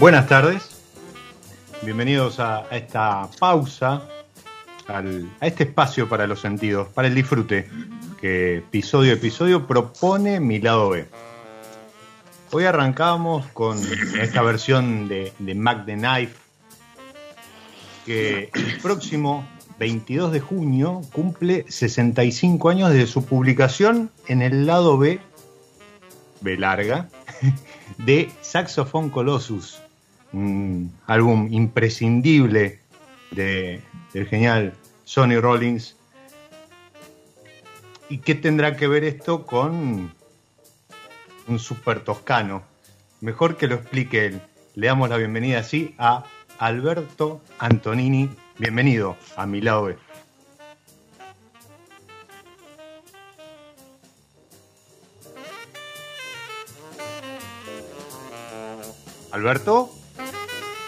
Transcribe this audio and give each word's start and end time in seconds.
Buenas 0.00 0.28
tardes, 0.28 0.62
bienvenidos 1.82 2.40
a, 2.40 2.66
esta 2.70 3.28
pausa, 3.38 4.08
a 4.88 5.02
este 5.46 5.64
espacio 5.64 6.08
para 6.08 6.26
los 6.26 6.40
sentidos, 6.40 6.88
para 6.88 7.06
el 7.08 7.14
disfrute, 7.14 7.68
que 8.18 8.56
episodio 8.56 9.12
a 9.12 9.16
episodio 9.16 9.66
propone 9.66 10.40
mi 10.40 10.58
lado 10.58 10.88
B. 10.88 11.06
Hoy 12.50 12.64
arrancamos 12.64 13.44
con 13.48 13.78
esta 14.18 14.40
versión 14.40 15.06
de, 15.06 15.34
de 15.38 15.54
Mac 15.54 15.84
the 15.84 15.96
Knife, 15.96 16.34
que 18.06 18.48
el 18.54 18.78
próximo 18.80 19.46
22 19.78 20.32
de 20.32 20.40
junio 20.40 21.02
cumple 21.12 21.66
65 21.68 22.70
años 22.70 22.90
de 22.90 23.06
su 23.06 23.26
publicación 23.26 24.10
en 24.28 24.40
el 24.40 24.64
lado 24.64 24.96
B, 24.96 25.20
B 26.40 26.56
larga, 26.56 27.10
de 27.98 28.30
Saxophone 28.40 29.10
Colossus, 29.10 29.82
un 30.32 30.92
álbum 31.06 31.48
imprescindible 31.50 32.80
de, 33.30 33.82
del 34.12 34.26
genial 34.26 34.74
Sonny 35.04 35.36
Rollins. 35.38 35.96
¿Y 38.08 38.18
qué 38.18 38.34
tendrá 38.34 38.76
que 38.76 38.88
ver 38.88 39.04
esto 39.04 39.46
con 39.46 40.12
un 41.46 41.58
super 41.58 42.02
toscano? 42.02 42.62
Mejor 43.20 43.56
que 43.56 43.66
lo 43.66 43.76
explique 43.76 44.26
él. 44.26 44.42
Le 44.74 44.86
damos 44.86 45.08
la 45.08 45.16
bienvenida 45.16 45.60
así 45.60 45.94
a 45.98 46.24
Alberto 46.58 47.40
Antonini. 47.58 48.30
Bienvenido 48.58 49.16
a 49.36 49.46
mi 49.46 49.60
lado. 49.60 49.94
Alberto. 59.32 59.99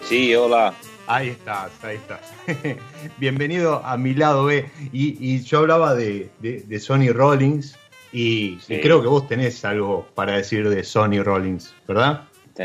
Sí, 0.03 0.35
hola. 0.35 0.75
Ahí 1.07 1.29
estás, 1.29 1.71
ahí 1.83 1.97
estás. 1.97 2.33
Bienvenido 3.19 3.85
a 3.85 3.97
mi 3.97 4.15
lado 4.15 4.45
B. 4.45 4.69
Y, 4.93 5.41
yo 5.43 5.61
hablaba 5.61 5.95
de, 5.95 6.31
de, 6.41 6.81
Sonny 6.81 7.11
Rollins 7.11 7.77
y, 8.13 8.57
creo 8.57 9.01
que 9.01 9.09
vos 9.09 9.27
tenés 9.27 9.65
algo 9.65 10.07
para 10.15 10.37
decir 10.37 10.69
de 10.69 10.85
Sonny 10.85 11.21
Rollins, 11.21 11.75
¿verdad? 11.87 12.25
Sí, 12.57 12.65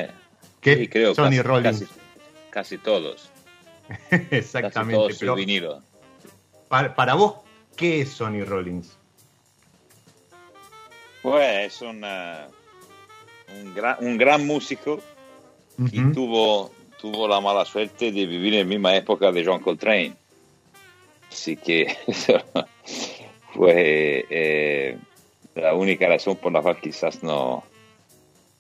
¿Qué? 0.61 0.89
creo 0.89 1.15
Sonny 1.15 1.41
Rollins. 1.41 1.85
Casi, 2.49 2.77
todos. 2.77 3.29
Exactamente. 4.31 5.07
Casi 5.13 5.25
todos 5.25 5.83
Para, 6.67 6.95
para, 6.95 7.13
vos, 7.13 7.35
¿qué 7.75 8.01
es 8.01 8.09
Sonny 8.09 8.43
Rollins? 8.43 8.97
Pues 11.21 11.73
es 11.73 11.81
una, 11.81 12.47
un, 13.61 13.73
gran, 13.73 13.97
un 13.99 14.17
gran 14.17 14.45
músico 14.45 14.99
y 15.91 16.01
tuvo 16.11 16.71
tuvo 16.99 17.27
la 17.27 17.39
mala 17.39 17.65
suerte 17.65 18.11
de 18.11 18.25
vivir 18.25 18.53
en 18.55 18.59
la 18.59 18.65
misma 18.65 18.95
época 18.95 19.31
de 19.31 19.45
John 19.45 19.61
Coltrane. 19.61 20.13
Así 21.31 21.57
que 21.57 21.95
fue 23.53 24.25
eh, 24.29 24.97
la 25.55 25.73
única 25.73 26.07
razón 26.07 26.37
por 26.37 26.51
la 26.51 26.61
cual 26.61 26.79
quizás 26.79 27.23
no, 27.23 27.63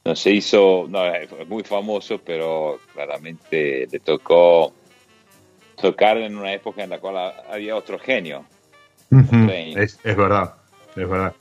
no 0.03 0.15
se 0.15 0.31
hizo, 0.31 0.85
no, 0.89 0.99
fue 1.29 1.45
muy 1.45 1.63
famoso, 1.63 2.19
pero 2.19 2.79
claramente 2.93 3.87
le 3.91 3.99
tocó 3.99 4.73
tocar 5.75 6.17
en 6.17 6.37
una 6.37 6.53
época 6.53 6.83
en 6.83 6.89
la 6.89 6.99
cual 6.99 7.33
había 7.49 7.75
otro 7.75 7.99
genio. 7.99 8.45
es, 9.11 9.99
es 10.03 10.17
verdad, 10.17 10.55
es 10.95 11.09
verdad. 11.09 11.33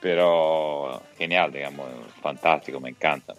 Pero 0.00 1.00
genial, 1.16 1.52
digamos, 1.52 1.86
fantástico, 2.20 2.80
me 2.80 2.90
encanta. 2.90 3.34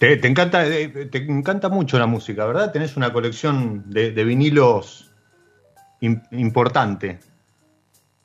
Te, 0.00 0.26
encanta, 0.26 0.66
eh, 0.66 0.88
te 0.88 1.18
encanta 1.18 1.68
mucho 1.68 1.98
la 1.98 2.06
música, 2.06 2.46
¿verdad? 2.46 2.72
Tenés 2.72 2.96
una 2.96 3.12
colección 3.12 3.84
de, 3.90 4.24
vinilos 4.24 5.10
importante. 6.00 7.18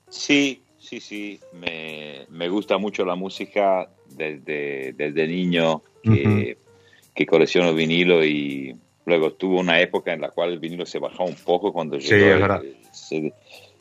Sí, 0.08 0.62
sí, 0.78 1.00
sí. 1.00 1.38
Me, 1.52 2.48
gusta 2.48 2.78
mucho 2.78 3.04
la 3.04 3.14
música 3.14 3.90
desde, 4.08 4.94
desde 4.94 5.26
niño 5.26 5.82
que, 6.02 7.26
colecciono 7.26 7.74
vinilo 7.74 8.24
y 8.24 8.74
luego 9.04 9.34
tuvo 9.34 9.60
una 9.60 9.78
época 9.78 10.14
en 10.14 10.22
la 10.22 10.30
cual 10.30 10.52
el 10.52 10.58
vinilo 10.58 10.86
se 10.86 10.98
bajó 10.98 11.24
un 11.24 11.36
poco 11.36 11.74
cuando 11.74 11.98
llegó 11.98 12.62
el, 13.10 13.34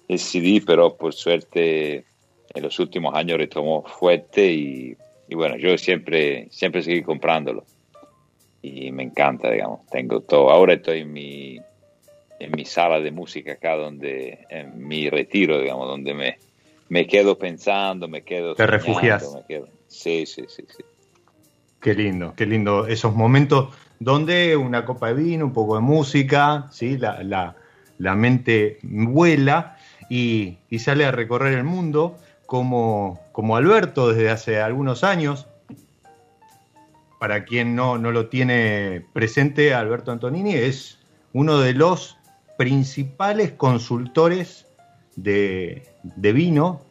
el, 0.09 0.19
CD, 0.19 0.61
pero 0.67 0.97
por 0.97 1.13
suerte 1.13 2.03
en 2.53 2.61
los 2.61 2.77
últimos 2.77 3.15
años 3.15 3.37
retomó 3.37 3.83
fuerte 3.83 4.51
y, 4.51 4.97
y 5.29 5.35
bueno, 5.35 5.55
yo 5.55 5.77
siempre, 5.77 6.49
siempre 6.51 6.83
seguí 6.83 7.01
comprándolo 7.01 7.63
y 8.65 8.91
me 8.91 9.03
encanta, 9.03 9.51
digamos. 9.51 9.85
Tengo 9.91 10.21
todo. 10.21 10.49
Ahora 10.49 10.73
estoy 10.73 11.01
en 11.01 11.13
mi, 11.13 11.59
en 12.39 12.51
mi 12.51 12.65
sala 12.65 12.99
de 12.99 13.11
música 13.11 13.53
acá, 13.53 13.75
donde, 13.75 14.45
en 14.49 14.87
mi 14.87 15.09
retiro, 15.09 15.59
digamos, 15.59 15.87
donde 15.87 16.13
me, 16.13 16.39
me 16.89 17.07
quedo 17.07 17.37
pensando, 17.37 18.07
me 18.07 18.23
quedo. 18.23 18.55
Te 18.55 18.67
refugias. 18.67 19.37
Sí, 19.87 20.25
sí, 20.25 20.43
sí, 20.47 20.65
sí. 20.67 20.83
Qué 21.79 21.93
lindo, 21.93 22.33
qué 22.35 22.45
lindo. 22.45 22.87
Esos 22.87 23.15
momentos 23.15 23.75
donde 23.99 24.57
una 24.57 24.85
copa 24.85 25.09
de 25.09 25.13
vino, 25.13 25.45
un 25.45 25.53
poco 25.53 25.75
de 25.75 25.81
música, 25.81 26.67
¿sí? 26.71 26.97
la, 26.97 27.55
mente 28.15 28.79
vuela 28.81 29.77
y, 30.09 30.57
sale 30.79 31.05
a 31.05 31.11
recorrer 31.11 31.53
el 31.53 31.63
mundo 31.63 32.17
como, 32.45 33.21
como 33.31 33.55
Alberto 33.55 34.09
desde 34.09 34.29
hace 34.29 34.59
algunos 34.59 35.03
años. 35.03 35.47
Para 37.19 37.45
quien 37.45 37.75
no, 37.75 37.97
no 37.97 38.11
lo 38.11 38.27
tiene 38.27 39.05
presente, 39.13 39.73
Alberto 39.73 40.11
Antonini 40.11 40.53
es 40.53 40.99
uno 41.33 41.59
de 41.59 41.73
los 41.73 42.17
principales 42.57 43.51
consultores 43.53 44.65
de, 45.15 45.83
vino 46.15 46.81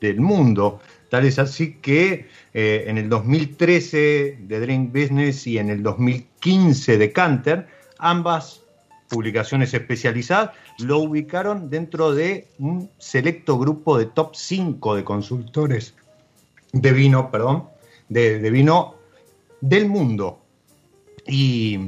del 0.00 0.20
mundo. 0.20 0.80
Tal 1.10 1.24
es 1.24 1.38
así 1.38 1.74
que 1.74 2.28
eh, 2.54 2.84
en 2.86 2.98
el 2.98 3.08
2013 3.08 4.38
de 4.40 4.60
Drink 4.60 4.92
Business 4.92 5.46
y 5.46 5.58
en 5.58 5.70
el 5.70 5.82
2015 5.82 6.98
de 6.98 7.12
Canter, 7.12 7.66
ambas 7.98 8.62
publicaciones 9.08 9.74
especializadas 9.74 10.50
lo 10.78 10.98
ubicaron 10.98 11.68
dentro 11.68 12.14
de 12.14 12.48
un 12.58 12.90
selecto 12.98 13.58
grupo 13.58 13.98
de 13.98 14.06
top 14.06 14.34
5 14.34 14.96
de 14.96 15.04
consultores 15.04 15.94
de 16.72 16.92
vino, 16.92 17.30
perdón, 17.30 17.68
de, 18.08 18.38
de 18.38 18.50
vino 18.50 18.94
del 19.62 19.88
mundo. 19.88 20.44
Y 21.26 21.78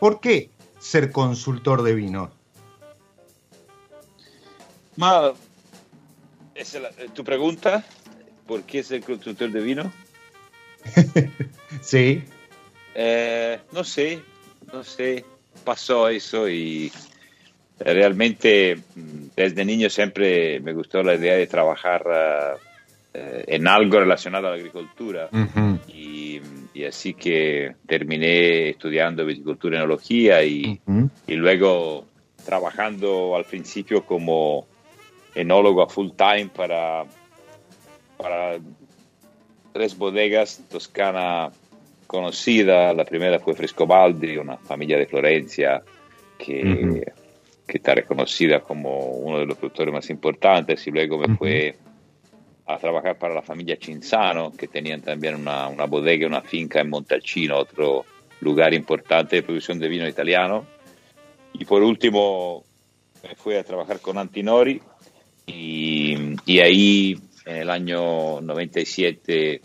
¿por 0.00 0.18
qué 0.20 0.50
ser 0.80 1.12
consultor 1.12 1.82
de 1.82 1.94
vino? 1.94 2.32
Ma, 4.96 5.34
tu 7.14 7.22
pregunta, 7.22 7.84
¿por 8.46 8.62
qué 8.62 8.82
ser 8.82 9.02
consultor 9.02 9.50
de 9.52 9.60
vino? 9.60 9.92
sí. 11.82 12.24
Eh, 12.94 13.60
no 13.72 13.84
sé, 13.84 14.22
no 14.72 14.82
sé, 14.82 15.24
pasó 15.64 16.08
eso 16.08 16.48
y 16.48 16.90
realmente 17.78 18.76
mm, 18.94 19.26
desde 19.36 19.64
niño 19.66 19.90
siempre 19.90 20.60
me 20.60 20.72
gustó 20.72 21.02
la 21.02 21.16
idea 21.16 21.34
de 21.34 21.46
trabajar 21.46 22.58
eh, 23.18 23.44
en 23.46 23.66
algo 23.66 23.98
relacionado 23.98 24.48
a 24.48 24.50
la 24.50 24.56
agricultura. 24.56 25.30
Y, 25.88 26.42
así 26.86 27.14
que 27.14 27.74
terminé 27.86 28.68
estudiando 28.68 29.24
viticultura 29.24 29.76
y 29.76 29.78
enología 29.78 30.44
y, 30.44 30.78
y 31.26 31.34
luego 31.34 32.04
trabajando 32.44 33.34
al 33.34 33.44
principio 33.44 34.04
como 34.04 34.66
enólogo 35.34 35.82
a 35.82 35.88
full 35.88 36.10
time 36.10 36.50
para, 36.54 37.04
para 38.18 38.58
tres 39.72 39.96
bodegas 39.96 40.62
toscana 40.70 41.50
conocida. 42.06 42.92
La 42.92 43.06
primera 43.06 43.38
fue 43.38 43.54
Frescobaldi, 43.54 44.36
una 44.36 44.58
familia 44.58 44.98
de 44.98 45.06
Florencia 45.06 45.82
que, 46.36 47.02
que 47.66 47.78
está 47.78 47.94
reconocida 47.94 48.60
como 48.60 48.98
uno 48.98 49.38
de 49.38 49.46
los 49.46 49.56
productores 49.56 49.94
más 49.94 50.10
importantes. 50.10 50.86
Y 50.86 50.90
luego 50.90 51.16
me 51.18 51.34
fue 51.36 51.76
a 52.66 52.78
trabajar 52.78 53.16
para 53.18 53.34
la 53.34 53.42
familia 53.42 53.78
Cinzano, 53.80 54.52
que 54.52 54.66
tenían 54.66 55.00
también 55.00 55.36
una, 55.36 55.68
una 55.68 55.84
bodega, 55.86 56.26
una 56.26 56.42
finca 56.42 56.80
en 56.80 56.90
Montalcino, 56.90 57.56
otro 57.56 58.04
lugar 58.40 58.74
importante 58.74 59.36
de 59.36 59.42
producción 59.42 59.78
de 59.78 59.88
vino 59.88 60.06
italiano. 60.06 60.66
Y 61.52 61.64
por 61.64 61.82
último 61.82 62.64
me 63.22 63.34
fui 63.36 63.54
a 63.54 63.64
trabajar 63.64 64.00
con 64.00 64.18
Antinori 64.18 64.80
y, 65.46 66.16
y 66.44 66.60
ahí 66.60 67.18
en 67.44 67.56
el 67.56 67.70
año 67.70 68.40
97 68.40 69.60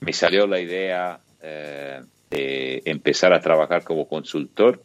me 0.00 0.12
salió 0.12 0.46
la 0.46 0.60
idea 0.60 1.20
eh, 1.42 2.00
de 2.30 2.82
empezar 2.84 3.32
a 3.32 3.40
trabajar 3.40 3.84
como 3.84 4.08
consultor 4.08 4.82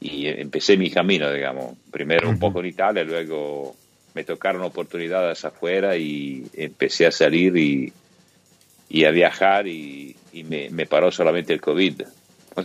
y 0.00 0.26
empecé 0.26 0.76
mi 0.76 0.90
camino, 0.90 1.30
digamos, 1.30 1.76
primero 1.90 2.28
un 2.28 2.38
poco 2.38 2.60
en 2.60 2.66
Italia, 2.66 3.04
luego 3.04 3.76
me 4.14 4.24
tocaron 4.24 4.62
oportunidades 4.62 5.44
afuera 5.44 5.96
y 5.96 6.46
empecé 6.54 7.06
a 7.06 7.12
salir 7.12 7.56
y, 7.56 7.92
y 8.88 9.04
a 9.04 9.10
viajar 9.10 9.66
y, 9.66 10.16
y 10.32 10.44
me, 10.44 10.70
me, 10.70 10.86
paró 10.86 11.10
solamente 11.12 11.52
el 11.52 11.60
COVID. 11.60 12.02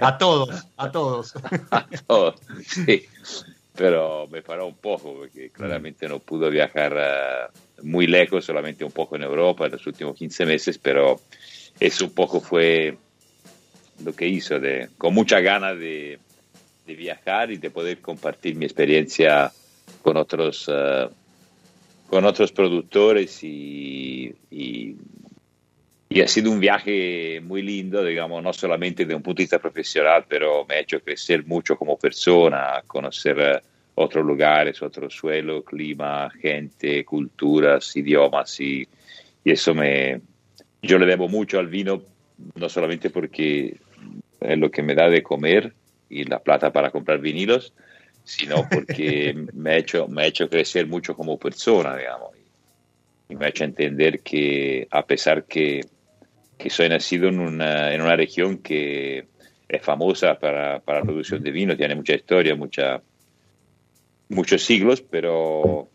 a 0.00 0.18
todos, 0.18 0.66
a 0.76 0.90
todos. 0.90 1.34
a 1.70 1.86
todos, 2.06 2.40
sí. 2.66 3.06
Pero 3.76 4.26
me 4.26 4.42
paró 4.42 4.66
un 4.66 4.74
poco 4.74 5.14
porque 5.14 5.50
claramente 5.50 6.08
no 6.08 6.18
pudo 6.18 6.50
viajar 6.50 6.94
uh, 6.94 7.86
muy 7.86 8.08
lejos, 8.08 8.44
solamente 8.44 8.84
un 8.84 8.90
poco 8.90 9.14
en 9.14 9.22
Europa 9.22 9.66
en 9.66 9.72
los 9.72 9.86
últimos 9.86 10.16
15 10.16 10.46
meses, 10.46 10.78
pero 10.78 11.20
eso 11.78 12.06
un 12.06 12.10
poco 12.12 12.40
fue 12.40 12.98
lo 14.04 14.12
que 14.14 14.26
hizo, 14.26 14.58
de, 14.58 14.88
con 14.98 15.14
mucha 15.14 15.38
ganas 15.38 15.78
de, 15.78 16.18
de 16.86 16.94
viajar 16.96 17.52
y 17.52 17.58
de 17.58 17.70
poder 17.70 18.00
compartir 18.00 18.56
mi 18.56 18.64
experiencia 18.64 19.52
con 20.08 20.16
otros, 20.16 20.66
uh, 20.68 21.10
con 22.08 22.24
otros 22.24 22.50
productores 22.50 23.44
y, 23.44 24.34
y, 24.50 24.96
y, 26.08 26.20
ha 26.22 26.26
sido 26.26 26.50
un 26.50 26.60
viaje 26.60 27.42
muy 27.44 27.60
lindo, 27.60 28.02
digamos, 28.02 28.42
no 28.42 28.54
solamente 28.54 29.04
de 29.04 29.14
un 29.14 29.20
punto 29.20 29.40
de 29.40 29.42
vista 29.42 29.58
profesional, 29.58 30.24
pero 30.26 30.64
me 30.66 30.76
ha 30.76 30.80
hecho 30.80 31.00
crecer 31.00 31.44
mucho 31.44 31.76
como 31.76 31.98
persona, 31.98 32.82
conocer 32.86 33.36
uh, 33.38 34.02
otros 34.02 34.24
lugares, 34.24 34.80
otro 34.80 35.10
suelo, 35.10 35.62
clima, 35.62 36.30
gente, 36.40 37.04
culturas, 37.04 37.94
idiomas 37.94 38.58
y, 38.60 38.88
y 39.44 39.50
eso 39.50 39.74
me... 39.74 40.22
Yo 40.80 40.98
le 40.98 41.04
debo 41.04 41.28
mucho 41.28 41.58
al 41.58 41.66
vino, 41.66 42.00
no 42.54 42.68
solamente 42.70 43.10
porque 43.10 43.76
es 44.40 44.58
lo 44.58 44.70
que 44.70 44.82
me 44.82 44.94
da 44.94 45.10
de 45.10 45.22
comer 45.22 45.74
y 46.08 46.24
la 46.24 46.38
plata 46.38 46.72
para 46.72 46.90
comprar 46.90 47.18
vinilos, 47.18 47.74
sino 48.28 48.68
porque 48.68 49.34
me 49.54 49.70
ha 49.70 49.76
hecho, 49.78 50.06
me 50.06 50.22
ha 50.22 50.26
hecho 50.26 50.50
crecer 50.50 50.86
mucho 50.86 51.16
como 51.16 51.38
persona, 51.38 51.96
digamos, 51.96 52.32
y 53.26 53.34
me 53.34 53.46
ha 53.46 53.48
hecho 53.48 53.64
entender 53.64 54.20
que 54.20 54.86
a 54.90 55.06
pesar 55.06 55.44
que, 55.44 55.80
que 56.58 56.68
soy 56.68 56.90
nacido 56.90 57.28
en 57.28 57.40
una, 57.40 57.94
en 57.94 58.02
una 58.02 58.16
región 58.16 58.58
que 58.58 59.26
es 59.66 59.82
famosa 59.82 60.38
para, 60.38 60.80
para 60.80 61.00
la 61.00 61.06
producción 61.06 61.42
de 61.42 61.50
vino, 61.50 61.74
tiene 61.74 61.94
mucha 61.94 62.14
historia, 62.14 62.54
mucha, 62.54 63.00
muchos 64.28 64.62
siglos, 64.62 65.00
pero 65.00 65.88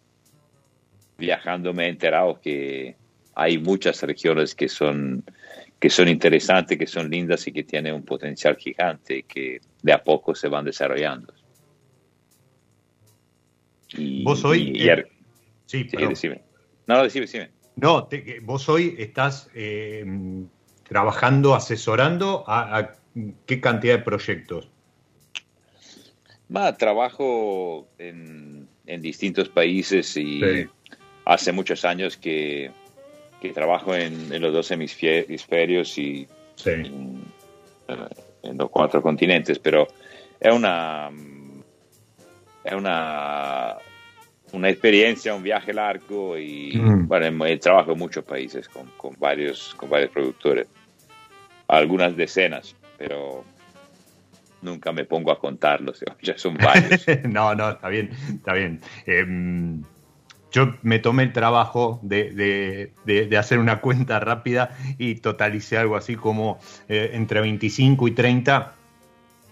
viajando 1.19 1.71
me 1.71 1.85
he 1.85 1.89
enterado 1.89 2.41
que 2.41 2.95
hay 3.35 3.59
muchas 3.59 4.01
regiones 4.01 4.55
que 4.55 4.67
son, 4.69 5.23
que 5.79 5.89
son 5.91 6.07
interesantes, 6.07 6.79
que 6.79 6.87
son 6.87 7.11
lindas 7.11 7.45
y 7.45 7.51
que 7.51 7.63
tienen 7.63 7.93
un 7.93 8.03
potencial 8.03 8.55
gigante 8.55 9.17
y 9.17 9.23
que 9.23 9.61
de 9.83 9.93
a 9.93 10.03
poco 10.03 10.33
se 10.33 10.47
van 10.47 10.65
desarrollando. 10.65 11.31
Y, 13.97 14.23
vos 14.23 14.43
hoy. 14.45 14.73
Eh, 14.75 15.05
sí, 15.65 15.87
sí 15.89 15.97
decime. 15.97 16.41
No, 16.87 17.03
decime, 17.03 17.25
decime. 17.25 17.49
No, 17.75 18.07
vos 18.43 18.69
hoy 18.69 18.95
estás 18.99 19.49
eh, 19.55 20.05
trabajando, 20.87 21.55
asesorando 21.55 22.43
a, 22.47 22.93
qué 23.45 23.59
cantidad 23.59 23.97
de 23.97 24.03
proyectos. 24.03 24.69
Va, 26.55 26.77
trabajo 26.77 27.87
en, 27.97 28.67
en, 28.85 29.01
distintos 29.01 29.49
países 29.49 30.15
y 30.17 30.67
hace 31.25 31.51
muchos 31.51 31.83
años 31.83 32.15
que, 32.17 32.69
que 33.41 33.53
trabajo 33.53 33.95
en, 33.95 34.31
en, 34.31 34.41
los 34.41 34.53
dos 34.53 34.69
hemisferios 34.69 35.97
y 35.97 36.27
en, 36.65 37.23
en, 38.43 38.57
los 38.57 38.69
cuatro 38.69 39.01
continentes, 39.01 39.57
pero 39.57 39.87
es 40.39 40.53
una 40.53 41.09
es 42.63 42.73
una, 42.73 43.75
una 44.51 44.69
experiencia, 44.69 45.35
un 45.35 45.43
viaje 45.43 45.73
largo 45.73 46.37
y 46.37 46.73
mm. 46.75 47.07
bueno, 47.07 47.59
trabajo 47.59 47.93
en 47.93 47.99
muchos 47.99 48.23
países 48.23 48.69
con, 48.69 48.87
con, 48.97 49.15
varios, 49.19 49.73
con 49.75 49.89
varios 49.89 50.11
productores, 50.11 50.67
algunas 51.67 52.15
decenas, 52.15 52.75
pero 52.97 53.43
nunca 54.61 54.91
me 54.91 55.05
pongo 55.05 55.31
a 55.31 55.39
contarlos, 55.39 56.03
ya 56.21 56.37
son 56.37 56.55
varios. 56.55 57.05
no, 57.23 57.55
no, 57.55 57.71
está 57.71 57.89
bien, 57.89 58.11
está 58.29 58.53
bien. 58.53 58.79
Eh, 59.05 59.25
yo 60.53 60.75
me 60.83 60.99
tomé 60.99 61.23
el 61.23 61.33
trabajo 61.33 61.99
de, 62.03 62.91
de, 63.05 63.25
de, 63.25 63.37
hacer 63.37 63.57
una 63.57 63.81
cuenta 63.81 64.19
rápida 64.19 64.77
y 64.99 65.15
totalicé 65.15 65.79
algo 65.79 65.95
así 65.95 66.15
como 66.15 66.59
eh, 66.87 67.09
entre 67.13 67.41
25 67.41 68.07
y 68.07 68.11
30. 68.11 68.75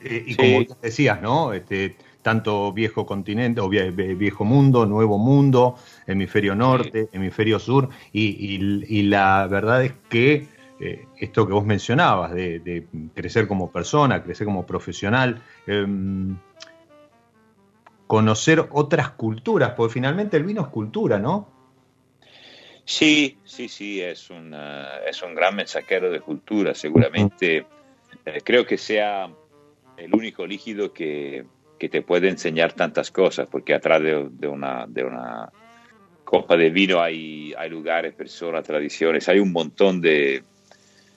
Eh, 0.04 0.24
y 0.28 0.34
sí. 0.34 0.38
como 0.38 0.80
decías, 0.80 1.20
¿no? 1.20 1.54
Este, 1.54 1.96
tanto 2.22 2.72
viejo 2.74 3.06
continente 3.06 3.62
o 3.62 3.70
viejo 3.70 4.46
mundo, 4.46 4.86
nuevo 4.86 5.18
mundo, 5.18 5.76
hemisferio 6.08 6.56
norte, 6.56 7.10
hemisferio 7.12 7.60
sur, 7.60 7.90
y, 8.14 9.02
la 9.04 9.48
verdad 9.48 9.84
es 9.84 9.94
que 10.10 10.48
eh, 10.80 11.06
esto 11.20 11.46
que 11.46 11.54
vos 11.54 11.66
mencionabas, 11.66 12.34
de, 12.34 12.86
crecer 13.14 13.48
como 13.48 13.72
persona, 13.72 14.24
crecer 14.24 14.46
como 14.46 14.66
profesional, 14.66 15.42
em, 15.68 16.38
conocer 18.08 18.68
otras 18.72 19.12
culturas, 19.12 19.72
porque 19.72 19.94
finalmente 19.94 20.38
el 20.38 20.44
vino 20.44 20.62
es 20.62 20.68
cultura, 20.68 21.18
¿no? 21.18 21.48
Sí, 22.84 23.38
sí, 23.46 23.70
sí, 23.70 24.02
es 24.02 24.30
un, 24.30 24.54
es 25.08 25.22
un 25.22 25.34
gran 25.36 25.56
mensajero 25.56 26.10
de 26.10 26.20
cultura, 26.20 26.74
seguramente. 26.74 27.66
Eh, 28.26 28.42
creo 28.44 28.66
que 28.66 28.78
sea 28.78 29.32
el 29.98 30.14
único 30.14 30.46
líquido 30.46 30.92
que, 30.92 31.46
que, 31.82 31.90
te 31.90 32.02
puede 32.04 32.30
enseñar 32.30 32.74
tantas 32.74 33.10
cosas, 33.10 33.48
porque 33.50 33.74
atrás 33.74 34.02
de, 34.04 34.28
de, 34.30 34.48
una, 34.48 34.86
de 34.88 35.04
una 35.04 35.50
copa 36.24 36.56
de 36.56 36.70
vino 36.70 37.02
hay, 37.02 37.54
hay 37.58 37.70
lugares, 37.70 38.14
personas, 38.14 38.64
tradiciones, 38.64 39.28
hay 39.28 39.40
un 39.40 39.52
montón 39.52 40.00
de, 40.00 40.44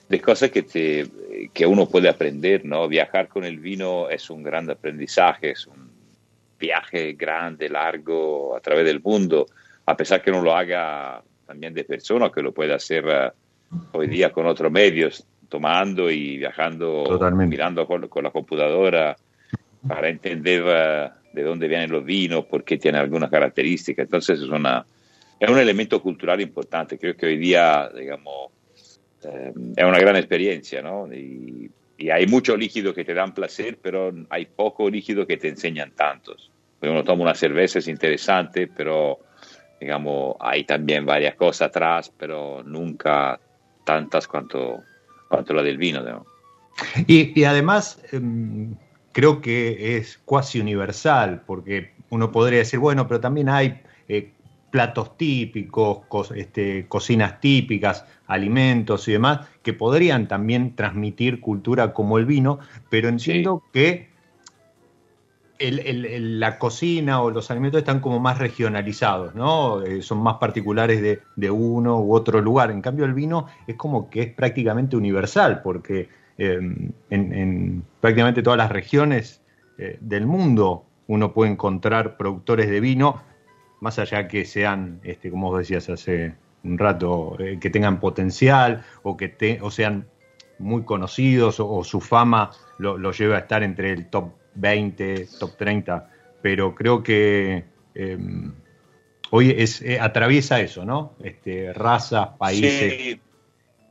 de 0.09 0.21
cosas 0.21 0.49
que, 0.49 0.63
te, 0.63 1.05
que 1.53 1.67
uno 1.67 1.87
puede 1.87 2.09
aprender, 2.09 2.65
¿no? 2.65 2.87
Viajar 2.87 3.27
con 3.27 3.45
el 3.45 3.59
vino 3.59 4.09
es 4.09 4.29
un 4.31 4.41
gran 4.41 4.67
aprendizaje, 4.69 5.51
es 5.51 5.67
un 5.67 5.89
viaje 6.59 7.13
grande, 7.13 7.69
largo, 7.69 8.55
a 8.55 8.59
través 8.59 8.85
del 8.85 9.01
mundo, 9.01 9.45
a 9.85 9.95
pesar 9.95 10.21
que 10.21 10.31
no 10.31 10.41
lo 10.41 10.55
haga 10.55 11.21
también 11.45 11.75
de 11.75 11.83
persona, 11.83 12.31
que 12.31 12.41
lo 12.41 12.53
puede 12.53 12.73
hacer 12.73 13.05
uh, 13.05 13.97
hoy 13.97 14.07
día 14.07 14.31
con 14.31 14.47
otros 14.47 14.71
medios, 14.71 15.25
tomando 15.47 16.09
y 16.09 16.37
viajando, 16.37 17.03
Totalmente. 17.03 17.51
mirando 17.51 17.85
con, 17.85 18.07
con, 18.07 18.23
la 18.23 18.31
computadora 18.31 19.15
para 19.87 20.09
entender 20.09 20.63
uh, 20.63 21.35
de 21.35 21.43
dónde 21.43 21.67
vienen 21.67 21.91
los 21.91 22.03
vinos, 22.03 22.45
por 22.45 22.63
qué 22.63 22.77
tienen 22.77 23.01
algunas 23.01 23.29
características. 23.29 24.05
Entonces 24.05 24.39
es, 24.39 24.49
un 24.49 25.57
elemento 25.59 26.01
cultural 26.01 26.41
importante. 26.41 26.97
Creo 26.97 27.15
que 27.15 27.25
hoy 27.27 27.37
día, 27.37 27.89
digamos, 27.95 28.51
eh, 29.23 29.53
es 29.75 29.83
una 29.83 29.99
gran 29.99 30.15
experiencia, 30.15 30.81
¿no? 30.81 31.11
Y, 31.13 31.69
hay 32.11 32.27
mucho 32.27 32.57
líquido 32.57 32.93
que 32.93 33.05
te 33.05 33.13
dan 33.13 33.33
placer, 33.33 33.79
pero 33.81 34.13
hay 34.29 34.47
poco 34.47 34.89
líquido 34.89 35.25
que 35.25 35.37
te 35.37 35.47
enseñan 35.47 35.91
tantos. 35.91 36.51
Uno 36.81 37.05
toma 37.05 37.23
una 37.23 37.33
cerveza, 37.33 37.79
es 37.79 37.87
interesante, 37.87 38.67
pero 38.67 39.19
digamos, 39.79 40.35
hay 40.41 40.65
también 40.65 41.05
varias 41.05 41.35
cosas 41.35 41.69
atrás, 41.69 42.11
pero 42.15 42.61
nunca 42.63 43.39
tantas 43.85 44.27
cuanto, 44.27 44.83
cuanto 45.29 45.53
la 45.53 45.63
del 45.63 45.77
vino. 45.77 46.01
¿no? 46.01 46.25
Y, 47.07 47.43
además, 47.45 48.01
eh, 48.11 48.19
creo 49.15 49.39
que 49.39 49.95
es 49.95 50.19
cuasi 50.25 50.59
universal, 50.59 51.43
porque 51.47 51.93
uno 52.09 52.33
podría 52.33 52.59
decir, 52.59 52.79
bueno, 52.79 53.07
pero 53.07 53.21
también 53.21 53.47
hay 53.47 53.79
eh, 54.09 54.33
platos 54.71 55.15
típicos, 55.15 55.99
co 56.09 56.25
este, 56.35 56.85
cocinas 56.89 57.39
típicas, 57.39 58.05
alimentos 58.27 59.07
y 59.07 59.13
demás, 59.13 59.47
que 59.63 59.71
podrían 59.71 60.27
también 60.27 60.75
transmitir 60.75 61.39
cultura 61.39 61.93
como 61.93 62.17
el 62.17 62.25
vino, 62.25 62.59
pero 62.89 63.07
entiendo 63.07 63.63
sí. 63.63 63.69
que 63.71 64.09
el, 65.59 65.79
el, 65.79 66.05
el, 66.05 66.39
la 66.41 66.59
cocina 66.59 67.21
o 67.21 67.31
los 67.31 67.49
alimentos 67.49 67.79
están 67.79 68.01
como 68.01 68.19
más 68.19 68.37
regionalizados, 68.37 69.33
¿no? 69.33 69.81
Eh, 69.81 70.01
son 70.01 70.17
más 70.17 70.35
particulares 70.39 71.01
de, 71.01 71.21
de, 71.37 71.49
uno 71.49 72.01
u 72.01 72.13
otro 72.13 72.41
lugar. 72.41 72.69
En 72.69 72.81
cambio, 72.81 73.05
el 73.05 73.13
vino 73.13 73.47
es 73.65 73.77
como 73.77 74.09
que 74.09 74.23
es 74.23 74.33
prácticamente 74.33 74.97
universal, 74.97 75.61
porque 75.61 76.09
eh, 76.37 76.53
en, 76.55 76.93
en, 77.09 77.83
prácticamente 78.01 78.41
todas 78.43 78.57
las 78.57 78.71
regiones 78.71 79.41
eh, 79.77 79.97
del 80.01 80.25
mundo 80.25 80.85
uno 81.07 81.33
puede 81.33 81.51
encontrar 81.51 82.17
productores 82.17 82.69
de 82.69 82.79
vino, 82.79 83.21
más 83.81 83.99
allá 83.99 84.27
que 84.27 84.45
sean, 84.45 84.99
este, 85.03 85.29
como 85.29 85.49
vos 85.49 85.59
decías 85.59 85.89
hace 85.89 86.35
un 86.63 86.77
rato, 86.77 87.37
eh, 87.39 87.59
que 87.59 87.69
tengan 87.69 87.99
potencial 87.99 88.83
o 89.03 89.15
que 89.15 89.29
te, 89.29 89.59
o 89.61 89.69
sean 89.69 90.07
muy 90.57 90.83
conocidos 90.83 91.59
o, 91.59 91.69
o 91.69 91.83
su 91.83 92.01
fama 92.01 92.51
lo, 92.79 92.97
lo 92.97 93.11
lleva 93.11 93.35
a 93.35 93.39
estar 93.39 93.61
entre 93.61 93.91
el 93.91 94.07
top 94.07 94.31
20, 94.55 95.27
top 95.39 95.57
30, 95.57 96.09
pero 96.41 96.73
creo 96.73 97.03
que 97.03 97.65
eh, 97.93 98.17
hoy 99.31 99.53
es, 99.57 99.81
eh, 99.81 99.99
atraviesa 99.99 100.59
eso, 100.59 100.85
¿no? 100.85 101.13
Este, 101.23 101.73
razas, 101.73 102.29
países, 102.37 102.93
sí, 102.93 103.21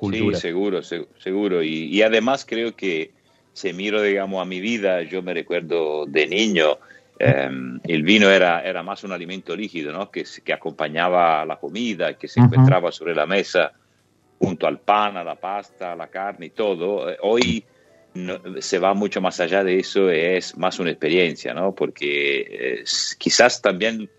Sí, 0.00 0.34
seguro, 0.34 0.82
seguro. 0.82 1.62
Y, 1.62 1.86
y, 1.86 2.02
además 2.02 2.44
creo 2.44 2.74
que 2.76 3.12
si 3.52 3.72
miro, 3.72 4.02
digamos, 4.02 4.42
a 4.42 4.44
mi 4.44 4.60
vida, 4.60 5.02
yo 5.02 5.22
me 5.22 5.32
recuerdo 5.32 6.06
de 6.06 6.26
niño, 6.26 6.78
eh, 7.18 7.48
el 7.84 8.02
vino 8.02 8.28
era, 8.28 8.62
era 8.62 8.82
más 8.82 9.04
un 9.04 9.12
alimento 9.12 9.54
líquido, 9.54 9.92
¿no? 9.92 10.10
Que, 10.10 10.24
que 10.44 10.52
acompañaba 10.52 11.44
la 11.44 11.56
comida, 11.56 12.14
que 12.14 12.28
se 12.28 12.40
uh 12.40 12.44
-huh. 12.44 12.46
encontraba 12.46 12.90
sobre 12.90 13.14
la 13.14 13.26
mesa 13.26 13.72
junto 14.38 14.66
al 14.66 14.80
pan, 14.80 15.16
a 15.16 15.24
la 15.24 15.36
pasta, 15.36 15.92
a 15.92 15.96
la 15.96 16.08
carne 16.08 16.46
y 16.46 16.50
todo. 16.50 17.06
Hoy 17.22 17.64
no, 18.14 18.40
se 18.60 18.78
va 18.78 18.94
mucho 18.94 19.20
más 19.20 19.40
allá 19.40 19.64
de 19.64 19.78
eso, 19.78 20.10
es 20.10 20.56
más 20.56 20.78
una 20.78 20.90
experiencia, 20.90 21.54
¿no? 21.54 21.74
Porque 21.74 22.40
eh, 22.40 22.84
quizás 23.18 23.62
también 23.62 24.10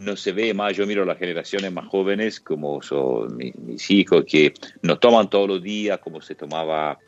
no 0.00 0.16
se 0.16 0.32
ve 0.32 0.54
más, 0.54 0.76
yo 0.76 0.86
miro 0.86 1.04
las 1.04 1.18
generaciones 1.18 1.72
más 1.72 1.86
jóvenes, 1.86 2.40
como 2.40 2.82
son 2.82 3.36
mi, 3.36 3.52
mis 3.58 3.90
hijos, 3.90 4.24
que 4.26 4.54
no 4.82 4.98
toman 4.98 5.28
todos 5.30 5.48
los 5.48 5.62
días 5.62 5.98
como 5.98 6.20
se 6.20 6.34
tomaba 6.34 6.98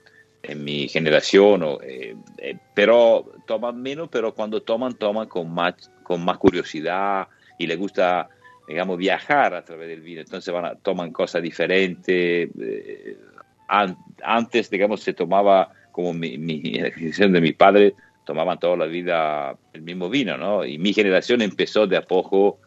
en 0.42 0.64
mi 0.64 0.88
generación, 0.88 1.62
o, 1.62 1.80
eh, 1.82 2.16
eh, 2.38 2.56
pero 2.74 3.32
toman 3.46 3.82
menos, 3.82 4.08
pero 4.10 4.34
cuando 4.34 4.62
toman, 4.62 4.94
toman 4.94 5.28
con 5.28 5.52
más, 5.52 5.74
con 6.02 6.24
más 6.24 6.38
curiosidad 6.38 7.28
y 7.58 7.66
les 7.66 7.78
gusta, 7.78 8.28
digamos, 8.68 8.96
viajar 8.98 9.54
a 9.54 9.64
través 9.64 9.88
del 9.88 10.00
vino, 10.00 10.20
entonces 10.20 10.52
van 10.52 10.64
a, 10.64 10.74
toman 10.76 11.12
cosas 11.12 11.42
diferentes. 11.42 12.50
Eh, 12.60 13.18
an, 13.68 13.96
antes, 14.22 14.70
digamos, 14.70 15.02
se 15.02 15.12
tomaba 15.12 15.72
como 15.90 16.12
mi, 16.12 16.38
mi 16.38 16.60
generación 16.62 17.32
de 17.32 17.40
mi 17.40 17.52
padre, 17.52 17.94
tomaban 18.24 18.58
toda 18.58 18.76
la 18.76 18.86
vida 18.86 19.56
el 19.72 19.82
mismo 19.82 20.10
vino, 20.10 20.36
¿no? 20.36 20.64
Y 20.64 20.78
mi 20.78 20.92
generación 20.92 21.42
empezó 21.42 21.86
de 21.86 21.96
a 21.96 22.02
poco 22.02 22.58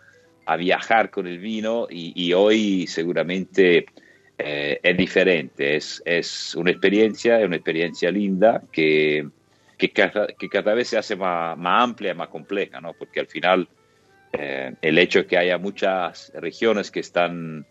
a 0.50 0.56
viajar 0.56 1.12
con 1.12 1.27
el 1.27 1.38
vino 1.38 1.86
y, 1.91 2.34
hoy 2.34 2.88
seguramente 2.88 3.86
eh, 4.36 4.79
es 4.82 4.98
diferente, 4.98 5.75
es, 5.75 6.01
es, 6.06 6.56
una 6.56 6.72
experiencia, 6.72 7.39
es 7.39 7.46
una 7.46 7.58
experiencia 7.58 8.10
linda 8.10 8.63
que, 8.72 9.29
que, 9.77 9.91
cada, 9.91 10.25
que 10.25 10.50
cada 10.50 10.74
vez 10.74 10.88
se 10.88 10.98
hace 10.98 11.15
más, 11.15 11.56
más, 11.56 11.84
amplia, 11.84 12.15
más 12.15 12.29
compleja, 12.29 12.82
¿no? 12.82 12.94
Porque 12.94 13.20
al 13.20 13.27
final 13.27 13.68
eh, 14.34 14.74
el 14.82 14.98
hecho 14.98 15.20
de 15.20 15.27
que 15.27 15.38
haya 15.38 15.60
muchas 15.60 16.32
regiones 16.34 16.89
que 16.89 17.01
están, 17.01 17.68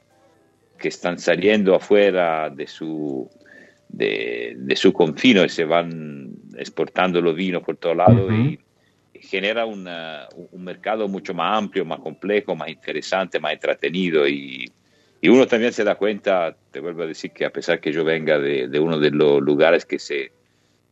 que 0.78 0.86
están 0.86 1.18
saliendo 1.18 1.74
afuera 1.74 2.48
de 2.48 2.68
su, 2.68 3.28
de, 3.88 4.56
su 4.76 4.92
confino 4.92 5.44
y 5.44 5.48
se 5.48 5.64
van 5.64 6.30
exportando 6.56 7.20
los 7.20 7.34
vinos 7.34 7.64
por 7.64 7.74
uh 7.74 7.78
-huh. 7.78 8.52
y 8.52 8.60
genera 9.20 9.66
una, 9.66 10.28
un 10.52 10.64
mercado 10.64 11.08
mucho 11.08 11.34
más 11.34 11.56
amplio, 11.56 11.84
más 11.84 12.00
complejo, 12.00 12.54
más 12.54 12.68
interesante, 12.68 13.40
más 13.40 13.52
entretenido 13.52 14.26
y, 14.26 14.70
y, 15.20 15.28
uno 15.28 15.46
también 15.46 15.72
se 15.72 15.84
da 15.84 15.96
cuenta, 15.96 16.56
te 16.70 16.80
vuelvo 16.80 17.02
a 17.02 17.06
decir 17.06 17.32
que 17.32 17.44
a 17.44 17.50
pesar 17.50 17.80
que 17.80 17.92
yo 17.92 18.04
venga 18.04 18.38
de, 18.38 18.68
de 18.68 18.80
uno 18.80 18.98
de 18.98 19.10
los 19.10 19.40
lugares 19.40 19.84
que 19.84 19.98
se, 19.98 20.32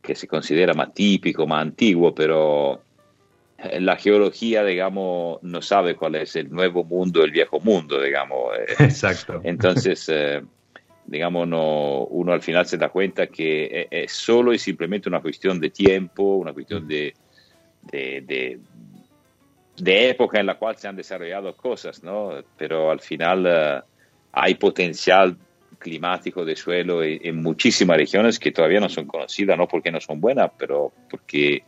que 0.01 0.15
se 0.15 0.27
considera 0.27 0.73
más 0.73 0.93
típico, 0.93 1.47
más 1.47 1.61
antiguo, 1.61 2.13
pero 2.13 2.81
la 3.79 3.95
geología, 3.97 4.63
digamos, 4.63 5.41
no 5.41 5.61
sabe 5.61 5.95
cuál 5.95 6.15
es 6.15 6.35
el 6.35 6.51
nuevo 6.51 6.83
mundo, 6.83 7.23
el 7.23 7.31
viejo 7.31 7.59
mundo, 7.59 8.01
digamos. 8.01 8.53
Exacto. 8.79 9.41
Entonces... 9.43 10.07
Eh, 10.09 10.41
digamos, 11.09 11.47
no, 11.47 12.03
uno 12.03 12.33
al 12.33 12.41
final 12.41 12.65
se 12.65 12.75
da 12.77 12.89
cuenta 12.89 13.27
que 13.27 13.87
es 13.89 14.11
solo 14.11 14.53
y 14.53 14.59
simplemente 14.59 15.07
una 15.07 15.21
cuestión 15.21 15.57
de 15.57 15.69
tiempo, 15.69 16.35
una 16.35 16.51
cuestión 16.51 16.85
de, 16.85 17.13
de, 17.81 18.21
de, 18.21 18.59
de 19.77 20.09
época 20.09 20.39
en 20.39 20.45
la 20.45 20.55
cual 20.55 20.77
se 20.77 20.87
han 20.87 20.95
desarrollado 20.95 21.55
cosas, 21.55 22.03
¿no? 22.03 22.31
Pero 22.57 22.91
al 22.91 22.99
final 22.99 23.45
uh, 23.45 23.85
hay 24.31 24.55
potencial 24.55 25.37
climático 25.79 26.43
de 26.43 26.55
suelo 26.55 27.03
en, 27.03 27.19
en, 27.23 27.41
muchísimas 27.41 27.97
regiones 27.97 28.39
que 28.39 28.51
todavía 28.51 28.79
no 28.79 28.89
son 28.89 29.05
conocidas, 29.05 29.57
no 29.57 29.67
porque 29.67 29.91
no 29.91 30.01
son 30.01 30.19
buenas, 30.19 30.51
pero 30.57 30.91
porque 31.09 31.63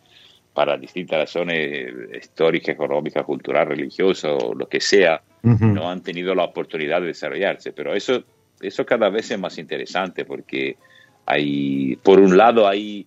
para 0.54 0.78
distintas 0.78 1.20
razones 1.20 1.94
históricas, 2.20 2.74
económicas, 2.74 3.24
culturales, 3.24 3.78
religiosas 3.78 4.32
o 4.44 4.54
lo 4.54 4.68
que 4.68 4.82
sea, 4.82 5.22
uh 5.44 5.50
-huh. 5.50 5.74
no 5.74 5.90
han 5.90 6.02
tenido 6.02 6.34
la 6.34 6.44
oportunidad 6.44 7.02
de 7.02 7.08
desarrollarse. 7.08 7.72
Pero 7.72 7.94
eso 7.94 8.24
eso 8.62 8.86
cada 8.86 9.10
vez 9.10 9.32
es 9.32 9.40
más 9.40 9.58
interesante 9.58 10.26
porque 10.26 10.78
hay, 11.26 11.96
por 11.98 12.20
un 12.20 12.36
lado, 12.38 12.68
hay 12.68 13.06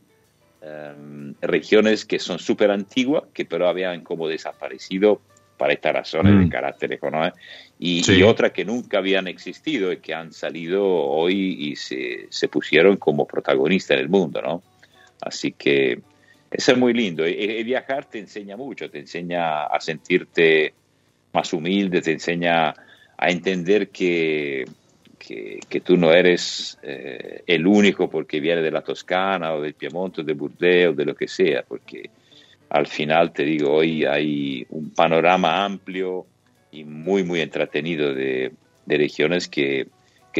um, 0.63 1.35
regiones 1.41 2.05
que 2.05 2.19
son 2.19 2.39
súper 2.39 2.71
antiguas, 2.71 3.25
que 3.33 3.45
pero 3.45 3.69
habían 3.69 4.03
como 4.03 4.29
desaparecido 4.29 5.21
para 5.57 5.75
estas 5.75 5.93
razones 5.93 6.35
mm. 6.35 6.41
de 6.45 6.49
carácter 6.49 6.93
económico, 6.93 7.37
y, 7.79 8.03
sí. 8.03 8.15
y, 8.15 8.23
otras 8.23 8.53
que 8.53 8.65
nunca 8.65 8.99
habían 8.99 9.29
existido 9.29 9.93
y 9.93 9.99
que 9.99 10.15
han 10.15 10.33
salido 10.33 10.85
hoy 10.85 11.57
y 11.59 11.77
se, 11.77 12.27
se 12.31 12.49
pusieron 12.49 12.97
como 12.97 13.27
protagonistas 13.27 13.97
en 13.97 14.03
el 14.03 14.09
mundo, 14.09 14.43
¿no? 14.43 14.63
Así 15.21 15.53
que 15.53 16.01
eso 16.51 16.73
es 16.73 16.79
muy 16.79 16.93
lindo. 16.93 17.29
Y, 17.29 17.33
y 17.33 17.63
viajar 17.63 18.07
te 18.07 18.19
enseña 18.19 18.57
mucho, 18.57 18.91
te 18.91 18.99
enseña 18.99 19.65
a 19.65 19.81
sentirte 19.81 20.75
más 21.33 21.53
humilde, 21.53 22.03
te 22.03 22.13
enseña 22.13 22.75
a 23.17 23.31
entender 23.31 23.91
que 23.91 24.65
que, 25.25 25.61
que, 25.69 25.81
tú 25.81 25.97
no 25.97 26.13
eres 26.13 26.77
eh, 26.83 27.45
el 27.47 27.65
único 27.65 28.11
porque 28.11 28.41
viene 28.41 28.61
de 28.61 28.73
la 28.73 28.83
Toscana 28.83 29.55
o 29.55 29.61
del 29.61 29.75
Piemonte 29.75 30.23
o 30.23 30.25
de 30.25 30.33
Burdeos, 30.33 30.97
de 30.97 31.05
lo 31.05 31.15
que 31.15 31.29
sea, 31.29 31.63
porque 31.63 32.11
al 32.71 32.89
final 32.89 33.33
te 33.33 33.45
digo, 33.45 33.73
hoy 33.73 34.05
hay 34.05 34.67
un 34.71 34.91
panorama 34.91 35.65
amplio 35.65 36.27
y 36.73 36.83
muy, 36.83 37.23
muy 37.23 37.41
entretenido 37.41 38.13
de, 38.13 38.53
regiones 38.87 39.47
que, 39.47 39.87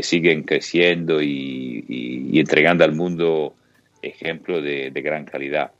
siguen 0.03 0.43
creciendo 0.43 1.23
y, 1.23 2.33
entregando 2.35 2.83
al 2.83 2.93
mundo 2.93 3.55
ejemplos 4.01 4.65
de, 4.65 4.91
gran 4.91 5.25
calidad. 5.25 5.71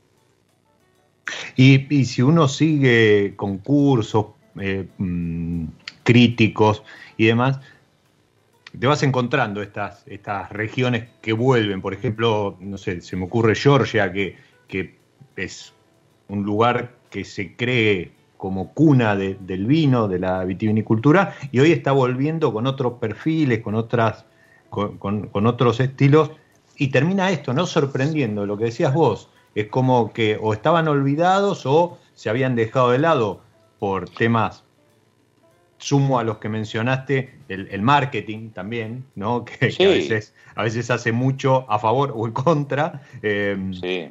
Y, 1.57 2.05
si 2.05 2.21
uno 2.21 2.47
sigue 2.47 3.33
concursos, 3.35 4.27
eh, 4.61 4.85
mm, 4.97 5.65
críticos 6.03 6.83
y 7.17 7.25
demás, 7.25 7.59
te 8.79 8.87
vas 8.87 9.03
encontrando 9.03 9.61
estas, 9.61 10.03
estas 10.07 10.49
regiones 10.51 11.09
que 11.21 11.33
vuelven. 11.33 11.81
Por 11.81 11.93
ejemplo, 11.93 12.57
no 12.59 12.77
sé, 12.77 13.01
se 13.01 13.15
me 13.15 13.25
ocurre 13.25 13.55
Georgia, 13.55 14.11
que, 14.11 14.37
que 14.67 14.99
es 15.35 15.73
un 16.27 16.43
lugar 16.43 16.95
que 17.09 17.23
se 17.23 17.55
cree 17.55 18.11
como 18.43 18.73
cuna 18.73 19.15
del 19.15 19.65
vino, 19.67 20.09
de 20.09 20.19
la 20.19 20.43
vitivinicultura, 20.43 21.33
y 21.53 21.61
hoy 21.61 21.71
está 21.71 21.93
volviendo 21.93 22.51
con 22.51 22.67
otros 22.67 22.95
perfiles, 22.99 23.61
con, 23.61 23.73
otras, 23.73 24.25
con, 24.69 25.29
otros 25.45 25.79
estilos, 25.79 26.31
y 26.75 26.89
termina 26.89 27.29
esto, 27.29 27.53
¿no? 27.53 27.65
Sorprendiendo, 27.65 28.45
lo 28.45 28.57
que 28.57 28.65
decías 28.65 28.93
vos, 28.93 29.29
es 29.55 29.67
como 29.67 30.11
que 30.11 30.37
o 30.41 30.51
estaban 30.51 30.89
olvidados 30.89 31.65
o 31.65 31.97
se 32.15 32.29
habían 32.29 32.55
dejado 32.55 32.89
de 32.89 32.99
lado 32.99 33.41
por 33.79 34.09
temas 34.09 34.65
sumo 35.83 36.19
a 36.19 36.23
los 36.23 36.37
que 36.37 36.49
mencionaste, 36.49 37.35
el, 37.49 37.81
marketing 37.81 38.49
también, 38.49 39.03
¿no? 39.15 39.45
Que, 39.59 39.65
a, 39.65 39.87
veces, 39.87 40.33
a 40.55 40.63
veces 40.63 40.89
hace 40.89 41.11
mucho 41.11 41.69
a 41.69 41.79
favor 41.79 42.13
o 42.15 42.25
en 42.25 42.33
contra. 42.33 43.01
Eh, 43.21 43.57
sí. 43.79 44.09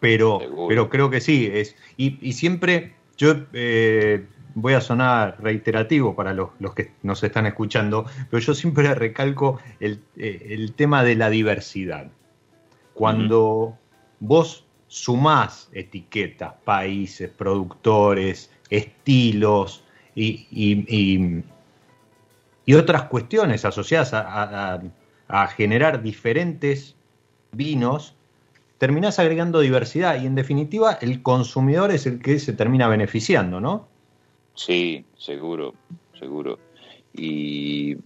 Pero, 0.00 0.38
pero 0.68 0.88
creo 0.88 1.10
que 1.10 1.20
sí. 1.20 1.50
Es, 1.52 1.74
y 1.96 2.32
siempre 2.32 2.94
yo 3.18 3.34
eh, 3.52 4.24
voy 4.54 4.74
a 4.74 4.80
sonar 4.80 5.36
reiterativo 5.40 6.14
para 6.14 6.32
los, 6.32 6.50
que 6.74 6.92
nos 7.02 7.22
están 7.22 7.46
escuchando, 7.46 8.06
pero 8.30 8.40
yo 8.40 8.54
siempre 8.54 8.94
recalco 8.94 9.58
el, 9.80 10.00
eh, 10.16 10.68
tema 10.76 11.02
de 11.04 11.16
la 11.16 11.28
diversidad. 11.28 12.10
Cuando 12.94 13.76
vos 14.20 14.64
sumás 14.88 15.68
etiquetas, 15.72 16.54
países, 16.64 17.28
productores, 17.28 18.50
estilos 18.70 19.84
y, 20.18 21.44
otras 22.74 23.04
cuestiones 23.04 23.64
asociadas 23.64 24.12
a 24.12 25.46
generar 25.48 26.02
diferentes 26.02 26.96
vinos, 27.52 28.14
terminás 28.78 29.18
agregando 29.18 29.60
diversidad 29.60 30.20
y 30.22 30.26
en 30.26 30.34
definitiva 30.34 30.98
el 31.00 31.22
consumidor 31.22 31.90
es 31.90 32.06
el 32.06 32.20
que 32.20 32.38
se 32.38 32.52
termina 32.52 32.88
beneficiando, 32.88 33.60
¿no? 33.60 33.88
Sí, 34.54 35.04
seguro, 35.16 35.74
seguro. 36.18 36.58
Y 37.14 37.96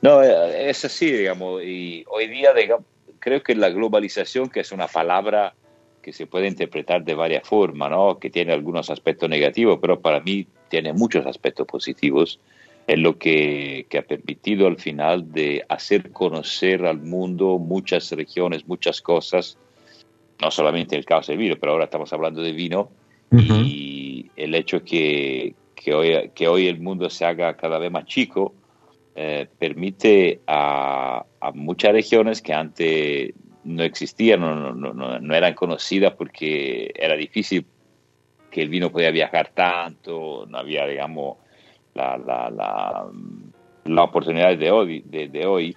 no, 0.00 0.22
es 0.22 0.84
así, 0.84 1.10
digamos, 1.10 1.62
y 1.62 2.04
hoy 2.08 2.28
día 2.28 2.52
digamos, 2.54 2.86
creo 3.18 3.42
que 3.42 3.54
la 3.54 3.70
globalización, 3.70 4.48
que 4.48 4.60
es 4.60 4.72
una 4.72 4.88
palabra 4.88 5.54
que 6.02 6.12
se 6.12 6.26
puede 6.26 6.48
interpretar 6.48 7.04
de 7.04 7.14
varias 7.14 7.46
formas, 7.46 7.90
¿no? 7.90 8.18
que 8.18 8.28
tiene 8.28 8.52
algunos 8.52 8.90
aspectos 8.90 9.28
negativos, 9.28 9.78
pero 9.80 10.00
para 10.00 10.20
mí 10.20 10.46
tiene 10.72 10.94
muchos 10.94 11.26
aspectos 11.26 11.66
positivos, 11.66 12.40
es 12.86 12.98
lo 12.98 13.18
que, 13.18 13.84
que, 13.90 13.98
ha 13.98 14.02
permitido 14.02 14.66
al 14.66 14.78
final 14.78 15.30
de 15.30 15.62
hacer 15.68 16.10
conocer 16.12 16.86
al 16.86 16.98
mundo 16.98 17.58
muchas 17.58 18.10
regiones, 18.12 18.66
muchas 18.66 19.02
cosas, 19.02 19.58
no 20.40 20.50
solamente 20.50 20.96
el 20.96 21.04
caso 21.04 21.30
del 21.30 21.40
vino, 21.40 21.56
pero 21.60 21.72
ahora 21.72 21.84
estamos 21.84 22.10
hablando 22.14 22.40
de 22.40 22.52
vino 22.52 22.90
y 23.30 24.30
el 24.34 24.54
hecho 24.54 24.82
que, 24.82 25.54
que, 25.74 25.92
hoy, 25.92 26.30
que 26.34 26.48
hoy 26.48 26.66
el 26.68 26.80
mundo 26.80 27.10
se 27.10 27.26
haga 27.26 27.54
cada 27.54 27.78
vez 27.78 27.92
más 27.92 28.06
chico 28.06 28.54
eh, 29.14 29.46
permite 29.58 30.40
a, 30.46 31.26
muchas 31.52 31.92
regiones 31.92 32.40
que 32.40 32.54
antes 32.54 33.34
no 33.64 33.82
existían, 33.82 34.40
no, 34.40 34.72
no, 34.72 34.94
no, 35.20 35.34
eran 35.34 35.52
conocidas 35.52 36.14
porque 36.14 36.92
era 36.94 37.14
difícil 37.14 37.66
que 38.52 38.62
el 38.62 38.68
vino 38.68 38.92
podía 38.92 39.10
viajar 39.10 39.50
tanto, 39.54 40.46
no 40.48 40.58
había, 40.58 40.86
digamos, 40.86 41.38
la, 41.94 42.18
la, 42.18 42.50
la, 42.50 43.06
la 43.84 44.02
oportunidad 44.04 44.56
de 44.56 44.70
hoy, 44.70 45.02
de, 45.06 45.28
de 45.28 45.46
hoy 45.46 45.76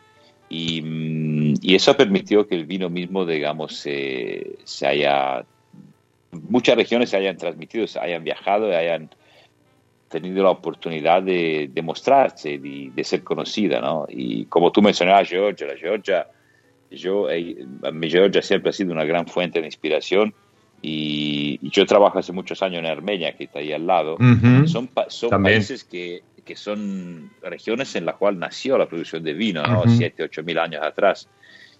y, 0.49 1.75
eso 1.75 1.97
permitió 1.97 2.47
que 2.47 2.55
el 2.55 2.65
vino 2.65 2.89
mismo, 2.89 3.25
digamos, 3.25 3.75
se, 3.75 4.57
haya, 4.85 5.43
muchas 6.31 6.75
regiones 6.75 7.09
se 7.09 7.17
hayan 7.17 7.37
transmitido, 7.37 7.87
se 7.87 7.99
hayan 7.99 8.23
viajado, 8.23 8.69
y 8.69 8.75
hayan 8.75 9.09
tenido 10.09 10.43
la 10.43 10.51
oportunidad 10.51 11.23
de, 11.23 11.69
de 11.73 11.81
mostrarse, 11.81 12.59
de, 12.59 12.91
de, 12.93 13.03
ser 13.03 13.23
conocida, 13.23 13.81
¿no? 13.81 14.05
Y 14.07 14.45
como 14.45 14.71
tú 14.71 14.81
mencionabas, 14.81 15.27
Georgia, 15.27 15.67
la 15.67 15.77
Georgia, 15.77 16.27
yo, 16.91 17.29
eh, 17.29 17.65
Georgia 18.01 18.41
siempre 18.41 18.69
ha 18.69 18.73
sido 18.73 18.93
una 18.93 19.03
gran 19.03 19.27
fuente 19.27 19.59
de 19.59 19.65
inspiración 19.65 20.33
y, 20.87 21.59
yo 21.69 21.85
trabajo 21.85 22.19
hace 22.19 22.31
muchos 22.31 22.61
años 22.61 22.79
en 22.79 22.85
Armenia, 22.85 23.35
que 23.35 23.45
está 23.45 23.59
ahí 23.59 23.73
al 23.73 23.85
lado. 23.85 24.17
Son, 24.67 24.89
son 25.09 25.43
países 25.43 25.83
que 25.83 26.23
que 26.45 26.55
son 26.55 27.31
regiones 27.41 27.95
en 27.95 28.05
las 28.05 28.15
cuales 28.15 28.39
nació 28.39 28.77
la 28.77 28.87
producción 28.87 29.23
de 29.23 29.33
vino, 29.33 29.63
¿no? 29.63 29.83
Siete, 29.87 30.23
ocho 30.23 30.43
mil 30.43 30.59
años 30.59 30.83
atrás, 30.83 31.27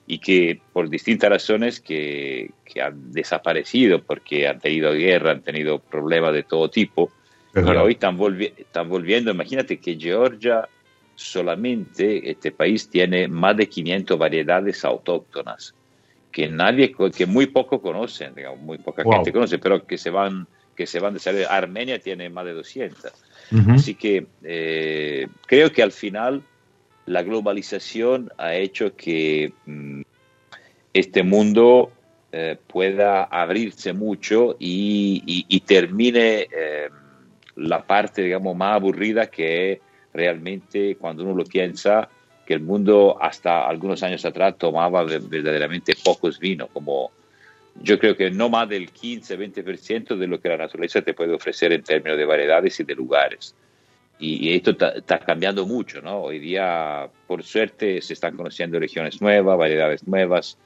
y 0.08 0.18
que 0.18 0.60
por 0.74 0.89
distintas 0.89 1.30
razones 1.30 1.80
que, 1.80 2.52
que, 2.65 2.82
han 2.82 3.12
desaparecido 3.12 4.02
porque 4.02 4.48
han 4.48 4.60
tenido 4.60 4.91
guerra, 4.94 5.32
han 5.32 5.41
tenido 5.41 5.80
problemas 5.80 6.34
de 6.34 6.44
todo 6.44 6.70
tipo, 6.70 7.12
y 7.56 7.60
hoy 7.60 7.94
están, 7.94 8.20
están 8.58 8.89
volviendo. 8.89 9.32
Imagínate 9.32 9.78
que 9.78 9.98
Georgia 9.98 10.68
solamente, 11.15 12.30
este 12.30 12.52
país 12.52 12.89
tiene 12.89 13.30
más 13.30 13.56
de 13.56 13.70
500 13.70 14.18
variedades 14.18 14.84
autóctonas 14.84 15.74
que 16.36 16.50
nadie, 16.50 16.93
que 17.15 17.26
muy 17.26 17.45
poco 17.45 17.82
conocen, 17.82 18.36
digamos, 18.36 18.60
muy 18.60 18.78
poca 18.78 19.06
gente 19.10 19.32
conoce, 19.32 19.58
pero 19.58 19.88
que 19.88 19.98
se 19.98 20.10
van 20.10 20.45
que 20.76 20.86
se 20.86 21.00
van 21.00 21.13
de 21.13 21.21
salir. 21.21 21.45
Armenia 21.50 21.98
tiene 21.98 22.30
más 22.30 22.43
de 22.43 22.52
200. 22.52 23.13
Así 23.69 23.95
que 23.95 24.28
eh, 24.43 25.28
creo 25.48 25.71
que 25.71 25.82
al 25.82 25.93
final 25.93 26.43
la 27.06 27.24
globalización 27.24 28.34
ha 28.38 28.54
hecho 28.54 28.98
que 28.98 29.54
mm, 29.65 30.02
este 30.93 31.24
mundo 31.24 31.93
eh, 32.34 32.58
pueda 32.67 33.24
abrirse 33.24 33.93
mucho 33.93 34.58
y, 34.60 35.63
termine 35.65 36.50
eh, 36.52 36.89
la 37.56 37.88
parte, 37.88 38.24
digamos, 38.24 38.58
más 38.58 38.76
aburrida 38.76 39.28
que 39.28 39.80
realmente 40.13 40.98
cuando 40.98 41.24
uno 41.24 41.34
lo 41.34 41.45
piensa 41.45 42.10
que 42.45 42.53
el 42.53 42.62
mundo 42.62 43.17
hasta 43.19 43.67
algunos 43.67 44.03
años 44.03 44.23
atrás 44.25 44.55
tomaba 44.58 45.03
verdaderamente 45.03 45.95
pocos 46.03 46.39
vinos, 46.39 46.69
como 46.71 47.12
yo 47.81 47.99
creo 47.99 48.15
que 48.15 48.31
no 48.31 48.49
más 48.49 48.69
del 48.69 48.91
15-20% 48.91 50.15
de 50.15 50.27
lo 50.27 50.39
que 50.39 50.49
la 50.49 50.58
naturaleza 50.58 51.01
te 51.01 51.13
puede 51.13 51.34
ofrecer 51.34 51.73
en 51.73 51.84
términos 51.84 52.17
de 52.17 52.25
variedades 52.25 52.79
y 52.79 52.84
de 52.84 52.95
lugares. 52.95 53.55
Y, 54.17 54.53
esto 54.53 54.71
está 54.71 55.19
cambiando 55.19 55.65
mucho, 55.65 56.01
¿no? 56.01 56.21
Hoy 56.21 56.39
día, 56.39 57.10
por 57.27 57.43
suerte, 57.43 58.01
se 58.01 58.13
están 58.13 58.38
conociendo 58.38 58.79
regiones 58.79 59.21
nuevas, 59.21 59.58
variedades 59.58 60.08
nuevas, 60.08 60.58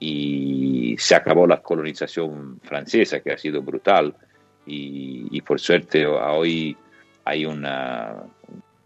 y 0.00 0.96
se 0.98 1.14
acabó 1.14 1.46
la 1.46 1.62
colonización 1.62 2.60
francesa, 2.64 3.20
que 3.20 3.32
ha 3.32 3.38
sido 3.38 3.62
brutal, 3.62 4.14
y, 4.66 5.40
por 5.42 5.60
suerte 5.60 6.04
hoy 6.04 6.76
hay 7.24 7.46
un 7.46 7.64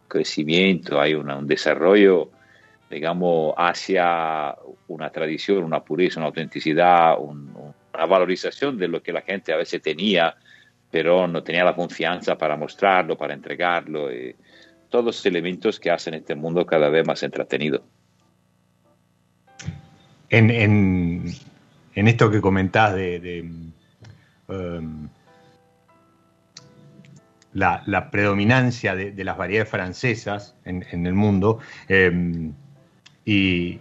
crecimiento, 0.07 1.01
hay 1.01 1.15
un 1.15 1.47
desarrollo 1.47 2.31
digamos, 2.91 3.55
hacia 3.57 4.57
una 4.89 5.11
tradición, 5.11 5.63
una 5.63 5.83
pureza, 5.83 6.19
una 6.19 6.27
autenticidad, 6.27 7.17
una 7.21 8.07
valorización 8.07 8.77
de 8.77 8.89
lo 8.89 9.03
que 9.03 9.13
la 9.13 9.23
gente 9.23 9.53
a 9.53 9.57
veces 9.57 9.81
tenía, 9.81 10.35
pero 10.91 11.29
no 11.29 11.43
tenía 11.43 11.65
la 11.65 11.77
confianza 11.77 12.37
para 12.37 12.57
mostrarlo, 12.57 13.17
para 13.17 13.35
entregarlo. 13.35 14.13
Y 14.13 14.35
todos 14.89 15.25
elementos 15.25 15.79
que 15.79 15.91
hacen 15.91 16.15
este 16.15 16.35
mundo 16.35 16.67
cada 16.67 16.89
vez 16.89 17.07
más 17.07 17.23
entretenido. 17.23 17.85
En, 20.29 20.51
en, 20.51 21.35
esto 21.95 22.31
que 22.31 22.41
comentás 22.41 22.95
de, 22.95 23.49
um, 24.49 25.09
la, 27.53 28.11
predominancia 28.11 28.95
de, 28.95 29.25
las 29.25 29.37
variedades 29.37 29.71
francesas 29.71 30.57
en, 30.65 31.07
el 31.07 31.15
mundo, 31.15 31.59
em, 31.89 32.53
y, 33.31 33.81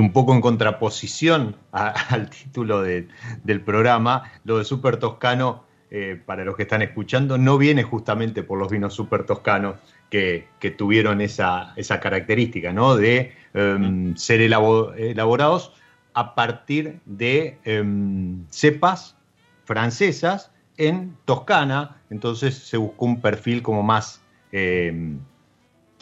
un 0.00 0.12
poco 0.12 0.34
en 0.34 0.40
contraposición 0.40 1.56
al 1.72 2.28
título 2.30 2.82
del 2.82 3.60
programa, 3.64 4.32
lo 4.44 4.58
de 4.58 4.64
Super 4.64 4.96
Toscano, 4.96 5.64
eh, 5.90 6.20
para 6.24 6.44
los 6.44 6.56
que 6.56 6.62
están 6.62 6.80
escuchando, 6.80 7.36
no 7.36 7.58
viene 7.58 7.82
justamente 7.82 8.42
por 8.42 8.58
los 8.58 8.70
vinos 8.70 8.94
super 8.94 9.24
toscanos 9.24 9.76
que, 10.08 10.48
tuvieron 10.76 11.20
esa, 11.20 11.74
característica, 12.00 12.72
¿no? 12.72 12.96
De 12.96 13.32
em, 13.54 14.16
ser 14.16 14.40
elaborados 14.40 15.72
a 16.14 16.34
partir 16.34 17.00
de 17.04 17.58
em, 17.64 18.44
cepas 18.48 19.16
francesas 19.64 20.50
en 20.78 21.14
Toscana, 21.26 22.00
entonces 22.10 22.56
se 22.56 22.78
buscó 22.78 23.04
un 23.04 23.20
perfil 23.20 23.62
como 23.62 23.82
más 23.82 24.22
em, 24.50 25.18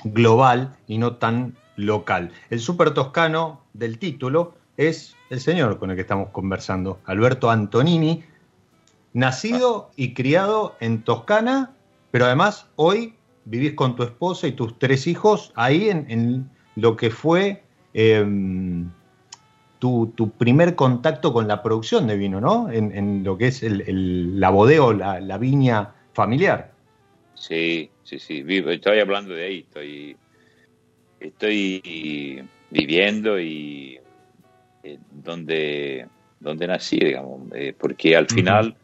global 0.04 0.76
y 0.86 0.98
no 0.98 1.16
tan 1.16 1.56
local. 1.86 2.32
El 2.50 2.60
super 2.60 2.92
toscano 2.92 3.62
del 3.72 3.98
título 3.98 4.54
es 4.76 5.16
el 5.30 5.40
señor 5.40 5.78
con 5.78 5.90
el 5.90 5.96
que 5.96 6.02
estamos 6.02 6.30
conversando, 6.30 7.00
Alberto 7.04 7.50
Antonini, 7.50 8.24
nacido 9.12 9.90
y 9.96 10.14
criado 10.14 10.76
en 10.80 11.02
Toscana, 11.02 11.72
pero 12.10 12.26
además 12.26 12.68
hoy 12.76 13.14
vivís 13.44 13.74
con 13.74 13.96
tu 13.96 14.02
esposa 14.02 14.46
y 14.46 14.52
tus 14.52 14.78
tres 14.78 15.06
hijos 15.06 15.52
ahí 15.54 15.90
en, 15.90 16.50
lo 16.76 16.96
que 16.96 17.10
fue 17.10 17.62
em, 17.94 18.90
tu, 19.78 20.32
primer 20.38 20.76
contacto 20.76 21.32
con 21.32 21.48
la 21.48 21.62
producción 21.62 22.06
de 22.06 22.16
vino, 22.16 22.40
¿no? 22.40 22.70
En, 22.70 23.24
lo 23.24 23.36
que 23.36 23.48
es 23.48 23.62
el, 23.62 24.38
la 24.38 24.50
bodega 24.50 24.92
la, 24.94 25.20
la, 25.20 25.38
viña 25.38 25.94
familiar. 26.12 26.72
Sí, 27.34 27.90
sí, 28.04 28.18
sí, 28.18 28.44
estoy 28.46 29.00
hablando 29.00 29.34
de 29.34 29.44
ahí, 29.44 29.58
estoy, 29.60 30.16
estoy 31.20 32.42
viviendo 32.70 33.38
y 33.38 34.00
eh, 34.82 34.98
donde, 35.10 36.06
donde 36.38 36.66
nací, 36.66 36.98
digamos, 36.98 37.52
eh, 37.54 37.74
porque 37.78 38.16
al 38.16 38.26
final, 38.26 38.74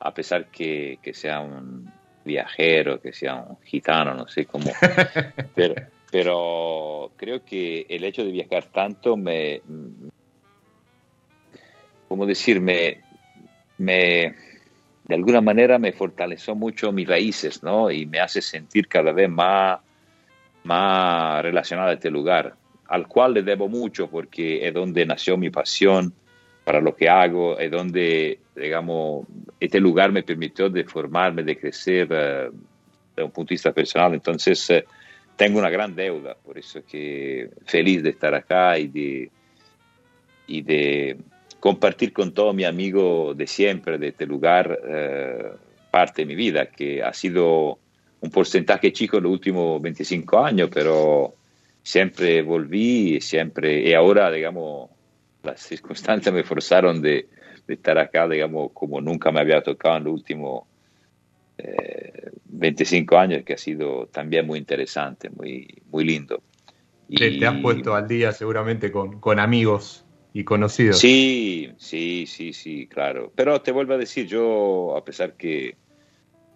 a 0.00 0.12
pesar 0.12 0.46
que, 0.46 0.98
que 1.00 1.14
sea 1.14 1.40
un 1.40 1.90
viajero, 2.24 3.00
que 3.00 3.12
sea 3.12 3.36
un 3.36 3.58
gitano, 3.62 4.14
no 4.14 4.26
sé 4.26 4.46
cómo, 4.46 4.70
pero, 5.54 5.74
pero 6.10 7.12
creo 7.16 7.44
que 7.44 7.86
el 7.88 8.04
hecho 8.04 8.24
de 8.24 8.32
viajar 8.32 8.64
tanto 8.64 9.16
me, 9.16 9.62
¿cómo 12.08 12.26
decirme? 12.26 13.00
Me, 13.78 14.34
de 15.04 15.14
alguna 15.14 15.40
manera 15.40 15.78
me 15.78 15.92
fortaleció 15.92 16.54
mucho 16.54 16.92
mis 16.92 17.06
raíces, 17.06 17.62
¿no? 17.62 17.90
Y 17.90 18.06
me 18.06 18.20
hace 18.20 18.40
sentir 18.40 18.88
cada 18.88 19.12
vez 19.12 19.28
más, 19.28 19.80
más 20.64 21.42
relacionado 21.42 21.90
a 21.90 21.94
este 21.94 22.10
lugar, 22.10 22.54
al 22.88 23.06
cual 23.06 23.34
le 23.34 23.42
debo 23.42 23.68
mucho 23.68 24.08
porque 24.10 24.66
es 24.66 24.74
donde 24.74 25.06
nació 25.06 25.36
mi 25.36 25.50
pasión 25.50 26.12
para 26.64 26.80
lo 26.80 26.96
que 26.96 27.08
hago, 27.08 27.58
es 27.58 27.70
donde, 27.70 28.38
digamos, 28.56 29.26
este 29.60 29.78
lugar 29.80 30.10
me 30.12 30.22
permitió 30.22 30.70
de 30.70 30.84
formarme, 30.84 31.42
de 31.42 31.58
crecer 31.58 32.06
uh, 32.06 32.54
desde 33.14 33.24
un 33.24 33.30
punto 33.30 33.50
de 33.50 33.54
vista 33.54 33.72
personal. 33.72 34.14
Entonces, 34.14 34.70
uh, 34.70 34.82
tengo 35.36 35.58
una 35.58 35.68
gran 35.68 35.94
deuda, 35.94 36.34
por 36.34 36.56
eso 36.56 36.80
que 36.86 37.50
feliz 37.66 38.02
de 38.02 38.10
estar 38.10 38.34
acá 38.34 38.78
y 38.78 38.88
de, 38.88 39.30
y 40.46 40.62
de 40.62 41.18
compartir 41.60 42.12
con 42.12 42.32
todos 42.32 42.54
mis 42.54 42.66
amigos 42.66 43.36
de 43.36 43.46
siempre 43.46 43.98
de 43.98 44.08
este 44.08 44.26
lugar 44.26 44.78
eh, 44.86 45.50
parte 45.90 46.22
de 46.22 46.26
mi 46.26 46.34
vida, 46.34 46.66
que 46.66 47.02
ha 47.02 47.12
sido 47.12 47.78
un 48.24 48.30
porcentaje 48.30 48.92
chico 48.92 49.18
en 49.18 49.24
los 49.24 49.32
últimos 49.32 49.80
25 49.82 50.38
años, 50.44 50.70
pero 50.72 51.34
siempre 51.82 52.40
volví 52.42 53.20
siempre, 53.20 53.80
y 53.86 53.92
ahora, 53.92 54.30
digamos, 54.30 54.90
las 55.42 55.60
circunstancias 55.60 56.34
me 56.34 56.42
forzaron 56.42 57.02
de, 57.02 57.28
estar 57.68 57.98
acá, 57.98 58.26
digamos, 58.28 58.72
como 58.72 59.00
nunca 59.00 59.30
me 59.30 59.40
había 59.40 59.62
tocado 59.62 59.98
en 59.98 60.04
los 60.04 60.14
últimos 60.14 60.64
25 62.46 63.18
años, 63.18 63.44
que 63.44 63.52
ha 63.52 63.58
sido 63.58 64.06
también 64.06 64.46
muy 64.46 64.58
interesante, 64.58 65.28
muy, 65.30 65.82
muy 65.90 66.04
lindo. 66.04 66.42
Y... 67.08 67.38
Te, 67.38 67.46
has 67.46 67.60
puesto 67.60 67.94
al 67.94 68.08
día 68.08 68.32
seguramente 68.32 68.90
con, 68.90 69.20
con 69.20 69.38
amigos 69.38 70.04
y 70.32 70.44
conocidos. 70.44 70.98
Sí, 70.98 71.72
sí, 71.76 72.26
sí, 72.26 72.52
sí, 72.54 72.86
claro. 72.86 73.32
Pero 73.34 73.60
te 73.60 73.70
vuelvo 73.70 73.94
a 73.94 73.98
decir, 73.98 74.26
yo, 74.26 74.96
a 74.96 75.04
pesar 75.04 75.34
que 75.34 75.76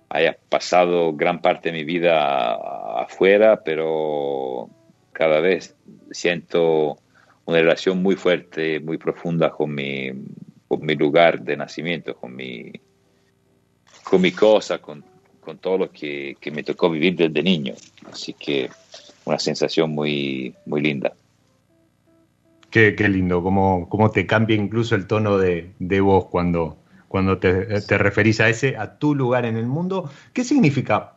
haya 0.09 0.37
pasado 0.49 1.15
gran 1.15 1.41
parte 1.41 1.71
de 1.71 1.79
mi 1.79 1.85
vida 1.85 2.55
afuera, 3.03 3.63
pero 3.65 4.71
cada 5.13 5.41
vez 5.41 5.77
siento 6.11 6.99
una 7.45 7.59
relación 7.59 8.03
muy 8.03 8.17
fuerte, 8.17 8.81
muy 8.81 8.99
profunda 8.99 9.51
con 9.51 9.75
mi, 9.75 10.11
con 10.67 10.85
mi 10.85 10.95
lugar 10.95 11.43
de 11.43 11.57
nacimiento, 11.57 12.15
con 12.15 12.35
mi, 12.35 12.73
con 14.05 14.21
mi 14.21 14.33
cosa, 14.33 14.79
con, 14.79 15.05
con 15.41 15.59
todo 15.59 15.79
lo 15.79 15.91
que, 15.91 16.37
que 16.41 16.51
me 16.51 16.63
tocó 16.63 16.91
vivir 16.91 17.17
desde 17.17 17.43
niño. 17.43 17.75
Así 18.11 18.35
que 18.35 18.71
una 19.25 19.39
sensación 19.39 19.91
muy, 19.91 20.55
muy 20.67 20.81
linda. 20.81 21.13
Qué, 22.71 22.93
lindo, 23.09 23.43
cómo, 23.43 23.89
cómo, 23.89 24.11
te 24.11 24.27
cambia 24.27 24.55
incluso 24.55 24.95
el 24.95 25.07
tono 25.07 25.39
de, 25.39 25.73
voz 26.01 26.27
cuando, 26.27 26.77
cuando 27.09 27.39
te, 27.39 27.81
te, 27.81 27.99
referís 27.99 28.41
a 28.41 28.49
ese, 28.49 28.77
a 28.77 28.99
tu 28.99 29.15
lugar 29.15 29.45
en 29.47 29.57
el 29.57 29.67
mundo. 29.67 30.11
¿Qué 30.33 30.45
significa? 30.45 31.15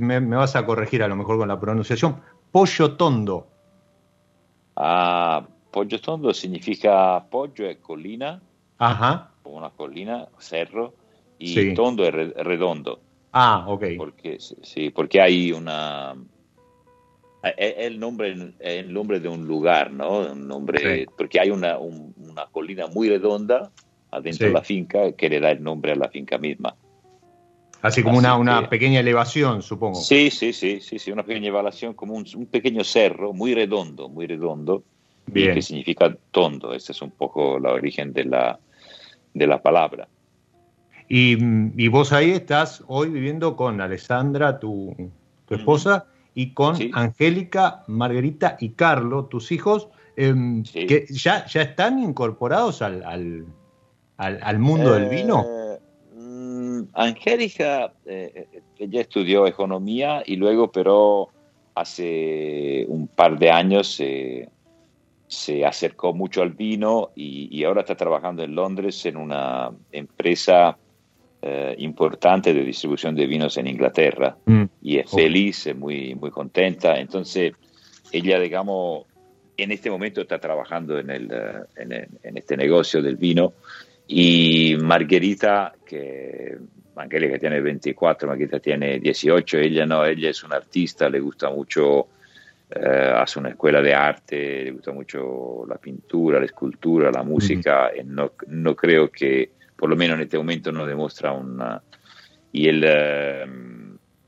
me, 0.00 0.20
vas 0.20 0.56
a 0.56 0.66
corregir 0.66 1.02
a 1.02 1.08
lo 1.08 1.16
mejor 1.16 1.38
con 1.38 1.48
la 1.48 1.58
pronunciación. 1.58 2.20
Pollo 2.50 2.96
tondo. 2.96 3.46
Ah, 4.76 5.46
pollo 5.70 6.00
tondo 6.00 6.34
significa 6.34 7.24
pollo 7.30 7.66
es 7.66 7.78
colina. 7.78 8.42
Ajá. 8.78 9.30
Una 9.44 9.70
colina, 9.70 10.28
cerro, 10.38 10.94
y 11.38 11.74
tondo 11.74 12.04
es 12.04 12.12
redondo. 12.12 13.00
Ah, 13.32 13.64
ok. 13.68 13.84
Porque, 13.96 14.38
sí, 14.40 14.90
porque 14.90 15.20
hay 15.20 15.52
una, 15.52 16.14
es 17.44 17.74
el 17.78 17.98
nombre, 17.98 18.54
el 18.60 18.92
nombre 18.92 19.18
de 19.18 19.28
un 19.28 19.46
lugar, 19.46 19.90
¿no? 19.92 20.20
Un 20.32 20.46
nombre, 20.46 21.06
Porque 21.16 21.40
hay 21.40 21.50
una, 21.50 21.78
una, 21.78 22.46
colina 22.52 22.86
muy 22.86 23.08
redonda 23.08 23.72
adentro 24.12 24.46
de 24.46 24.52
la 24.52 24.62
finca 24.62 25.12
que 25.12 25.28
le 25.28 25.40
da 25.40 25.50
el 25.50 25.62
nombre 25.62 25.92
a 25.92 25.96
la 25.96 26.08
finca 26.08 26.38
misma. 26.38 26.76
Así 27.80 28.04
como 28.04 28.16
una, 28.16 28.36
una 28.36 28.68
pequeña 28.68 29.00
elevación, 29.00 29.60
supongo. 29.60 29.96
Sí, 29.96 30.30
sí, 30.30 30.52
sí, 30.52 30.80
sí, 30.80 31.00
sí, 31.00 31.10
una 31.10 31.24
pequeña 31.24 31.48
elevación, 31.48 31.94
como 31.94 32.14
un, 32.14 32.24
un 32.36 32.46
pequeño 32.46 32.84
cerro 32.84 33.32
muy 33.32 33.54
redondo, 33.54 34.08
muy 34.08 34.28
redondo, 34.28 34.84
Bien. 35.26 35.54
que 35.54 35.62
significa 35.62 36.16
tondo. 36.30 36.72
Ese 36.72 36.92
es 36.92 37.02
un 37.02 37.10
poco 37.10 37.56
el 37.56 37.66
origen 37.66 38.12
de 38.12 38.26
la, 38.26 38.60
de 39.34 39.46
la 39.48 39.60
palabra. 39.60 40.06
Y, 41.08 41.36
y, 41.76 41.88
vos 41.88 42.12
ahí 42.12 42.30
estás 42.30 42.84
hoy 42.86 43.10
viviendo 43.10 43.56
con 43.56 43.80
Alessandra, 43.80 44.60
tu, 44.60 44.94
tu 45.46 45.54
esposa, 45.56 46.06
y 46.34 46.54
con 46.54 46.76
Angélica, 46.94 47.84
Margarita 47.88 48.56
y 48.60 48.70
Carlos, 48.70 49.28
tus 49.28 49.52
hijos, 49.52 49.88
em, 50.16 50.62
que 50.62 51.06
ya, 51.10 51.46
ya 51.46 51.62
están 51.62 51.98
incorporados 51.98 52.80
al, 52.80 53.02
al, 53.02 53.44
mundo 54.58 54.94
del 54.94 55.08
vino. 55.08 55.44
Eh, 55.46 55.78
mm, 56.14 56.82
Angélica, 56.94 57.92
eh, 58.06 58.46
ella 58.78 59.00
estudió 59.00 59.46
economía 59.46 60.22
y 60.24 60.36
luego, 60.36 60.70
pero 60.70 61.28
hace 61.74 62.84
un 62.88 63.08
par 63.08 63.38
de 63.38 63.50
años 63.50 64.00
se 65.28 65.64
acercó 65.64 66.12
mucho 66.12 66.42
al 66.42 66.50
vino 66.50 67.10
y, 67.14 67.48
y, 67.50 67.64
ahora 67.64 67.80
está 67.80 67.96
trabajando 67.96 68.42
en 68.42 68.54
Londres 68.54 69.06
en 69.06 69.16
una 69.16 69.70
empresa 69.90 70.76
eh, 71.44 71.74
importante 71.78 72.54
de 72.54 72.62
distribución 72.62 73.16
de 73.16 73.26
vinos 73.26 73.56
en 73.56 73.66
Inglaterra 73.66 74.36
mm. 74.46 74.62
y 74.80 74.98
es 74.98 75.10
feliz, 75.10 75.68
muy, 75.74 76.14
muy 76.14 76.30
contenta. 76.30 77.00
Entonces, 77.00 77.54
ella, 78.12 78.38
digamos, 78.38 79.06
en 79.56 79.72
este 79.72 79.90
momento 79.90 80.20
está 80.20 80.38
trabajando 80.38 81.00
en, 81.00 81.10
el, 81.10 81.28
eh, 81.32 82.06
en, 82.22 82.36
este 82.38 82.56
negocio 82.56 83.02
del 83.02 83.16
vino 83.16 83.54
y 84.14 84.76
Margarita, 84.76 85.72
que 85.88 86.58
tiene 87.40 87.60
24, 87.62 88.28
Margarita 88.28 88.60
tiene 88.60 88.98
18, 88.98 89.56
ella 89.56 89.86
no, 89.86 90.04
ella 90.04 90.28
es 90.28 90.44
una 90.44 90.56
artista, 90.56 91.08
le 91.08 91.18
gusta 91.18 91.48
mucho, 91.48 92.08
eh, 92.68 93.12
hace 93.16 93.38
una 93.38 93.48
escuela 93.48 93.80
de 93.80 93.94
arte, 93.94 94.64
le 94.64 94.70
gusta 94.72 94.92
mucho 94.92 95.64
la 95.66 95.76
pintura, 95.76 96.38
la 96.38 96.44
escultura, 96.44 97.10
la 97.10 97.22
música, 97.22 97.90
no, 98.04 98.32
no 98.48 98.76
creo 98.76 99.10
que 99.10 99.52
por 99.74 99.88
lo 99.88 99.96
menos 99.96 100.16
en 100.16 100.24
este 100.24 100.36
momento 100.36 100.70
no 100.70 100.84
demuestra 100.84 101.32
una... 101.32 101.82
Y 102.52 102.68
el, 102.68 102.84
eh, 102.86 103.46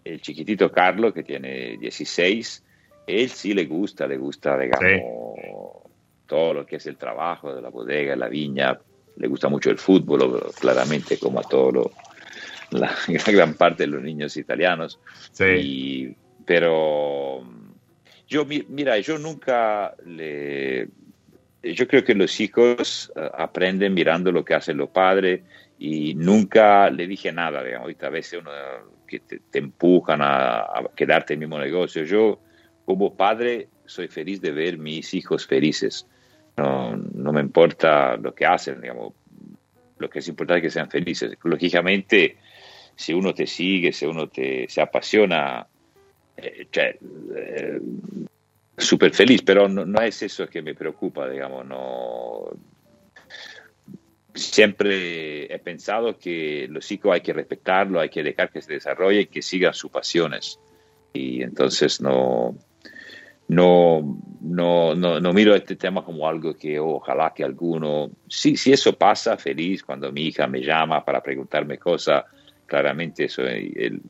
el 0.03 0.21
chiquitito 0.23 0.73
Carlos, 0.73 1.13
que 1.13 1.25
tiene 1.25 1.77
16, 1.77 2.65
él 3.07 3.29
sí 3.29 3.53
le 3.53 3.67
gusta, 3.67 4.07
le 4.07 4.17
gusta, 4.17 4.57
digamos, 4.57 5.03
todo 6.27 6.55
lo 6.55 6.65
que 6.65 6.77
es 6.77 6.87
el 6.87 6.97
trabajo 6.97 7.55
de 7.55 7.61
la 7.61 7.69
bodega, 7.69 8.17
la 8.17 8.29
viña, 8.29 8.79
le 9.17 9.29
gusta 9.29 9.49
mucho 9.49 9.71
el 9.71 9.79
fútbol, 9.79 10.53
claramente, 10.59 11.19
como 11.19 11.41
a 11.41 11.43
todo 11.43 11.93
la, 12.71 12.93
gran 13.27 13.55
parte 13.55 13.85
de 13.85 13.89
los 13.89 14.03
niños 14.03 14.37
italianos. 14.37 14.99
Sí. 15.33 16.17
pero 16.45 17.45
yo, 18.27 18.45
mira, 18.47 18.99
yo 18.99 19.19
nunca 19.19 19.95
le, 20.05 20.89
yo 21.63 21.89
creo 21.89 22.05
que 22.05 22.15
los 22.15 22.41
hijos 22.41 23.13
eh, 23.17 23.31
aprenden 23.37 23.95
mirando 23.95 24.31
lo 24.33 24.45
que 24.45 24.55
hacen 24.55 24.77
los 24.77 24.91
padres 24.91 25.43
y 25.79 26.15
nunca 26.15 26.91
le 26.91 27.07
dije 27.07 27.33
nada, 27.33 27.63
digamos, 27.63 27.93
a 28.01 28.09
veces 28.11 28.41
uno 28.41 28.51
que 29.07 29.21
te, 29.21 29.41
empujan 29.59 30.21
a, 30.23 30.67
quedarte 30.95 31.35
en 31.35 31.43
el 31.43 31.49
mismo 31.49 31.63
negocio. 31.63 32.05
Yo, 32.05 32.41
como 32.85 33.17
padre, 33.17 33.69
soy 33.85 34.09
feliz 34.09 34.41
de 34.41 34.53
ver 34.53 34.79
mis 34.79 35.15
hijos 35.15 35.47
felices. 35.47 36.07
No, 36.57 36.97
me 37.33 37.41
importa 37.41 38.17
lo 38.17 38.35
que 38.35 38.47
hacen, 38.47 38.81
digamos, 38.81 39.13
lo 39.99 40.09
que 40.09 40.21
es 40.21 40.29
importante 40.29 40.59
es 40.59 40.73
que 40.73 40.79
sean 40.79 40.91
felices. 40.91 41.37
Lógicamente, 41.43 42.37
si 42.95 43.13
uno 43.13 43.35
te 43.35 43.47
sigue, 43.47 43.93
si 43.93 44.07
uno 44.07 44.29
te, 44.29 44.67
se 44.69 44.81
apasiona 44.81 45.67
eh, 46.37 46.67
cioè, 46.71 46.99
eh, 47.37 47.81
súper 48.77 49.13
feliz, 49.13 49.43
pero 49.43 49.69
no, 49.69 50.01
es 50.01 50.23
eso 50.23 50.47
que 50.49 50.63
me 50.63 50.75
preocupa, 50.75 51.29
digamos. 51.29 51.67
Siempre 54.35 55.53
he 55.55 55.59
pensado 55.61 56.19
que 56.19 56.67
los 56.69 56.85
chicos 56.85 57.15
hay 57.15 57.21
que 57.21 57.33
respetarlo, 57.33 58.01
hay 58.01 58.09
que 58.09 58.25
dejar 58.25 58.51
que 58.51 58.61
se 58.63 58.73
desarrolle 58.73 59.23
y 59.23 59.27
que 59.27 59.43
sigan 59.43 59.75
sus 59.75 59.93
pasiones. 59.93 60.59
Y 61.13 61.43
entonces 61.43 62.01
no, 62.01 62.57
no, 63.49 64.19
no, 64.41 64.95
no, 64.95 65.21
no, 65.21 65.33
miro 65.33 65.55
este 65.55 65.77
tema 65.77 66.05
como 66.05 66.27
algo 66.27 66.55
que 66.55 66.79
ojalá 66.79 67.33
que 67.35 67.45
alguno, 67.45 68.11
sí, 68.27 68.57
si 68.57 68.73
eso 68.73 68.97
pasa, 68.97 69.37
feliz 69.37 69.83
cuando 69.83 70.11
mi 70.13 70.23
hija 70.29 70.47
me 70.47 70.61
llama 70.61 71.05
para 71.05 71.23
preguntarme 71.23 71.79
cosas, 71.79 72.25
claramente 72.67 73.29
soy 73.29 73.73
el 73.77 74.01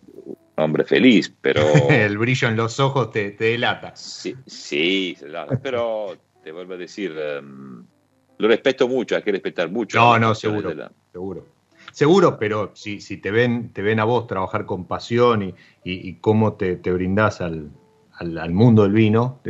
hombre 0.57 0.85
feliz, 0.85 1.35
pero... 1.41 1.63
el 1.91 2.17
brillo 2.17 2.49
en 2.49 2.57
los 2.57 2.79
ojos 2.79 3.11
te, 3.11 3.33
te 3.33 3.45
delata. 3.45 3.97
Sí, 3.97 4.37
sí, 4.47 5.17
pero 5.63 6.17
te 6.43 6.53
vuelvo 6.53 6.75
a 6.75 6.77
decir, 6.77 7.13
um, 7.41 7.85
lo 8.39 8.49
respeto 8.49 8.87
mucho, 8.87 9.17
hay 9.17 9.23
que 9.23 9.33
respetar 9.33 9.69
mucho. 9.69 9.99
No, 9.99 10.19
no, 10.19 10.35
seguro, 10.35 10.73
seguro. 11.13 11.47
Seguro, 11.93 12.39
pero 12.39 12.73
si, 12.75 13.01
si 13.01 13.19
te 13.19 13.31
ven 13.31 13.73
te 13.73 13.83
ven 13.83 14.01
a 14.01 14.05
vos 14.05 14.27
trabajar 14.27 14.65
con 14.65 14.87
pasión 14.87 15.43
y, 15.43 15.49
y, 15.85 16.09
y 16.09 16.15
cómo 16.15 16.55
te, 16.55 16.77
te 16.77 16.91
brindás 16.91 17.41
al, 17.41 17.71
al, 18.19 18.53
mundo 18.53 18.83
del 18.83 18.93
vino, 18.93 19.41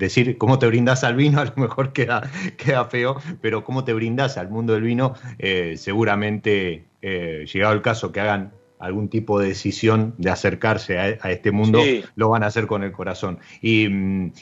decir 0.00 0.38
cómo 0.38 0.58
te 0.58 0.66
brindas 0.66 1.04
al 1.04 1.14
vino 1.14 1.40
a 1.40 1.44
lo 1.44 1.52
mejor 1.56 1.92
queda, 1.92 2.28
queda 2.56 2.86
feo, 2.86 3.20
pero 3.40 3.62
cómo 3.62 3.84
te 3.84 3.92
brindas 3.92 4.36
al 4.36 4.50
mundo 4.50 4.72
del 4.72 4.82
vino, 4.82 5.14
eh, 5.38 5.74
seguramente 5.76 6.86
eh, 7.02 7.46
llegado 7.52 7.74
el 7.74 7.82
caso 7.82 8.10
que 8.10 8.20
hagan 8.20 8.52
algún 8.80 9.10
tipo 9.10 9.38
de 9.38 9.48
decisión 9.48 10.14
de 10.16 10.30
acercarse 10.30 10.98
a, 10.98 11.30
este 11.30 11.50
mundo, 11.50 11.82
lo 12.14 12.30
van 12.30 12.42
a 12.42 12.46
hacer 12.46 12.66
con 12.66 12.82
el 12.82 12.92
corazón. 12.92 13.38
Y, 13.60 13.84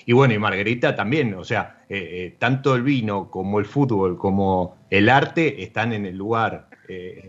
y 0.06 0.12
bueno, 0.12 0.32
y 0.32 0.38
Margarita 0.38 0.94
también, 0.94 1.34
o 1.34 1.42
sea, 1.42 1.82
eh, 1.88 2.36
tanto 2.38 2.76
el 2.76 2.82
vino 2.82 3.32
como 3.32 3.58
el 3.58 3.64
fútbol, 3.64 4.16
como 4.16 4.76
el 4.90 5.08
arte 5.08 5.64
están 5.64 5.92
en 5.92 6.06
el 6.06 6.16
lugar 6.16 6.68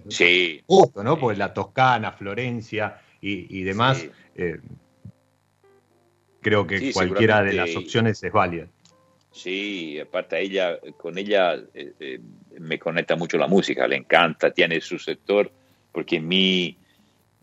sí. 0.07 0.61
justo, 0.67 1.03
¿no? 1.03 1.17
Pues 1.17 1.39
la 1.39 1.51
Toscana, 1.51 2.11
Florencia 2.11 3.01
y, 3.19 3.57
y 3.59 3.63
demás 3.63 4.07
creo 6.41 6.67
que 6.67 6.91
cualquiera 6.93 7.43
de 7.43 7.53
las 7.53 7.75
opciones 7.75 8.23
es 8.23 8.31
válida. 8.31 8.67
Sí, 9.31 9.99
aparte 9.99 10.41
ella, 10.41 10.79
con 10.97 11.17
ella 11.17 11.53
eh, 11.73 11.93
eh, 11.99 12.19
me 12.59 12.79
conecta 12.79 13.15
mucho 13.15 13.37
la 13.37 13.47
música, 13.47 13.87
le 13.87 13.97
encanta, 13.97 14.51
tiene 14.51 14.81
su 14.81 14.97
sector, 14.97 15.51
porque 15.91 16.19
mi, 16.19 16.75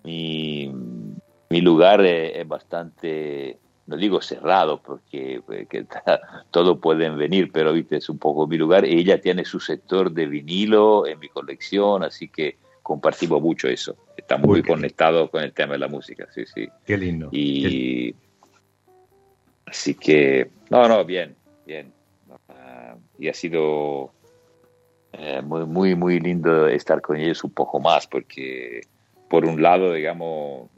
mi, 0.02 0.72
mi 1.48 1.60
lugar 1.60 2.04
es, 2.04 2.46
bastante, 2.46 3.58
no 3.86 3.96
digo 3.96 4.20
cerrado, 4.20 4.82
porque, 4.82 5.40
todo 6.50 6.80
pueden 6.80 7.16
venir, 7.16 7.50
pero 7.52 7.72
¿viste? 7.72 7.96
es 7.96 8.08
un 8.08 8.18
poco 8.18 8.46
mi 8.46 8.56
lugar. 8.56 8.84
Ella 8.84 9.20
tiene 9.20 9.44
su 9.44 9.60
sector 9.60 10.10
de 10.10 10.26
vinilo 10.26 11.06
en 11.06 11.18
mi 11.18 11.28
colección, 11.28 12.02
así 12.02 12.28
que 12.28 12.56
compartimos 12.82 13.40
mucho 13.40 13.68
eso. 13.68 13.96
Estamos 14.16 14.48
muy, 14.48 14.62
conectados 14.62 15.30
con 15.30 15.42
el 15.42 15.52
tema 15.52 15.74
de 15.74 15.78
la 15.78 15.88
música, 15.88 16.26
sí, 16.34 16.44
sí. 16.46 16.68
Qué 16.84 16.96
lindo. 16.96 17.28
Y, 17.32 18.14
Así 19.66 19.94
que, 19.94 20.48
no, 20.70 20.88
no, 20.88 21.04
bien, 21.04 21.34
bien. 21.66 21.92
Uh, 22.48 22.98
y 23.18 23.28
ha 23.28 23.34
sido 23.34 24.12
eh, 25.12 25.42
muy, 25.42 25.66
muy, 25.66 25.94
muy 25.94 26.20
lindo 26.20 26.68
estar 26.68 27.02
con 27.02 27.16
ellos 27.16 27.42
un 27.44 27.50
poco 27.50 27.80
más, 27.80 28.06
porque 28.06 28.82
por 29.28 29.44
un 29.44 29.60
lado, 29.60 29.92
digamos, 29.92 30.70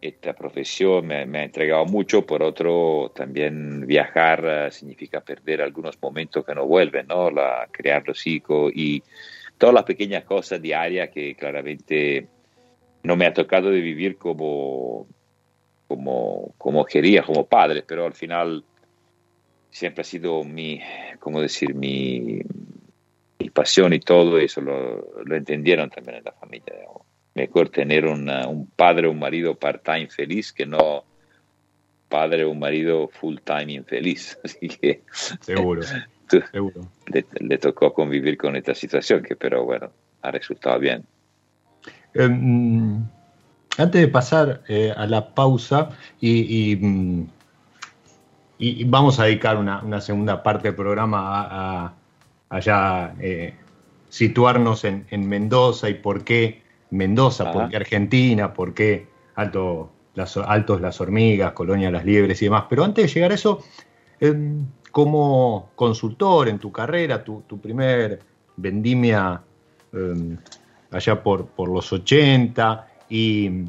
esta 0.00 0.32
profesión 0.32 1.06
me, 1.06 1.38
ha 1.38 1.44
entregado 1.44 1.84
mucho, 1.86 2.26
por 2.26 2.42
otro, 2.42 3.12
también 3.14 3.86
viajar 3.86 4.68
uh, 4.68 4.72
significa 4.72 5.20
perder 5.20 5.62
algunos 5.62 5.96
momentos 6.02 6.44
que 6.44 6.54
no 6.54 6.66
vuelven, 6.66 7.06
¿no? 7.06 7.30
La, 7.30 7.68
crear 7.70 8.02
los 8.06 8.26
hijos 8.26 8.72
y 8.74 9.02
todas 9.56 9.74
las 9.74 9.84
pequeñas 9.84 10.24
cosas 10.24 10.60
diarias 10.60 11.10
que 11.10 11.36
claramente 11.36 12.26
no 13.04 13.14
me 13.14 13.26
ha 13.26 13.32
tocado 13.32 13.70
de 13.70 13.80
vivir 13.80 14.16
como 14.16 15.06
como, 15.92 16.54
como 16.56 16.86
quería, 16.86 17.22
como 17.22 17.44
padre, 17.44 17.84
pero 17.86 18.06
al 18.06 18.14
final 18.14 18.64
siempre 19.68 20.00
ha 20.00 20.04
sido 20.04 20.42
mi, 20.42 20.80
como 21.20 21.38
decir, 21.38 21.74
mi, 21.74 22.40
mi 23.38 23.50
pasión 23.50 23.92
y 23.92 24.00
todo 24.00 24.38
eso 24.38 24.62
lo, 24.62 25.22
lo, 25.22 25.36
entendieron 25.36 25.90
también 25.90 26.16
en 26.16 26.24
la 26.24 26.32
familia. 26.32 26.72
Mejor 27.34 27.68
tener 27.68 28.06
una, 28.06 28.48
un 28.48 28.68
padre 28.68 29.06
o 29.06 29.10
un 29.10 29.18
marido 29.18 29.54
part-time 29.54 30.08
feliz 30.08 30.50
que 30.50 30.64
no 30.64 31.04
padre 32.08 32.44
o 32.44 32.50
un 32.50 32.58
marido 32.58 33.08
full-time 33.08 33.74
infeliz. 33.74 34.38
Así 34.44 34.68
que 34.68 35.02
seguro, 35.42 35.82
seguro. 36.50 36.88
Le, 37.08 37.26
le, 37.38 37.58
tocó 37.58 37.92
convivir 37.92 38.38
con 38.38 38.56
esta 38.56 38.74
situación 38.74 39.22
que 39.22 39.36
pero 39.36 39.66
bueno, 39.66 39.92
ha 40.22 40.30
resultado 40.30 40.78
bien. 40.78 41.04
Um, 42.14 43.06
antes 43.78 44.00
de 44.00 44.08
pasar 44.08 44.62
eh, 44.68 44.92
a 44.96 45.06
la 45.06 45.34
pausa 45.34 45.90
y, 46.20 46.72
y, 46.72 46.76
mm, 46.76 47.26
y, 48.58 48.84
vamos 48.84 49.18
a 49.18 49.24
dedicar 49.24 49.56
una, 49.56 49.82
una, 49.82 50.00
segunda 50.00 50.42
parte 50.42 50.68
del 50.68 50.76
programa 50.76 51.18
a, 51.20 51.84
a, 51.84 51.94
a 52.50 52.60
ya 52.60 53.14
eh, 53.20 53.54
situarnos 54.08 54.84
en, 54.84 55.06
en, 55.10 55.28
Mendoza 55.28 55.88
y 55.88 55.94
por 55.94 56.22
qué 56.22 56.62
Mendoza, 56.90 57.44
Ajá. 57.44 57.52
por 57.52 57.68
qué 57.70 57.76
Argentina, 57.76 58.52
por 58.52 58.74
qué 58.74 59.06
Alto, 59.34 59.90
las, 60.14 60.36
Altos 60.36 60.80
las 60.80 61.00
Hormigas, 61.00 61.52
Colonia 61.52 61.90
Las 61.90 62.04
Liebres 62.04 62.42
y 62.42 62.46
demás. 62.46 62.64
Pero 62.68 62.84
antes 62.84 63.06
de 63.06 63.14
llegar 63.14 63.32
a 63.32 63.34
eso, 63.34 63.60
eh, 64.20 64.34
como 64.90 65.70
consultor 65.74 66.48
en 66.48 66.58
tu 66.58 66.70
carrera, 66.70 67.24
tu, 67.24 67.42
tu 67.46 67.58
primer 67.58 68.20
vendimia 68.56 69.40
eh, 69.92 70.36
allá 70.90 71.22
por, 71.22 71.46
por 71.46 71.70
los 71.70 71.90
80, 71.92 72.91
y, 73.12 73.66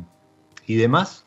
y 0.67 0.75
demás, 0.75 1.25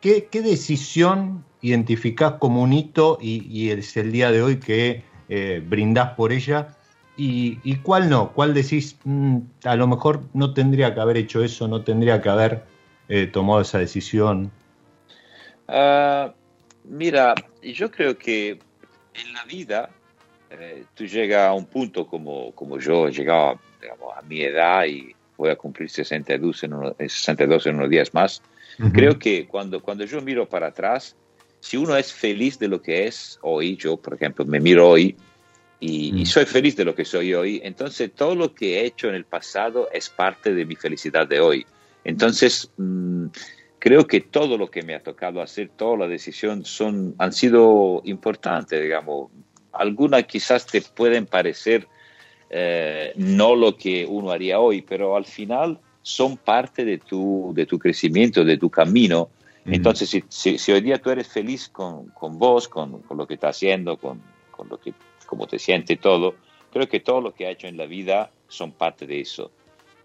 ¿qué, 0.00 0.28
¿qué, 0.30 0.40
decisión 0.40 1.44
identificás 1.60 2.32
como 2.40 2.62
un 2.62 2.72
hito 2.72 3.18
y, 3.20 3.68
es 3.68 3.98
el 3.98 4.12
día 4.12 4.30
de 4.30 4.42
hoy 4.42 4.58
que 4.58 5.04
eh, 5.28 5.62
brindás 5.62 6.14
por 6.14 6.32
ella? 6.32 6.74
Y, 7.18 7.58
y, 7.64 7.76
cuál 7.76 8.08
no? 8.08 8.32
¿Cuál 8.32 8.54
decís, 8.54 8.96
mmm, 9.04 9.40
a 9.64 9.76
lo 9.76 9.86
mejor 9.86 10.22
no 10.32 10.54
tendría 10.54 10.94
que 10.94 11.00
haber 11.00 11.18
hecho 11.18 11.44
eso, 11.44 11.68
no 11.68 11.84
tendría 11.84 12.22
que 12.22 12.30
haber 12.30 12.64
eh, 13.10 13.26
tomado 13.26 13.60
esa 13.60 13.78
decisión? 13.78 14.50
Uh, 15.68 16.32
mira, 16.84 17.34
yo 17.62 17.90
creo 17.90 18.16
que 18.16 18.58
en 19.12 19.34
la 19.34 19.44
vida 19.44 19.90
eh, 20.48 20.86
tú 20.94 21.04
llegas 21.04 21.50
a 21.50 21.52
un 21.52 21.66
punto 21.66 22.06
como, 22.06 22.52
como 22.52 22.78
yo 22.78 23.10
llegaba 23.10 23.60
digamos, 23.82 24.16
a 24.16 24.22
mi 24.22 24.40
edad 24.40 24.86
y 24.86 25.14
voy 25.36 25.50
a 25.50 25.56
cumplir 25.56 25.90
62 25.90 26.64
en, 26.64 26.74
uno, 26.74 26.94
62 26.98 27.66
en 27.66 27.76
unos 27.76 27.90
días 27.90 28.14
más. 28.14 28.42
Uh 28.78 28.84
-huh. 28.84 28.92
Creo 28.92 29.18
que 29.18 29.46
cuando, 29.46 29.80
cuando 29.80 30.04
yo 30.04 30.20
miro 30.20 30.48
para 30.48 30.68
atrás, 30.68 31.16
si 31.60 31.76
uno 31.76 31.96
es 31.96 32.12
feliz 32.12 32.58
de 32.58 32.68
lo 32.68 32.82
que 32.82 33.06
es 33.06 33.38
hoy, 33.42 33.76
yo 33.76 33.96
por 33.96 34.14
ejemplo 34.14 34.44
me 34.44 34.60
miro 34.60 34.88
hoy 34.88 35.16
y, 35.78 36.12
mm. 36.12 36.18
y, 36.18 36.26
soy 36.26 36.44
feliz 36.44 36.76
de 36.76 36.84
lo 36.84 36.94
que 36.94 37.04
soy 37.04 37.34
hoy, 37.34 37.60
entonces 37.62 38.10
todo 38.14 38.34
lo 38.34 38.54
que 38.54 38.80
he 38.80 38.86
hecho 38.86 39.08
en 39.08 39.14
el 39.14 39.24
pasado 39.24 39.88
es 39.92 40.08
parte 40.08 40.54
de 40.54 40.64
mi 40.64 40.76
felicidad 40.76 41.26
de 41.26 41.40
hoy. 41.40 41.66
Entonces, 42.04 42.70
mmm, 42.76 43.26
creo 43.78 44.06
que 44.06 44.20
todo 44.20 44.56
lo 44.58 44.70
que 44.70 44.82
me 44.82 44.94
ha 44.94 45.02
tocado 45.02 45.42
hacer, 45.42 45.70
todas 45.76 45.98
las 45.98 46.08
decisiones 46.08 46.68
son, 46.68 47.14
han 47.18 47.32
sido 47.32 48.00
importantes, 48.04 48.80
digamos. 48.80 49.30
Algunas 49.72 50.24
quizás 50.24 50.66
te 50.66 50.80
pueden 50.82 51.26
parecer 51.26 51.88
eh, 52.54 53.14
no 53.16 53.56
lo 53.56 53.76
que 53.78 54.04
uno 54.04 54.30
haría 54.30 54.60
hoy, 54.60 54.82
pero 54.82 55.16
al 55.16 55.24
final 55.24 55.78
son 56.02 56.36
parte 56.36 56.84
de 56.84 56.98
tu, 56.98 57.52
de 57.54 57.64
tu 57.64 57.78
crecimiento, 57.78 58.44
de 58.44 58.58
tu 58.58 58.68
camino. 58.68 59.30
Mm. 59.64 59.74
Entonces, 59.74 60.10
si, 60.10 60.22
si, 60.28 60.58
si, 60.58 60.70
hoy 60.70 60.82
día 60.82 61.00
tú 61.00 61.08
eres 61.08 61.28
feliz 61.28 61.70
con, 61.70 62.08
con 62.08 62.38
vos, 62.38 62.68
con, 62.68 63.00
con, 63.02 63.16
lo 63.16 63.26
que 63.26 63.34
estás 63.34 63.56
haciendo, 63.56 63.96
con, 63.96 64.20
con 64.50 64.68
lo 64.68 64.78
que, 64.78 64.92
cómo 65.24 65.46
te 65.46 65.58
sientes 65.58 65.98
todo, 65.98 66.34
creo 66.70 66.86
que 66.88 67.00
todo 67.00 67.22
lo 67.22 67.32
que 67.32 67.46
ha 67.46 67.50
hecho 67.50 67.68
en 67.68 67.78
la 67.78 67.86
vida 67.86 68.30
son 68.48 68.72
parte 68.72 69.06
de 69.06 69.20
eso. 69.20 69.50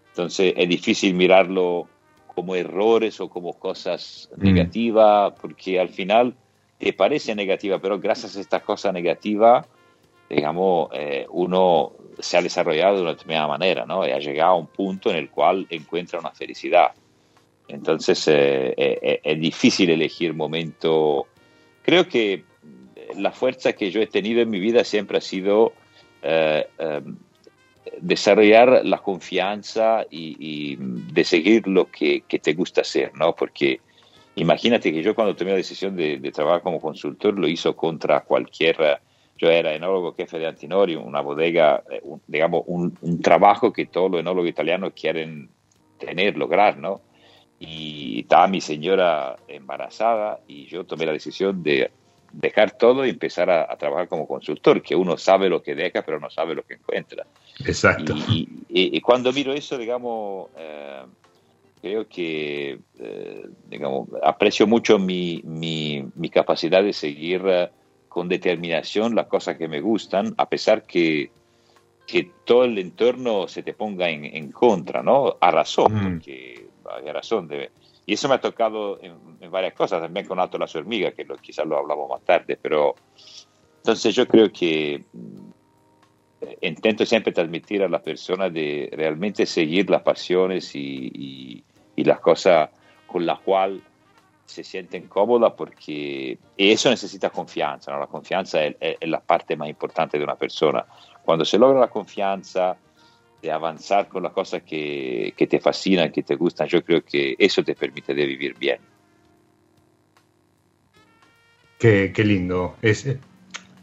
Entonces, 0.08 0.54
es 0.56 0.68
difícil 0.70 1.12
mirarlo 1.12 1.86
como 2.34 2.54
errores 2.54 3.20
o 3.20 3.28
como 3.28 3.52
cosas 3.52 4.30
mm. 4.36 4.42
negativas, 4.42 5.34
porque 5.38 5.78
al 5.78 5.90
final 5.90 6.34
te 6.78 6.94
parece 6.94 7.34
negativa, 7.34 7.78
pero 7.78 8.00
gracias 8.00 8.38
a 8.38 8.40
esta 8.40 8.60
cosa 8.60 8.90
negativa, 8.90 9.66
digamos, 10.28 10.90
eh, 10.92 11.26
uno 11.30 11.92
se 12.18 12.36
ha 12.36 12.42
desarrollado 12.42 12.96
de 12.96 13.02
una 13.02 13.12
determinada 13.12 13.46
manera, 13.46 13.86
¿no? 13.86 14.06
Y 14.06 14.10
ha 14.10 14.18
llegado 14.18 14.52
a 14.52 14.56
un 14.56 14.66
punto 14.66 15.10
en 15.10 15.16
el 15.16 15.30
cual 15.30 15.66
encuentra 15.70 16.18
una 16.18 16.30
felicidad. 16.30 16.92
Entonces, 17.68 18.26
eh, 18.28 18.74
eh, 18.76 19.20
es 19.22 19.40
difícil 19.40 19.90
elegir 19.90 20.34
momento. 20.34 21.26
Creo 21.82 22.08
que 22.08 22.44
la 23.16 23.30
fuerza 23.30 23.74
que 23.74 23.90
yo 23.90 24.00
he 24.00 24.06
tenido 24.06 24.40
en 24.40 24.50
mi 24.50 24.58
vida 24.58 24.84
siempre 24.84 25.18
ha 25.18 25.20
sido 25.20 25.74
eh, 26.22 26.66
desarrollar 28.00 28.84
la 28.84 28.98
confianza 28.98 30.06
y, 30.10 30.76
de 30.78 31.24
seguir 31.24 31.66
lo 31.68 31.90
que, 31.90 32.22
te 32.42 32.54
gusta 32.54 32.80
hacer, 32.80 33.12
¿no? 33.14 33.34
Porque 33.34 33.80
imagínate 34.34 34.92
que 34.92 35.02
yo 35.02 35.14
cuando 35.14 35.36
tomé 35.36 35.50
la 35.50 35.56
decisión 35.58 35.94
de, 35.96 36.18
trabajar 36.32 36.62
como 36.62 36.80
consultor 36.80 37.38
lo 37.38 37.46
hizo 37.46 37.76
contra 37.76 38.20
cualquier... 38.20 39.00
Yo 39.38 39.48
era 39.48 39.72
enólogo 39.72 40.14
jefe 40.14 40.38
de 40.38 40.46
Antinori, 40.46 40.96
una 40.96 41.20
bodega, 41.20 41.82
eh, 41.90 42.02
digamos, 42.26 42.64
un, 42.66 42.96
un, 43.00 43.22
trabajo 43.22 43.72
que 43.72 43.86
todos 43.86 44.10
los 44.10 44.20
enólogos 44.20 44.50
italianos 44.50 44.92
quieren 44.94 45.48
tener, 45.98 46.36
lograr, 46.36 46.76
¿no? 46.76 47.00
Y 47.60 48.20
estaba 48.20 48.48
mi 48.48 48.60
señora 48.60 49.36
embarazada 49.48 50.40
y 50.46 50.66
yo 50.66 50.84
tomé 50.84 51.06
la 51.06 51.12
decisión 51.12 51.62
de 51.62 51.90
dejar 52.32 52.72
todo 52.72 53.06
y 53.06 53.10
empezar 53.10 53.50
a, 53.50 53.76
trabajar 53.76 54.08
como 54.08 54.26
consultor, 54.26 54.82
que 54.82 54.94
uno 54.94 55.16
sabe 55.16 55.48
lo 55.48 55.62
que 55.62 55.74
deja, 55.74 56.02
pero 56.02 56.20
no 56.20 56.30
sabe 56.30 56.54
lo 56.54 56.62
que 56.62 56.74
encuentra. 56.74 57.26
Exacto. 57.64 58.14
Y, 58.68 59.00
cuando 59.00 59.32
miro 59.32 59.52
eso, 59.52 59.78
digamos, 59.78 60.50
eh, 60.56 61.02
creo 61.80 62.06
que, 62.08 62.78
eh, 62.98 63.46
digamos, 63.68 64.08
aprecio 64.22 64.66
mucho 64.66 64.98
mi, 64.98 65.40
mi, 65.44 66.04
mi, 66.14 66.28
capacidad 66.28 66.82
de 66.82 66.92
seguir 66.92 67.42
con 68.08 68.28
determinación 68.28 69.14
las 69.14 69.26
cosas 69.26 69.56
que 69.56 69.68
me 69.68 69.80
gustan, 69.80 70.34
a 70.36 70.48
pesar 70.48 70.84
que, 70.84 71.30
que 72.06 72.30
todo 72.44 72.64
el 72.64 72.78
entorno 72.78 73.48
se 73.48 73.62
te 73.62 73.74
ponga 73.74 74.08
en, 74.08 74.24
en 74.24 74.50
contra, 74.50 75.02
¿no? 75.02 75.36
A 75.40 75.50
razón, 75.50 75.92
porque 76.02 76.66
hay 76.90 77.12
razón. 77.12 77.48
De, 77.48 77.70
y 78.08 78.14
eso 78.14 78.26
me 78.26 78.36
ha 78.36 78.40
tocado 78.40 78.98
en, 79.02 79.50
varias 79.50 79.74
cosas, 79.74 80.00
también 80.00 80.26
con 80.26 80.40
Alto 80.40 80.56
las 80.56 80.74
hormigas, 80.74 81.12
que 81.12 81.26
lo, 81.26 81.36
quizás 81.36 81.66
lo 81.66 81.76
hablamos 81.76 82.08
más 82.08 82.22
tarde, 82.22 82.58
pero 82.60 82.94
entonces 83.76 84.14
yo 84.14 84.26
creo 84.26 84.50
que 84.50 85.04
mm, 85.12 85.50
intento 86.62 87.04
siempre 87.04 87.32
transmitir 87.32 87.82
a 87.82 87.88
la 87.88 88.00
persona 88.00 88.48
de 88.48 88.88
realmente 88.92 89.44
seguir 89.44 89.90
las 89.90 90.00
pasiones 90.00 90.74
y, 90.74 91.62
y, 91.94 92.04
las 92.04 92.20
cosas 92.20 92.70
con 93.06 93.26
las 93.26 93.40
cuales 93.40 93.82
se 94.48 94.64
sienten 94.64 95.08
cómodas 95.08 95.52
porque 95.56 96.38
eso 96.56 96.88
necesita 96.88 97.30
confianza, 97.30 97.92
¿no? 97.92 98.00
la 98.00 98.06
confianza 98.06 98.64
es, 98.64 98.76
es, 98.80 99.08
la 99.08 99.20
parte 99.20 99.56
más 99.56 99.68
importante 99.68 100.16
de 100.16 100.24
una 100.24 100.36
persona. 100.36 100.84
Cuando 101.22 101.44
se 101.44 101.58
logra 101.58 101.78
la 101.78 101.88
confianza, 101.88 102.76
de 103.42 103.52
avanzar 103.52 104.08
con 104.08 104.22
las 104.22 104.32
cosas 104.32 104.62
que, 104.62 105.32
que, 105.36 105.46
te 105.46 105.60
fascinan, 105.60 106.10
que 106.10 106.22
te 106.22 106.34
gustan, 106.34 106.66
yo 106.66 106.82
creo 106.82 107.04
que 107.04 107.36
eso 107.38 107.62
te 107.62 107.74
permite 107.74 108.14
de 108.14 108.26
vivir 108.26 108.56
bien. 108.58 108.78
Qué, 111.78 112.12
qué 112.14 112.24
lindo. 112.24 112.74
Es 112.82 113.06
eh, 113.06 113.20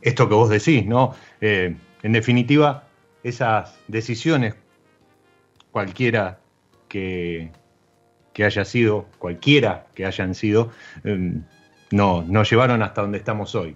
esto 0.01 0.27
que 0.27 0.35
vos 0.35 0.49
decís, 0.49 0.85
¿no? 0.85 1.15
Eh, 1.39 1.73
en 2.03 2.11
definitiva, 2.11 2.87
esas 3.23 3.77
decisiones, 3.87 4.55
cualquiera 5.71 6.39
que, 6.89 7.51
que 8.35 8.45
haya 8.45 8.65
sido, 8.65 9.07
cualquiera 9.17 9.87
que 9.95 10.05
hayan 10.05 10.35
sido, 10.35 10.69
em, 11.03 11.41
no, 11.89 12.21
nos 12.21 12.47
llevaron 12.47 12.83
hasta 12.83 13.01
donde 13.01 13.17
estamos 13.17 13.55
hoy. 13.55 13.75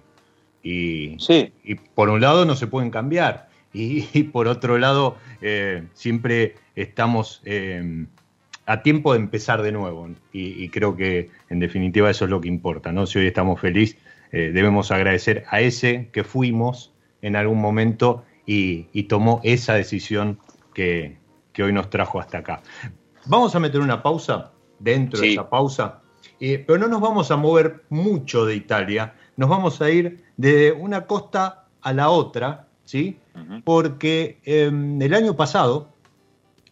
Y, 0.62 1.16
sí. 1.18 1.52
y 1.64 1.76
por 1.76 2.10
un 2.10 2.22
lado 2.22 2.46
no 2.46 2.56
se 2.56 2.68
pueden 2.68 2.92
cambiar, 2.92 3.50
y, 3.74 4.24
por 4.24 4.48
otro 4.48 4.78
lado, 4.78 5.18
eh, 5.42 5.84
siempre 5.94 6.56
estamos 6.76 7.42
eh, 7.46 8.06
a 8.66 8.82
tiempo 8.82 9.14
de 9.14 9.20
empezar 9.20 9.62
de 9.62 9.72
nuevo. 9.72 10.10
Y, 10.32 10.70
creo 10.70 10.96
que 10.96 11.30
en 11.50 11.60
definitiva 11.60 12.10
eso 12.10 12.26
es 12.26 12.32
lo 12.32 12.42
que 12.42 12.48
importa. 12.48 12.92
¿no? 12.92 13.06
Si 13.06 13.20
hoy 13.20 13.28
estamos 13.28 13.60
felices, 13.60 13.98
eh, 14.32 14.52
debemos 14.54 14.92
agradecer 14.92 15.46
a 15.50 15.62
ese 15.62 16.10
que 16.12 16.24
fuimos 16.24 16.94
en 17.22 17.36
algún 17.36 17.60
momento 17.60 18.26
y, 18.46 19.04
tomó 19.04 19.42
esa 19.44 19.76
decisión 19.76 20.40
que, 20.74 21.18
hoy 21.62 21.74
nos 21.74 21.90
trajo 21.90 22.22
hasta 22.22 22.38
acá. 22.38 22.62
Vamos 23.30 23.54
a 23.54 23.60
meter 23.60 23.80
una 23.80 24.02
pausa 24.02 24.52
dentro 24.80 25.22
de 25.22 25.34
esa 25.34 25.48
pausa, 25.48 26.02
pero 26.40 26.80
no 26.80 26.88
nos 26.88 27.00
vamos 27.00 27.30
a 27.30 27.38
mover 27.38 27.84
mucho 27.90 28.44
de 28.44 28.56
Italia, 28.56 29.14
nos 29.38 29.50
vamos 29.50 29.82
a 29.84 29.92
ir 29.92 30.24
de 30.36 30.72
una 30.72 31.06
costa 31.06 31.68
a 31.82 31.94
la 31.94 32.10
otra, 32.10 32.68
¿sí? 32.86 33.20
porque 33.64 34.40
em, 34.46 35.00
el 35.00 35.14
año 35.14 35.36
pasado, 35.36 35.90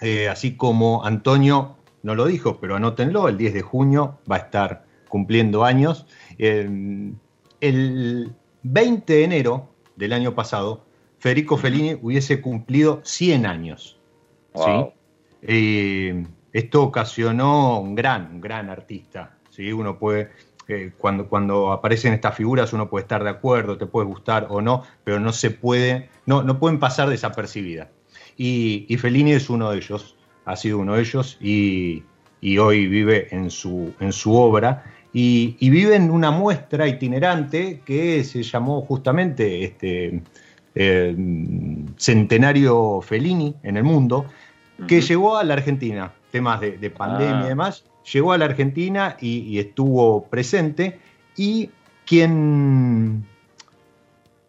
eh, 0.01 0.29
así 0.29 0.55
como 0.55 1.05
Antonio 1.05 1.75
no 2.01 2.15
lo 2.15 2.25
dijo, 2.25 2.57
pero 2.59 2.75
anótenlo, 2.75 3.27
el 3.27 3.37
10 3.37 3.53
de 3.53 3.61
junio 3.61 4.17
va 4.29 4.37
a 4.37 4.39
estar 4.39 4.85
cumpliendo 5.09 5.63
años. 5.63 6.07
Em, 6.39 7.13
el 7.61 8.33
20 8.63 9.13
de 9.13 9.23
enero 9.23 9.69
del 9.95 10.11
año 10.11 10.33
pasado, 10.33 10.85
Federico 11.19 11.55
Fellini 11.55 11.99
hubiese 12.01 12.41
cumplido 12.41 13.01
100 13.03 13.45
años. 13.45 13.99
Esto 16.53 16.83
ocasionó 16.83 17.79
un 17.79 17.95
gran, 17.95 18.29
un 18.33 18.41
gran 18.41 18.69
artista. 18.69 19.37
¿sí? 19.49 19.71
Uno 19.71 19.97
puede 19.97 20.29
cuando, 20.97 21.27
cuando 21.29 21.71
aparecen 21.71 22.13
estas 22.13 22.35
figuras 22.35 22.73
uno 22.73 22.89
puede 22.89 23.03
estar 23.03 23.23
de 23.23 23.29
acuerdo, 23.29 23.77
te 23.77 23.85
puede 23.85 24.05
gustar 24.07 24.47
o 24.49 24.61
no, 24.61 24.83
pero 25.03 25.19
no 25.19 25.31
se 25.31 25.51
puede, 25.51 26.09
no, 26.25 26.43
no 26.43 26.59
pueden 26.59 26.79
pasar 26.79 27.09
desapercibidas. 27.09 27.87
Y, 28.35 28.85
y 28.89 28.97
Fellini 28.97 29.31
es 29.31 29.49
uno 29.49 29.71
de 29.71 29.77
ellos, 29.77 30.15
ha 30.45 30.55
sido 30.55 30.79
uno 30.79 30.95
de 30.95 31.01
ellos 31.01 31.37
y, 31.41 32.03
hoy 32.59 32.87
vive 32.87 33.27
en 33.31 33.49
su, 33.49 33.93
en 33.99 34.13
su 34.13 34.33
obra 34.33 34.83
y, 35.11 35.55
vive 35.59 35.95
en 35.95 36.11
una 36.11 36.31
muestra 36.31 36.87
itinerante 36.87 37.81
que 37.85 38.23
se 38.23 38.43
llamó 38.43 38.81
justamente 38.81 39.63
este, 39.63 40.21
eh, 40.75 41.15
Centenario 41.97 43.01
Fellini 43.01 43.55
en 43.63 43.77
el 43.77 43.83
mundo, 43.83 44.25
que 44.87 45.01
llegó 45.01 45.37
a 45.37 45.43
la 45.43 45.55
Argentina, 45.55 46.13
temas 46.31 46.59
de, 46.61 46.89
pandemia 46.89 47.41
y 47.41 47.45
ah. 47.45 47.47
demás, 47.47 47.83
llegó 48.11 48.33
a 48.33 48.37
la 48.37 48.45
Argentina 48.45 49.17
y, 49.19 49.59
estuvo 49.59 50.25
presente 50.25 50.99
y 51.35 51.69
quien 52.05 53.25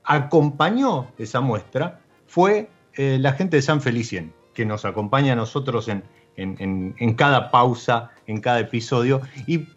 acompañó 0.04 1.08
esa 1.18 1.40
muestra 1.40 2.00
fue 2.26 2.70
eh, 2.94 3.18
la 3.20 3.32
gente 3.32 3.56
de 3.56 3.62
San 3.62 3.80
Felicien, 3.80 4.32
que 4.54 4.64
nos 4.64 4.84
acompaña 4.84 5.34
a 5.34 5.36
nosotros 5.36 5.88
en, 5.88 7.14
cada 7.16 7.50
pausa, 7.50 8.10
en 8.26 8.40
cada 8.40 8.60
episodio, 8.60 9.20
y 9.46 9.68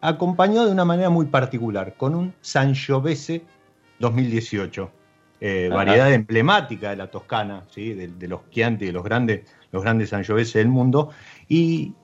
acompañó 0.00 0.64
de 0.64 0.72
una 0.72 0.84
manera 0.84 1.10
muy 1.10 1.26
particular, 1.26 1.94
con 1.96 2.14
un 2.14 2.34
Sangiovese 2.40 3.44
2018, 3.98 4.90
eh, 5.40 5.68
variedad 5.72 6.12
emblemática 6.12 6.90
de 6.90 6.96
la 6.96 7.10
Toscana, 7.10 7.64
¿sí? 7.70 7.92
de, 7.92 8.28
los 8.28 8.48
Chianti, 8.50 8.86
de 8.86 8.92
los 8.92 9.04
grandes, 9.04 9.42
los 9.76 9.84
grandes 9.84 10.08
Sangiovese 10.08 10.58
del 10.58 10.68
mundo, 10.68 11.10
y 11.48 11.94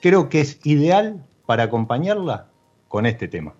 creo 0.00 0.28
que 0.28 0.40
es 0.40 0.58
ideal 0.64 1.24
para 1.46 1.64
acompañarla 1.64 2.48
con 2.88 3.06
este 3.06 3.28
tema. 3.28 3.54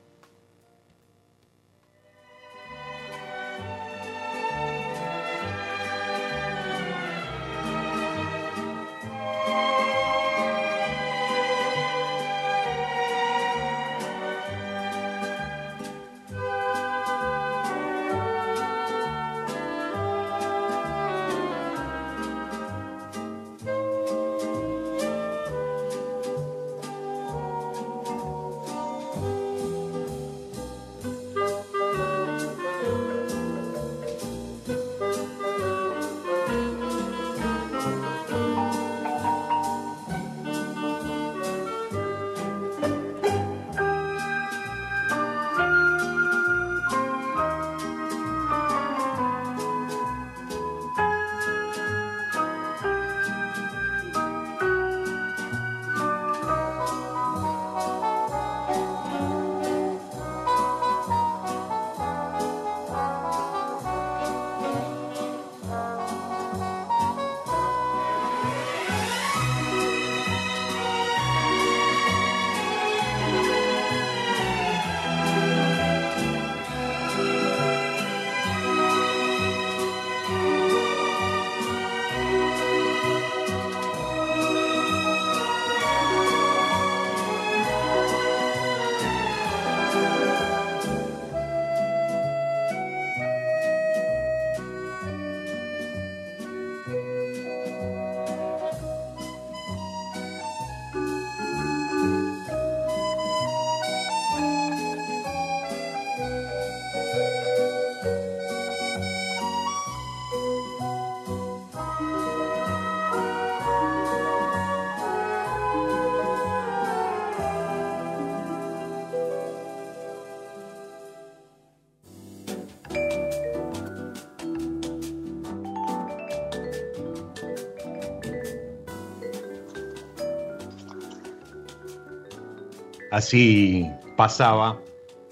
Así 133.15 133.89
pasaba, 134.17 134.81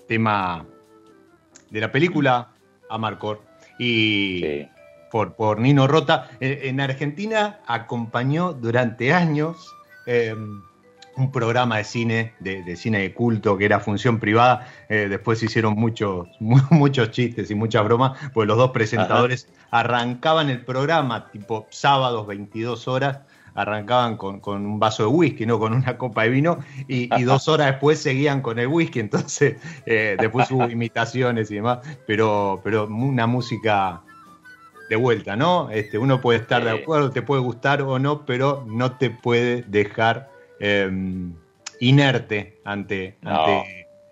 tema 0.07 0.65
de 1.71 1.81
la 1.81 1.91
película 1.91 2.53
Amarcor 2.89 3.43
y 3.79 4.67
por, 5.11 5.35
por 5.35 5.59
Nino 5.59 5.89
Rota. 5.89 6.31
En, 6.41 6.81
Argentina 6.81 7.61
acompañó 7.67 8.53
durante 8.53 9.13
años 9.13 9.75
eh, 10.07 10.35
un 11.17 11.33
programa 11.33 11.79
de 11.79 11.85
cine, 11.85 12.35
de, 12.39 12.77
cine 12.77 13.01
de 13.01 13.13
culto, 13.13 13.59
que 13.59 13.65
era 13.65 13.81
función 13.81 14.21
privada. 14.21 14.69
Eh, 14.89 15.09
después 15.11 15.43
hicieron 15.43 15.75
muchos, 15.75 16.29
muchos 16.41 17.11
chistes 17.11 17.51
y 17.51 17.55
muchas 17.57 17.85
bromas, 17.85 18.19
pues 18.33 18.47
los 18.47 18.57
dos 18.57 18.71
presentadores 18.71 19.49
arrancaban 19.73 20.51
el 20.51 20.65
programa 20.65 21.31
tipo 21.33 21.67
sábados, 21.71 22.27
22 22.29 22.87
horas, 22.87 23.21
arrancaban 23.55 24.17
con, 24.17 24.41
un 24.47 24.79
vaso 24.79 25.05
de 25.05 25.09
whisky, 25.09 25.47
no 25.47 25.59
con 25.59 25.73
una 25.73 25.99
copa 25.99 26.25
de 26.25 26.31
vino, 26.31 26.59
y, 26.89 27.09
dos 27.25 27.49
horas 27.49 27.69
después 27.69 27.99
seguían 27.99 28.41
con 28.41 28.59
el 28.59 28.69
whisky, 28.69 29.01
entonces 29.01 29.57
eh, 29.87 30.17
después 30.19 30.51
hubo 30.51 30.69
imitaciones 30.69 31.51
y 31.51 31.57
demás, 31.57 31.81
pero, 32.07 32.61
pero 32.65 32.87
una 32.87 33.27
música 33.27 34.03
de 34.89 34.97
vuelta, 34.97 35.37
¿no? 35.37 35.71
Este, 35.71 35.99
uno 35.99 36.21
puede 36.21 36.41
estar 36.41 36.63
de 36.65 36.71
acuerdo, 36.71 37.11
te 37.11 37.23
puede 37.23 37.41
gustar 37.41 37.83
o 37.83 37.99
no, 37.99 38.27
pero 38.27 38.65
no 38.69 38.97
te 38.97 39.11
puede 39.11 39.63
dejar 39.63 40.31
em, 40.61 41.33
inerte 41.81 42.59
ante, 42.65 43.17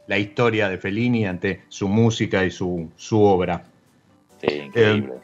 la 0.07 0.19
historia 0.19 0.69
de 0.69 0.79
Fellini, 0.79 1.27
ante 1.27 1.61
su 1.69 1.87
música 1.89 2.45
y 2.45 2.51
su, 2.51 2.91
su 2.97 3.23
obra. 3.23 3.65
Sí, 4.41 4.55
increíble. 4.55 5.13
Em, 5.13 5.21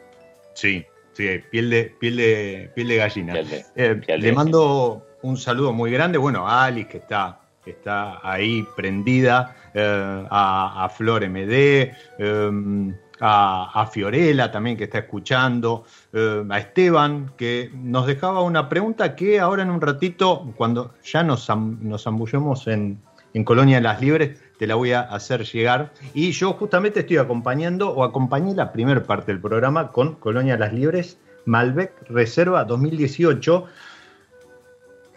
sí, 0.54 0.86
sí, 1.16 1.40
piel 1.50 1.70
de, 1.70 1.84
piel 1.98 2.16
de, 2.16 2.70
piel 2.74 2.88
de 2.88 2.96
gallina. 2.96 3.34
Eh, 3.74 4.00
le 4.18 4.32
mando 4.32 5.06
un 5.22 5.36
saludo 5.36 5.72
muy 5.72 5.90
grande, 5.90 6.18
bueno, 6.18 6.46
a 6.46 6.66
Alice 6.66 6.88
que 6.88 6.98
está, 6.98 7.40
está 7.64 8.20
ahí 8.22 8.64
prendida, 8.76 9.56
eh, 9.74 10.26
a, 10.30 10.84
a, 10.84 10.88
Flor 10.88 11.28
MD, 11.28 11.92
em, 12.18 12.94
a, 13.20 13.88
Fiorella 13.90 14.50
también 14.50 14.76
que 14.76 14.84
está 14.84 14.98
escuchando, 14.98 15.84
eh, 16.12 16.44
a 16.48 16.58
Esteban 16.58 17.32
que 17.36 17.70
nos 17.74 18.06
dejaba 18.06 18.42
una 18.42 18.68
pregunta 18.68 19.16
que 19.16 19.40
ahora 19.40 19.62
en 19.62 19.70
un 19.70 19.80
ratito, 19.80 20.52
cuando 20.56 20.94
ya 21.02 21.22
nos, 21.22 21.48
nos 21.48 22.04
zambullemos 22.04 22.66
en, 22.66 23.00
en 23.32 23.44
Colonia 23.44 23.76
de 23.76 23.82
las 23.82 24.00
Libres, 24.00 24.38
te 24.58 24.66
la 24.66 24.74
voy 24.74 24.92
a 24.92 25.00
hacer 25.00 25.44
llegar. 25.44 25.92
Y 26.14 26.32
yo 26.32 26.52
justamente 26.54 27.00
estoy 27.00 27.18
acompañando 27.18 27.90
o 27.90 28.04
acompañé 28.04 28.54
la 28.54 28.72
primera 28.72 29.02
parte 29.02 29.32
del 29.32 29.40
programa 29.40 29.92
con 29.92 30.14
Colonia 30.14 30.56
las 30.56 30.72
Libres, 30.72 31.18
Malbec 31.44 31.92
Reserva 32.08 32.64
2018, 32.64 33.64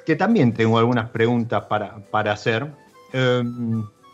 que 0.05 0.15
también 0.15 0.53
tengo 0.53 0.77
algunas 0.77 1.09
preguntas 1.09 1.65
para, 1.65 1.97
para 2.11 2.33
hacer. 2.33 2.67
Eh, 3.13 3.43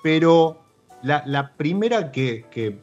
pero 0.04 0.62
la, 1.02 1.52
primera 1.58 2.12
que, 2.12 2.46
que 2.52 2.80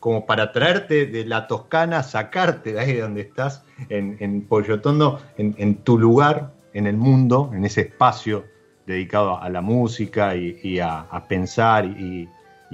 como 0.00 0.26
para 0.26 0.52
traerte 0.52 1.06
de 1.06 1.24
la 1.24 1.46
Toscana, 1.46 2.02
sacarte 2.02 2.72
de 2.72 2.80
ahí 2.80 2.96
donde 2.96 3.22
estás, 3.22 3.64
en, 3.88 4.16
en 4.20 4.42
Pollotondo, 4.42 5.20
en, 5.36 5.76
tu 5.76 5.98
lugar 5.98 6.52
en 6.72 6.86
el 6.86 6.96
mundo, 6.96 7.50
en 7.52 7.64
ese 7.64 7.82
espacio 7.82 8.44
dedicado 8.86 9.40
a 9.40 9.48
la 9.48 9.60
música 9.60 10.34
y, 10.36 10.78
a, 10.78 11.24
pensar 11.28 11.86
y, 11.86 12.28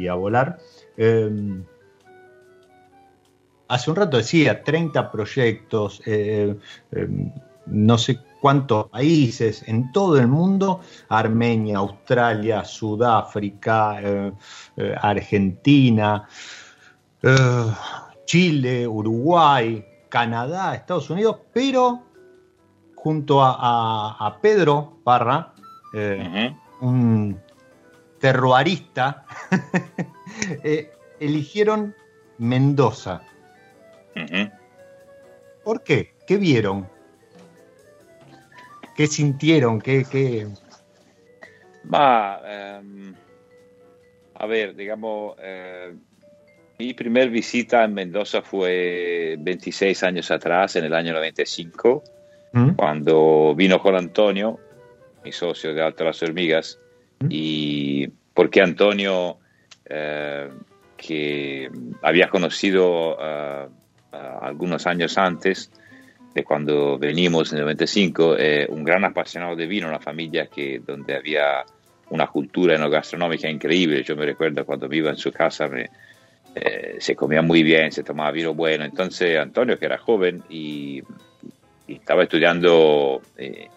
a 0.08 0.14
volar. 0.14 0.58
Em, 0.96 1.64
hace 3.68 3.90
un 3.90 3.96
rato 3.96 4.16
decía 4.16 4.62
30 4.62 5.10
proyectos, 5.10 6.02
eh, 6.06 6.56
em, 6.90 7.32
no 7.66 7.96
sé 7.96 8.18
cuántos 8.40 8.90
países 8.90 9.66
en 9.68 9.92
todo 9.92 10.18
el 10.18 10.26
mundo, 10.26 10.80
Armenia, 11.08 11.78
Australia, 11.78 12.64
Sudáfrica, 12.64 14.00
eh, 14.02 14.32
eh, 14.76 14.94
Argentina. 15.00 16.28
Chile, 18.24 18.88
Uruguay, 18.88 19.84
Canadá, 20.08 20.74
Estados 20.74 21.08
Unidos, 21.10 21.36
pero 21.52 22.02
junto 22.94 23.42
a, 23.42 24.38
Pedro 24.40 24.98
Parra, 25.02 25.51
eh, 25.92 26.54
un 26.80 27.40
terroarista, 28.18 29.24
eh, 30.64 30.90
eligieron 31.20 31.94
Mendoza. 32.38 33.22
¿Por 35.64 35.82
qué? 35.82 36.14
¿Qué 36.26 36.36
vieron? 36.36 36.88
¿Qué 38.96 39.06
sintieron? 39.06 39.80
¿Qué, 39.80 40.04
qué... 40.10 40.48
Va, 41.92 42.40
em, 42.44 43.14
a 44.34 44.46
ver, 44.46 44.74
digamos, 44.74 45.36
mi 46.82 46.94
primer 46.94 47.30
visita 47.30 47.84
en 47.84 47.94
Mendoza 47.94 48.42
fue 48.42 49.36
26 49.38 50.02
años 50.02 50.30
atrás, 50.30 50.74
en 50.76 50.84
el 50.84 50.94
año 50.94 51.12
95, 51.12 52.02
¿Mm? 52.52 52.70
cuando 52.70 53.54
vino 53.54 53.80
con 53.80 53.94
Antonio, 53.94 54.58
mi 55.24 55.32
socio 55.32 55.74
de 55.74 55.82
Alta 55.82 56.04
las 56.04 56.22
Hormigas, 56.22 56.78
¿Mm? 57.20 57.26
y 57.30 58.08
porque 58.34 58.60
Antonio, 58.60 59.38
eh, 59.84 60.48
que 60.96 61.70
había 62.02 62.28
conocido 62.28 63.16
eh, 63.20 63.66
algunos 64.12 64.86
años 64.86 65.18
antes, 65.18 65.70
de 66.34 66.44
cuando 66.44 66.98
venimos 66.98 67.52
en 67.52 67.58
el 67.58 67.64
95, 67.64 68.36
eh, 68.38 68.66
un 68.70 68.84
gran 68.84 69.04
apasionado 69.04 69.54
de 69.54 69.66
vino, 69.66 69.88
una 69.88 70.00
familia 70.00 70.46
que, 70.46 70.80
donde 70.84 71.14
había 71.14 71.64
una 72.10 72.26
cultura 72.26 72.76
gastronómica 72.88 73.48
increíble. 73.48 74.02
Yo 74.02 74.16
me 74.16 74.24
recuerdo 74.24 74.64
cuando 74.64 74.92
iba 74.92 75.10
en 75.10 75.16
su 75.16 75.30
casa, 75.32 75.68
me, 75.68 75.90
eh, 76.54 76.96
se 76.98 77.16
comía 77.16 77.42
muy 77.42 77.62
bien, 77.62 77.92
se 77.92 78.02
tomaba 78.02 78.30
vino 78.30 78.54
bueno. 78.54 78.84
Entonces 78.84 79.38
Antonio, 79.38 79.78
que 79.78 79.86
era 79.86 79.98
joven 79.98 80.42
y, 80.48 81.02
estaba 81.88 82.22
estudiando 82.22 83.20
eh, 83.36 83.68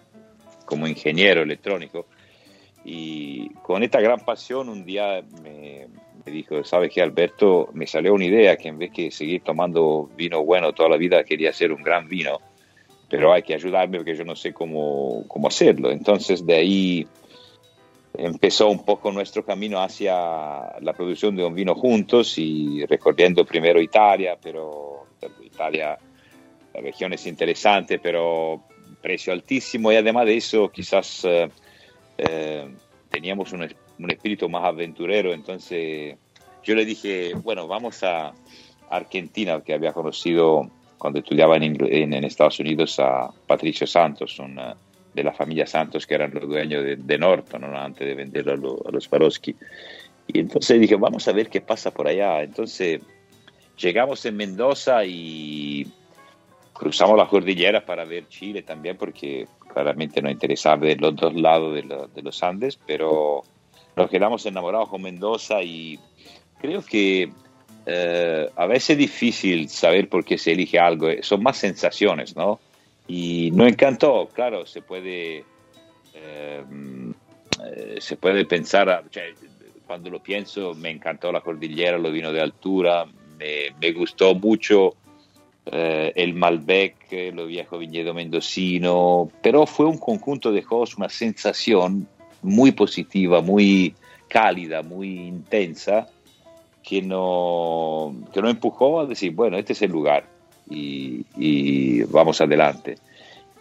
como 0.66 0.88
ingeniero 0.88 1.44
electrónico, 1.44 2.08
y 2.86 3.50
con 3.64 3.82
esta 3.82 4.00
gran 4.00 4.20
pasión 4.20 4.70
un 4.70 4.86
día 4.86 5.24
me, 5.42 5.88
dijo, 6.26 6.64
¿sabes 6.64 6.92
qué, 6.94 7.02
Alberto? 7.02 7.70
Me 7.74 7.88
salió 7.88 8.14
una 8.14 8.26
idea 8.26 8.58
que 8.58 8.68
en 8.68 8.78
vez 8.78 8.94
de 8.94 9.10
seguir 9.10 9.42
tomando 9.42 10.08
vino 10.16 10.44
bueno 10.44 10.72
toda 10.72 10.90
la 10.90 10.98
vida, 10.98 11.24
quería 11.24 11.50
hacer 11.50 11.72
un 11.72 11.82
gran 11.82 12.08
vino, 12.08 12.40
pero 13.10 13.34
hay 13.34 13.42
que 13.42 13.56
ayudarme 13.56 13.98
porque 13.98 14.16
yo 14.16 14.24
no 14.24 14.36
sé 14.36 14.54
cómo, 14.54 15.24
cómo 15.28 15.48
hacerlo. 15.48 15.92
Entonces 15.92 16.46
de 16.46 16.54
ahí 16.54 17.08
empezó 18.14 18.70
un 18.70 18.86
poco 18.86 19.12
nuestro 19.12 19.44
camino 19.44 19.82
hacia 19.82 20.14
la 20.80 20.94
producción 20.94 21.36
de 21.36 21.44
un 21.44 21.56
vino 21.56 21.74
juntos 21.74 22.38
y 22.38 22.86
recorriendo 22.86 23.46
primero 23.46 23.82
Italia, 23.82 24.38
pero 24.40 25.08
Italia, 25.44 25.98
la 26.72 26.82
región 26.82 27.14
es 27.14 27.26
interesante, 27.26 27.98
pero 27.98 28.62
precio 29.06 29.32
altísimo 29.34 29.92
y 29.92 29.98
además 29.98 30.26
de 30.26 30.36
eso 30.36 30.68
quizás 30.70 31.24
eh, 31.26 31.48
eh, 32.18 32.68
teníamos 33.12 33.54
un, 33.54 33.62
un, 34.00 34.12
espíritu 34.12 34.50
más 34.50 34.64
aventurero, 34.64 35.32
entonces 35.32 36.18
yo 36.64 36.74
le 36.74 36.86
dije, 36.86 37.36
bueno, 37.36 37.68
vamos 37.68 38.04
a 38.04 38.34
Argentina, 38.90 39.62
que 39.62 39.76
había 39.76 39.94
conocido 39.94 40.72
cuando 40.98 41.20
estudiaba 41.20 41.56
en, 41.58 41.78
en, 41.80 42.24
Estados 42.24 42.60
Unidos 42.60 43.00
a 43.00 43.30
Patricio 43.46 43.86
Santos, 43.86 44.40
un 44.40 44.60
de 45.14 45.24
la 45.24 45.34
familia 45.34 45.68
Santos, 45.68 46.08
que 46.08 46.16
eran 46.16 46.34
los 46.34 46.48
dueños 46.50 46.84
de, 46.84 47.18
Norton, 47.20 47.64
antes 47.64 48.08
de 48.08 48.16
venderlo 48.16 48.82
a, 48.88 48.92
los 48.92 49.08
Farosky. 49.08 49.56
Y 50.28 50.40
entonces 50.40 50.82
dije, 50.82 50.96
vamos 50.96 51.28
a 51.28 51.32
ver 51.32 51.48
qué 51.50 51.62
pasa 51.62 51.92
por 51.92 52.08
allá. 52.08 52.42
Entonces 52.42 53.02
llegamos 53.78 54.26
en 54.26 54.36
Mendoza 54.36 55.06
y 55.06 55.86
cruzamos 56.76 57.18
las 57.18 57.30
cordilleras 57.30 57.84
para 57.84 58.06
ver 58.06 58.28
Chile 58.28 58.62
también, 58.62 58.98
porque 58.98 59.48
claramente 59.74 60.22
nos 60.22 60.32
interesaba 60.32 60.76
ver 60.76 61.02
los 61.02 61.16
dos 61.16 61.34
lados 61.34 61.74
de, 61.74 62.22
los 62.22 62.44
Andes, 62.44 62.78
pero 62.86 63.44
nos 63.96 64.10
quedamos 64.10 64.46
enamorados 64.46 64.90
con 64.90 65.02
Mendoza 65.02 65.64
y 65.64 66.00
creo 66.60 66.84
que 66.84 67.32
eh, 67.86 68.50
a 68.56 68.66
veces 68.68 68.92
es 68.92 68.98
difícil 68.98 69.70
saber 69.70 70.10
por 70.10 70.24
qué 70.24 70.38
se 70.38 70.52
elige 70.52 70.80
algo, 70.80 71.08
son 71.22 71.44
más 71.44 71.58
sensaciones, 71.58 72.36
¿no? 72.36 72.60
y 73.08 73.52
no 73.52 73.68
encantó, 73.68 74.30
claro, 74.34 74.66
se 74.66 74.82
puede, 74.82 75.46
eh, 76.14 76.64
eh, 77.66 77.96
se 78.00 78.18
puede 78.18 78.46
pensar, 78.46 79.04
cuando 79.86 80.10
lo 80.10 80.22
pienso, 80.22 80.74
me 80.74 80.90
encantó 80.90 81.32
la 81.32 81.42
cordillera, 81.42 81.98
lo 81.98 82.12
vino 82.12 82.32
de 82.32 82.42
altura, 82.42 83.06
me, 83.38 83.92
gustó 83.92 84.34
mucho 84.34 84.96
eh, 85.72 86.14
el 86.16 86.34
Malbec, 86.34 86.96
lo 87.34 87.48
viejo 87.48 87.78
viñedo 87.78 88.14
mendocino, 88.14 89.30
pero 89.42 89.66
fue 89.66 89.88
un 89.88 89.98
conjunto 89.98 90.52
de 90.52 90.64
cosas, 90.64 90.98
una 90.98 91.10
sensación 91.10 92.08
muy 92.42 92.72
positiva, 92.72 93.42
muy 93.42 93.96
cálida, 94.28 94.84
muy 94.84 95.20
intensa, 95.20 96.08
que 96.84 97.02
no, 97.02 98.16
que 98.32 98.42
no 98.42 98.50
empujó 98.50 99.00
a 99.00 99.06
decir, 99.08 99.34
bueno, 99.34 99.58
este 99.58 99.74
es 99.74 99.82
el 99.82 99.92
lugar 99.92 100.28
y, 100.70 102.04
vamos 102.04 102.42
adelante. 102.42 102.98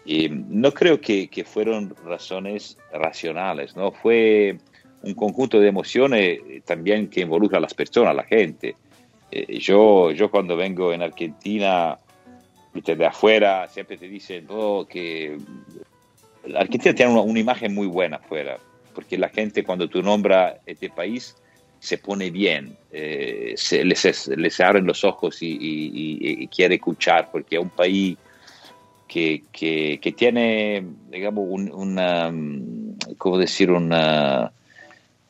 Y 0.05 0.29
no 0.29 0.71
creo 0.71 1.01
que, 1.01 1.27
que, 1.27 1.43
fueron 1.43 1.95
razones 2.05 2.77
racionales, 2.93 3.75
¿no? 3.75 3.91
Fue 3.91 4.59
un 5.01 5.13
conjunto 5.15 5.59
de 5.59 5.67
emociones 5.67 6.39
también 6.65 7.09
que 7.09 7.21
involucra 7.21 7.57
a 7.57 7.61
las 7.61 7.73
personas, 7.73 8.11
a 8.11 8.13
la 8.13 8.23
gente. 8.23 8.75
Eh, 9.31 9.59
yo, 9.59 10.11
yo 10.11 10.29
cuando 10.29 10.55
vengo 10.55 10.93
en 10.93 11.01
Argentina, 11.01 11.97
de 12.81 13.05
afuera, 13.05 13.67
siempre 13.69 13.97
te 13.97 14.07
dicen 14.07 14.45
oh, 14.49 14.85
que 14.85 15.37
la 16.45 16.59
Argentina 16.59 16.93
tiene 16.93 17.13
una, 17.13 17.21
una, 17.21 17.39
imagen 17.39 17.73
muy 17.73 17.87
buena 17.87 18.17
afuera, 18.17 18.59
porque 18.93 19.17
la 19.17 19.29
gente 19.29 19.63
cuando 19.63 19.87
tú 19.87 20.03
nombras 20.03 20.55
este 20.65 20.89
país 20.89 21.35
se 21.79 21.97
pone 21.97 22.31
bien, 22.31 22.75
eh, 22.91 23.53
se, 23.55 23.83
les, 23.85 24.27
les, 24.27 24.59
abren 24.59 24.85
los 24.85 25.03
ojos 25.03 25.41
y, 25.41 25.51
y, 25.51 26.43
y, 26.43 26.47
quiere 26.47 26.75
escuchar, 26.75 27.29
porque 27.31 27.55
es 27.55 27.61
un 27.61 27.69
país 27.69 28.17
que, 29.07 29.43
que, 29.51 29.99
que 30.01 30.11
tiene, 30.11 30.83
digamos, 31.09 31.45
un, 31.47 31.71
una, 31.71 32.33
¿cómo 33.17 33.37
decir? 33.37 33.71
Una, 33.71 34.51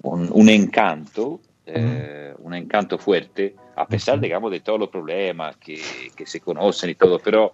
un, 0.02 0.30
un 0.32 0.50
encanto, 0.50 1.41
eh, 1.66 2.34
un 2.39 2.54
encanto 2.54 2.98
fuerte, 2.98 3.56
a 3.76 3.88
pesar, 3.88 4.19
digamos, 4.19 4.51
de 4.51 4.59
todos 4.59 4.80
los 4.80 4.89
problemas 4.89 5.57
que, 5.57 5.82
que 6.15 6.26
se 6.26 6.39
conocen 6.39 6.89
y 6.91 6.95
todo, 6.95 7.19
pero... 7.19 7.53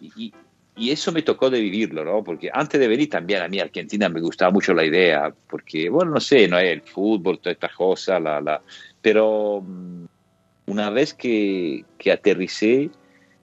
Y, 0.00 0.32
y, 0.76 0.90
eso 0.92 1.10
me 1.10 1.22
tocó 1.22 1.50
de 1.50 1.60
vivirlo, 1.60 2.04
¿no? 2.04 2.22
Porque 2.22 2.50
antes 2.52 2.78
de 2.78 2.86
venir 2.86 3.10
también 3.10 3.42
a 3.42 3.48
mí 3.48 3.58
Argentina 3.58 4.08
me 4.08 4.20
gustaba 4.20 4.52
mucho 4.52 4.72
la 4.72 4.84
idea, 4.84 5.34
porque, 5.50 5.88
bueno, 5.88 6.12
no 6.12 6.20
sé, 6.20 6.46
no 6.46 6.56
es 6.56 6.70
el 6.70 6.82
fútbol, 6.82 7.40
todas 7.40 7.54
estas 7.54 7.74
cosas, 7.74 8.22
la, 8.22 8.40
la, 8.40 8.62
pero 9.02 9.60
mm, 9.60 10.04
una 10.66 10.90
vez 10.90 11.14
que, 11.14 11.84
que 11.98 12.12
aterricé, 12.12 12.90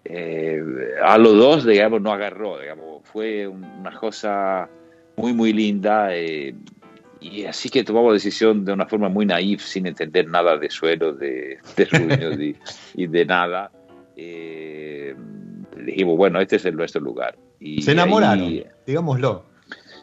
eh, 0.05 0.63
a 1.03 1.17
los 1.17 1.35
dos, 1.35 1.65
digamos, 1.65 2.01
no 2.01 2.13
agarró, 2.13 2.59
digamos, 2.59 3.01
fue 3.03 3.47
una 3.47 3.91
cosa 3.99 4.69
muy, 5.15 5.33
muy 5.33 5.51
linda. 5.51 6.15
Eh, 6.15 6.53
y 7.19 7.45
así 7.45 7.69
que 7.69 7.83
tomamos 7.83 8.13
decisión 8.13 8.65
de 8.65 8.73
una 8.73 8.85
forma 8.85 9.09
muy 9.09 9.25
naif, 9.25 9.63
sin 9.63 9.87
entender 9.87 10.27
nada 10.27 10.57
de 10.57 10.69
suelo, 10.69 11.13
de, 11.13 11.59
de 11.75 12.55
y, 12.95 13.03
y, 13.03 13.07
de 13.07 13.25
nada. 13.25 13.71
Eh, 14.15 15.15
dijimos, 15.77 16.17
bueno, 16.17 16.39
este 16.39 16.57
es 16.57 16.65
el 16.65 16.75
nuestro 16.75 17.01
lugar. 17.01 17.37
Y 17.59 17.81
Se 17.81 17.91
enamoraron, 17.93 18.45
ahí, 18.45 18.65
digámoslo. 18.85 19.45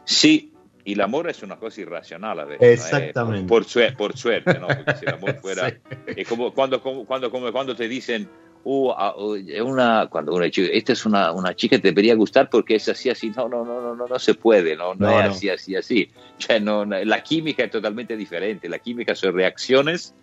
Sí, 0.05 0.53
y 0.85 0.95
el 0.95 1.01
amor 1.01 1.29
es 1.29 1.43
una 1.43 1.57
cosa 1.57 1.81
irracional 1.81 2.41
a 2.41 2.45
veces. 2.45 2.85
Exactamente. 2.85 3.43
¿no? 3.43 3.47
Por, 3.47 3.65
suerte, 3.65 3.97
por, 3.97 4.17
suerte, 4.17 4.59
¿no? 4.59 4.67
Porque 4.67 4.97
si 4.97 5.05
el 5.07 5.15
amor 5.15 5.35
fuera... 5.43 5.71
sí. 5.71 5.77
Es 6.17 6.29
como 6.29 6.53
cuando, 6.53 6.83
cuando, 6.83 7.31
cuando 7.31 7.77
te 7.77 7.89
dicen, 7.89 8.29
uh, 8.65 8.91
uh, 8.91 9.65
una, 9.65 10.07
cuando 10.09 10.35
una 10.35 10.51
chica, 10.51 10.69
esta 10.73 10.93
es 10.93 11.05
una, 11.07 11.33
una 11.33 11.55
chica 11.55 11.77
que 11.77 11.83
te 11.83 11.89
debería 11.89 12.15
gustar 12.15 12.49
porque 12.51 12.77
es 12.77 12.89
así, 12.89 13.11
así, 13.11 13.31
no, 13.31 13.49
no, 13.49 13.65
no, 13.65 13.81
no, 13.81 13.95
no, 13.95 14.07
no 14.07 14.19
se 14.19 14.35
puede, 14.35 14.77
no, 14.77 14.95
no, 14.95 15.11
no 15.11 15.21
es 15.21 15.31
así, 15.31 15.49
así, 15.49 15.77
así. 15.77 16.11
Cioè, 16.39 16.61
no, 16.61 16.85
la 16.85 17.23
química 17.23 17.65
es 17.65 17.71
totalmente 17.71 18.17
diferente, 18.17 18.69
la 18.69 18.79
química 18.79 19.15
son 19.15 19.35
reacciones 19.35 20.15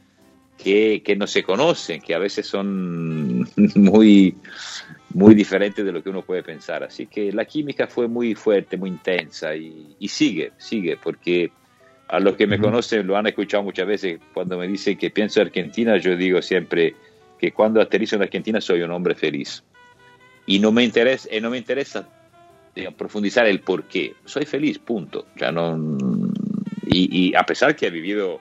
que, 0.58 1.02
que 1.04 1.16
no 1.16 1.28
se 1.28 1.44
conocen, 1.44 2.02
que 2.02 2.14
a 2.14 2.20
veces 2.20 2.46
son 2.46 3.48
muy, 3.76 4.36
muy 5.14 5.36
diferentes 5.36 5.86
de 5.86 5.92
lo 5.92 6.04
que 6.04 6.10
uno 6.10 6.22
puede 6.22 6.44
pensar. 6.44 6.84
Así 6.84 7.08
que 7.08 7.32
la 7.32 7.46
química 7.46 7.88
fue 7.88 8.08
muy 8.08 8.36
fuerte, 8.36 8.78
muy 8.78 8.90
intensa 8.90 9.56
y, 9.56 9.96
y 10.00 10.08
sigue, 10.08 10.52
sigue, 10.58 10.98
porque 10.98 11.52
a 12.10 12.20
los 12.20 12.36
que 12.36 12.48
me 12.48 12.60
conocen 12.60 13.06
lo 13.06 13.16
han 13.16 13.28
escuchado 13.28 13.64
muchas 13.64 13.86
veces, 13.86 14.20
cuando 14.34 14.58
me 14.58 14.68
dicen 14.68 14.98
que 14.98 15.12
pienso 15.12 15.42
en 15.42 15.48
Argentina, 15.48 15.96
yo 15.98 16.16
digo 16.16 16.42
siempre 16.42 16.96
que 17.40 17.52
cuando 17.52 17.82
aterrizo 17.82 18.16
en 18.16 18.24
Argentina 18.24 18.60
soy 18.60 18.82
un 18.82 18.92
hombre 18.92 19.16
feliz. 19.16 19.64
Y 20.46 20.60
no 20.60 20.72
me 20.72 20.84
interesa, 20.84 21.30
no 21.42 21.50
me 21.50 21.58
interesa 21.58 22.08
digamos, 22.76 22.98
profundizar 22.98 23.46
el 23.48 23.62
por 23.62 23.84
qué. 23.84 24.16
Soy 24.26 24.46
feliz, 24.46 24.80
punto. 24.80 25.26
O 25.36 25.40
sea, 25.40 25.52
no, 25.52 25.78
y, 26.88 27.30
y, 27.30 27.36
a 27.36 27.44
pesar 27.44 27.76
que 27.76 27.88
he 27.88 27.90
vivido 27.90 28.40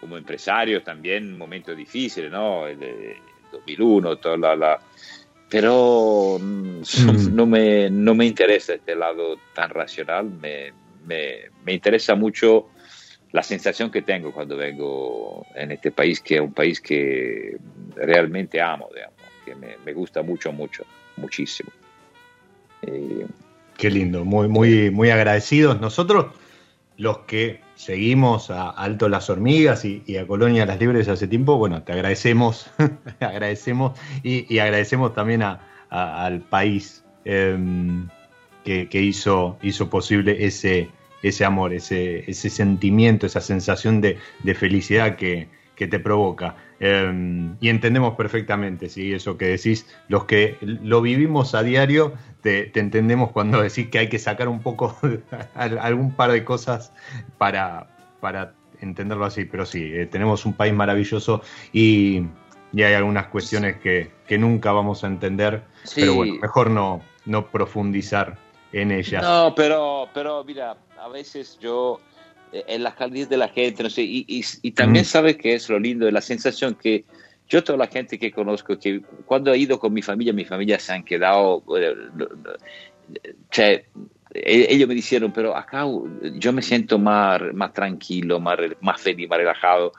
como 0.00 0.16
empresario 0.16 0.82
también 0.82 1.36
momentos 1.36 1.76
difíciles, 1.76 2.30
¿no? 2.30 2.66
El, 2.66 2.82
el 2.82 3.16
2001, 3.52 4.16
toda 4.16 4.36
la... 4.36 4.56
la 4.56 4.80
pero 5.48 6.38
mm. 6.38 6.82
no, 7.34 7.46
me, 7.46 7.88
no 7.88 8.14
me 8.14 8.26
interesa 8.26 8.74
este 8.74 8.94
lado 8.94 9.38
tan 9.54 9.70
racional, 9.70 10.26
me, 10.26 10.72
me, 11.06 11.50
me 11.64 11.72
interesa 11.72 12.14
mucho 12.14 12.68
la 13.32 13.42
sensación 13.42 13.90
que 13.90 14.02
tengo 14.02 14.32
cuando 14.32 14.56
vengo 14.56 15.46
en 15.54 15.72
este 15.72 15.90
país, 15.90 16.20
que 16.20 16.36
es 16.36 16.40
un 16.40 16.52
país 16.52 16.80
que 16.80 17.56
realmente 17.94 18.60
amo, 18.60 18.88
digamos, 18.94 19.16
que 19.44 19.54
me, 19.54 19.92
gusta 19.92 20.22
mucho, 20.22 20.52
mucho, 20.52 20.84
muchísimo. 21.16 21.70
Eh, 22.82 23.26
Qué 23.76 23.90
lindo, 23.90 24.24
muy, 24.24 24.48
muy, 24.48 24.90
muy 24.90 25.10
agradecidos. 25.10 25.80
Nosotros, 25.80 26.26
los 26.96 27.18
que 27.20 27.60
seguimos 27.76 28.50
a 28.50 28.70
Alto 28.70 29.08
las 29.08 29.30
Hormigas 29.30 29.84
y, 29.84 30.16
a 30.16 30.26
Colonia 30.26 30.66
Las 30.66 30.80
Libres 30.80 31.08
hace 31.08 31.28
tiempo, 31.28 31.58
bueno, 31.58 31.82
te 31.82 31.92
agradecemos, 31.92 32.70
agradecemos 33.20 33.98
y, 34.22 34.58
agradecemos 34.58 35.14
también 35.14 35.42
a, 35.42 35.60
al 35.90 36.40
país 36.40 37.04
eh, 37.24 37.56
que, 38.64 38.88
que 38.88 39.00
hizo, 39.00 39.58
hizo 39.62 39.88
posible 39.88 40.44
ese, 40.44 40.90
ese 41.22 41.44
amor, 41.44 41.72
ese, 41.72 42.28
ese 42.30 42.50
sentimiento, 42.50 43.26
esa 43.26 43.40
sensación 43.40 44.00
de, 44.00 44.18
de 44.42 44.54
felicidad 44.54 45.16
que, 45.16 45.48
que, 45.74 45.86
te 45.86 45.98
provoca. 45.98 46.56
Eh, 46.80 47.50
y 47.60 47.68
entendemos 47.68 48.14
perfectamente, 48.14 48.88
¿sí? 48.88 49.12
eso 49.12 49.36
que 49.36 49.46
decís, 49.46 49.86
los 50.08 50.24
que 50.24 50.56
lo 50.60 51.02
vivimos 51.02 51.54
a 51.54 51.62
diario, 51.62 52.14
te, 52.40 52.66
te, 52.66 52.80
entendemos 52.80 53.32
cuando 53.32 53.60
decís 53.62 53.88
que 53.88 53.98
hay 53.98 54.08
que 54.08 54.18
sacar 54.18 54.48
un 54.48 54.60
poco, 54.60 54.96
algún 55.54 56.12
par 56.12 56.30
de 56.32 56.44
cosas 56.44 56.92
para, 57.36 57.88
para 58.20 58.54
entenderlo 58.80 59.24
así, 59.24 59.44
pero 59.44 59.66
sí, 59.66 59.90
eh, 59.92 60.06
tenemos 60.06 60.46
un 60.46 60.52
país 60.52 60.72
maravilloso 60.72 61.42
y, 61.72 62.22
y 62.72 62.82
hay 62.82 62.94
algunas 62.94 63.26
cuestiones 63.26 63.78
que, 63.78 64.10
que, 64.26 64.38
nunca 64.38 64.72
vamos 64.72 65.04
a 65.04 65.08
entender, 65.08 65.64
sí. 65.84 66.02
pero 66.02 66.14
bueno, 66.14 66.34
mejor 66.40 66.70
no, 66.70 67.02
no 67.24 67.46
profundizar 67.50 68.38
en 68.72 68.92
ellas. 68.92 69.22
No, 69.22 69.54
pero, 69.54 70.08
pero 70.12 70.44
mira, 70.44 70.76
a 71.00 71.08
veces 71.08 71.58
yo, 71.60 72.00
eh, 72.52 72.64
en 72.68 72.82
las 72.82 72.94
calidez 72.94 73.28
de 73.28 73.36
la 73.36 73.48
gente, 73.48 73.82
no 73.82 73.90
sé, 73.90 74.02
y, 74.02 74.24
y, 74.28 74.44
y 74.62 74.70
también 74.72 75.04
mm. 75.04 75.08
sabes 75.08 75.36
que 75.36 75.54
es 75.54 75.68
lo 75.68 75.78
lindo 75.78 76.10
la 76.10 76.20
sensación 76.20 76.74
que 76.74 77.04
yo 77.48 77.64
toda 77.64 77.78
la 77.78 77.86
gente 77.86 78.18
que 78.18 78.30
conozco, 78.30 78.78
que 78.78 79.00
cuando 79.24 79.52
he 79.52 79.58
ido 79.58 79.78
con 79.78 79.92
mi 79.92 80.02
familia, 80.02 80.32
mi 80.32 80.44
familia 80.44 80.78
se 80.78 80.92
han 80.92 81.02
quedado, 81.02 81.62
cioè, 83.50 83.86
ellos 84.34 84.86
me 84.86 84.94
dijeron, 84.94 85.32
pero 85.32 85.56
acá 85.56 85.86
yo 86.34 86.52
me 86.52 86.60
siento 86.60 86.98
más, 86.98 87.40
más 87.54 87.72
tranquilo, 87.72 88.38
más, 88.38 88.58
más 88.82 89.00
feliz, 89.00 89.26
más 89.28 89.38
relajado. 89.38 89.92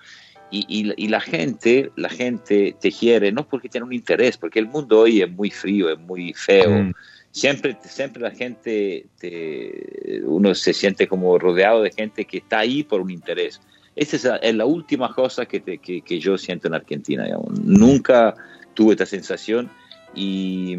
Y, 0.52 0.66
y, 0.68 0.93
y, 1.04 1.08
la 1.08 1.20
gente, 1.20 1.91
la 1.95 2.10
gente 2.10 2.76
te 2.80 2.91
quiere, 2.91 3.32
no 3.32 3.47
porque 3.47 3.70
tiene 3.70 3.86
un 3.86 3.93
interés, 3.93 4.38
porque 4.38 4.60
el 4.60 4.68
mundo 4.68 5.00
hoy 5.00 5.22
es 5.22 5.32
muy 5.32 5.50
frío, 5.50 5.89
es 5.89 6.00
muy 6.00 6.34
feo. 6.34 6.84
Mm 6.84 6.93
siempre, 7.32 7.77
siempre 7.84 8.21
la 8.21 8.32
gente, 8.32 9.05
te, 9.19 10.21
uno 10.25 10.53
se 10.55 10.73
siente 10.73 11.07
como 11.07 11.38
rodeado 11.38 11.82
de 11.82 11.91
gente 11.91 12.25
que 12.25 12.38
está 12.38 12.59
ahí 12.59 12.84
por 12.84 13.01
un 13.01 13.11
interés. 13.11 13.61
Esa 13.95 14.38
es 14.38 14.55
la, 14.55 14.65
última 14.65 15.13
cosa 15.13 15.45
que, 15.45 15.61
que, 15.61 16.19
yo 16.19 16.38
siento 16.38 16.67
en 16.67 16.75
Argentina. 16.75 17.25
Digamos. 17.25 17.59
Nunca 17.59 18.34
tuve 18.73 18.93
esta 18.93 19.05
sensación 19.05 19.69
y, 20.15 20.75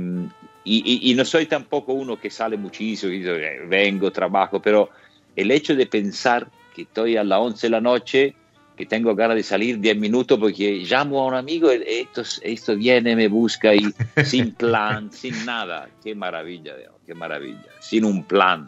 y, 0.65 1.11
y, 1.11 1.15
no 1.15 1.25
soy 1.25 1.47
tampoco 1.47 1.93
uno 1.93 2.19
que 2.19 2.31
sale 2.31 2.57
muchísimo, 2.57 3.13
y 3.13 3.23
vengo, 3.69 4.11
trabajo, 4.11 4.61
pero 4.61 4.91
el 5.37 5.51
hecho 5.51 5.75
de 5.75 5.87
pensar 5.87 6.49
que 6.75 6.83
estoy 6.83 7.17
a 7.17 7.25
las 7.25 7.41
11 7.41 7.67
de 7.67 7.71
la 7.71 7.81
noche 7.81 8.35
que 8.81 8.87
tengo 8.87 9.15
ganas 9.15 9.37
de 9.37 9.43
salir 9.43 9.79
10 9.79 9.99
minutos 9.99 10.39
porque 10.39 10.79
llamo 10.89 11.21
a 11.21 11.27
un 11.27 11.35
amigo, 11.35 11.71
esto, 11.71 12.23
esto 12.41 12.75
viene, 12.75 13.15
me 13.15 13.29
busca 13.29 13.75
y 13.75 13.93
sin 14.25 14.53
plan, 14.63 15.13
sin 15.13 15.45
nada. 15.45 15.91
Qué 16.03 16.15
maravilla, 16.15 16.75
qué 17.05 17.15
maravilla. 17.15 17.67
Sin 17.79 18.07
un 18.07 18.25
plan, 18.25 18.65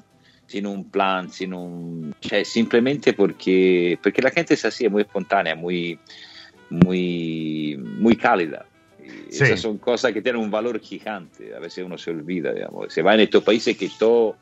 sin 0.46 0.66
un 0.66 0.90
plan, 0.90 1.32
sin 1.32 1.54
un... 1.54 2.14
Cioè, 2.20 2.44
simplemente 2.44 3.14
porque, 3.14 3.98
porque 4.02 4.20
la 4.20 4.30
gente 4.30 4.52
es 4.52 4.66
así, 4.66 4.84
es 4.84 4.92
muy 4.92 5.00
espontánea, 5.00 5.54
muy, 5.54 5.98
muy, 6.68 7.78
muy 7.78 8.14
cálida. 8.14 8.66
Sí. 9.30 9.44
Esas 9.44 9.60
son 9.60 9.78
cosas 9.78 10.12
que 10.12 10.20
tienen 10.20 10.42
un 10.42 10.50
valor 10.50 10.78
gigante. 10.78 11.54
A 11.56 11.58
veces 11.58 11.86
uno 11.86 11.96
se 11.96 12.10
olvida, 12.10 12.52
digamos. 12.52 12.92
Se 12.92 13.00
va 13.00 13.14
en 13.14 13.20
estos 13.20 13.42
países 13.42 13.78
que 13.78 13.90
todo 13.98 14.36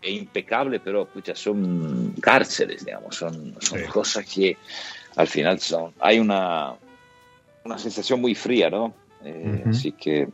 es 0.00 0.12
impecable, 0.12 0.78
pero 0.78 1.06
pucha, 1.06 1.34
son 1.34 2.14
cárceles, 2.20 2.84
digamos. 2.84 3.16
Son, 3.16 3.56
son 3.58 3.80
sí. 3.80 3.86
cosas 3.86 4.32
que 4.32 4.56
al 5.18 5.26
final 5.26 5.58
son, 5.58 5.92
hay 6.00 6.20
una, 6.20 6.74
una 7.64 7.76
sensación 7.76 8.20
muy 8.20 8.36
fría, 8.36 8.70
¿no? 8.70 8.94
Eh, 9.24 9.42
uh 9.44 9.68
-huh. 9.68 9.70
Así 9.70 9.92
que... 9.92 10.28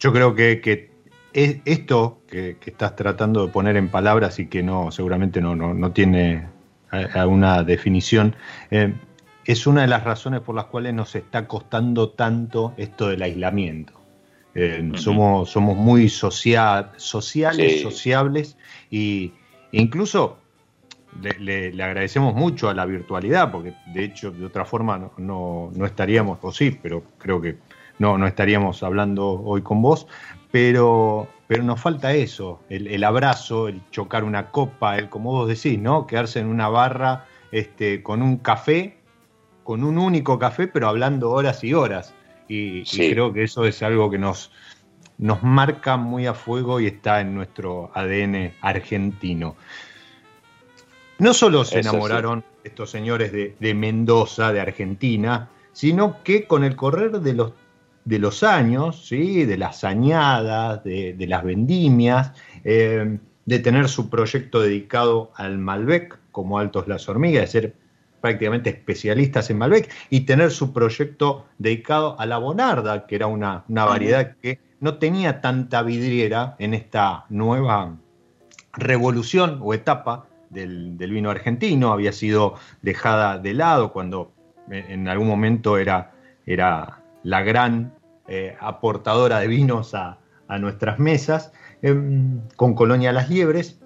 Yo 0.00 0.10
creo 0.12 0.34
que, 0.34 0.60
que 0.62 0.90
esto 1.34 2.22
que, 2.26 2.56
que, 2.58 2.70
estás 2.70 2.96
tratando 2.96 3.46
de 3.46 3.52
poner 3.52 3.76
en 3.76 3.88
palabras 3.88 4.38
y 4.38 4.46
que 4.46 4.62
no 4.62 4.90
seguramente 4.90 5.42
no, 5.42 5.54
no, 5.54 5.74
no 5.74 5.92
tiene 5.92 6.46
alguna 6.90 7.62
definición, 7.62 8.34
eh, 8.70 8.94
es 9.44 9.66
una 9.66 9.82
de 9.82 9.88
las 9.88 10.04
razones 10.04 10.40
por 10.40 10.54
las 10.54 10.66
cuales 10.66 10.94
nos 10.94 11.14
está 11.14 11.46
costando 11.46 12.10
tanto 12.10 12.74
esto 12.78 13.08
del 13.08 13.22
aislamiento. 13.22 13.92
Eh, 14.54 14.80
uh 14.80 14.84
-huh. 14.84 14.98
somos, 14.98 15.50
somos 15.50 15.76
muy 15.76 16.08
social, 16.08 16.90
sociales, 16.96 17.72
sí. 17.72 17.78
sociables 17.82 18.56
y 18.90 19.32
incluso 19.72 20.38
le, 21.20 21.82
agradecemos 21.82 22.34
mucho 22.34 22.68
a 22.68 22.74
la 22.74 22.86
virtualidad, 22.86 23.50
porque 23.50 23.74
de 23.86 24.04
hecho 24.04 24.30
de 24.30 24.46
otra 24.46 24.64
forma 24.64 25.10
no, 25.18 25.70
no, 25.74 25.86
estaríamos, 25.86 26.38
o 26.42 26.52
sí, 26.52 26.78
pero 26.82 27.02
creo 27.18 27.40
que 27.40 27.56
no, 27.98 28.18
no 28.18 28.26
estaríamos 28.26 28.82
hablando 28.82 29.42
hoy 29.42 29.62
con 29.62 29.82
vos, 29.82 30.06
pero, 30.50 31.28
pero 31.46 31.62
nos 31.62 31.80
falta 31.80 32.12
eso, 32.12 32.60
el, 32.68 33.04
abrazo, 33.04 33.68
el 33.68 33.82
chocar 33.90 34.24
una 34.24 34.50
copa, 34.50 34.98
el 34.98 35.08
como 35.08 35.32
vos 35.32 35.48
decís, 35.48 35.78
¿no? 35.78 36.06
Quedarse 36.06 36.40
en 36.40 36.46
una 36.46 36.68
barra 36.68 37.26
este, 37.50 38.02
con 38.02 38.22
un 38.22 38.38
café, 38.38 38.98
con 39.64 39.84
un 39.84 39.98
único 39.98 40.38
café, 40.38 40.66
pero 40.66 40.88
hablando 40.88 41.30
horas 41.30 41.62
y 41.64 41.74
horas. 41.74 42.14
Y, 42.48 42.84
creo 42.84 43.32
que 43.32 43.44
eso 43.44 43.64
es 43.64 43.82
algo 43.82 44.10
que 44.10 44.18
nos, 44.18 44.52
nos 45.16 45.42
marca 45.42 45.96
muy 45.96 46.26
a 46.26 46.34
fuego 46.34 46.80
y 46.80 46.86
está 46.86 47.20
en 47.20 47.34
nuestro 47.34 47.90
ADN 47.94 48.52
argentino. 48.60 49.56
No 51.22 51.34
solo 51.34 51.64
se 51.64 51.78
enamoraron 51.78 52.42
estos 52.64 52.90
señores 52.90 53.30
de, 53.30 53.74
Mendoza, 53.74 54.52
de 54.52 54.60
Argentina, 54.60 55.50
sino 55.72 56.20
que 56.24 56.48
con 56.48 56.64
el 56.64 56.74
correr 56.74 57.20
de 57.20 57.32
los, 57.32 57.52
de 58.04 58.18
los 58.18 58.42
años, 58.42 59.06
¿sí? 59.06 59.44
de 59.44 59.56
las 59.56 59.84
añadas, 59.84 60.82
de, 60.82 61.14
las 61.28 61.44
vendimias, 61.44 62.32
eh, 62.64 63.18
de 63.46 63.58
tener 63.60 63.88
su 63.88 64.10
proyecto 64.10 64.62
dedicado 64.62 65.30
al 65.36 65.58
Malbec 65.58 66.18
como 66.32 66.58
Altos 66.58 66.88
Las 66.88 67.08
Hormigas, 67.08 67.42
de 67.42 67.46
ser 67.46 67.74
prácticamente 68.20 68.70
especialistas 68.70 69.48
en 69.48 69.58
Malbec, 69.58 69.88
y 70.10 70.22
tener 70.22 70.50
su 70.50 70.72
proyecto 70.72 71.46
dedicado 71.56 72.18
a 72.18 72.26
la 72.26 72.38
Bonarda, 72.38 73.06
que 73.06 73.14
era 73.14 73.28
una, 73.28 73.62
una 73.68 73.84
variedad 73.84 74.34
que 74.42 74.58
no 74.80 74.98
tenía 74.98 75.40
tanta 75.40 75.84
vidriera 75.84 76.56
en 76.58 76.74
esta 76.74 77.26
nueva 77.28 77.96
revolución 78.72 79.60
o 79.62 79.72
etapa 79.72 80.26
del, 80.52 80.96
vino 80.98 81.30
argentino, 81.30 81.92
había 81.92 82.12
sido 82.12 82.54
dejada 82.82 83.38
de 83.38 83.54
lado 83.54 83.92
cuando 83.92 84.32
en 84.70 85.08
algún 85.08 85.26
momento 85.26 85.78
era, 85.78 86.12
era 86.46 87.02
la 87.22 87.42
gran 87.42 87.94
eh, 88.28 88.56
aportadora 88.60 89.40
de 89.40 89.48
vinos 89.48 89.94
a, 89.94 90.18
nuestras 90.60 90.98
mesas, 90.98 91.50
em, 91.80 92.42
con 92.56 92.74
Colonia 92.74 93.10
Las 93.10 93.30
Liebres. 93.30 93.80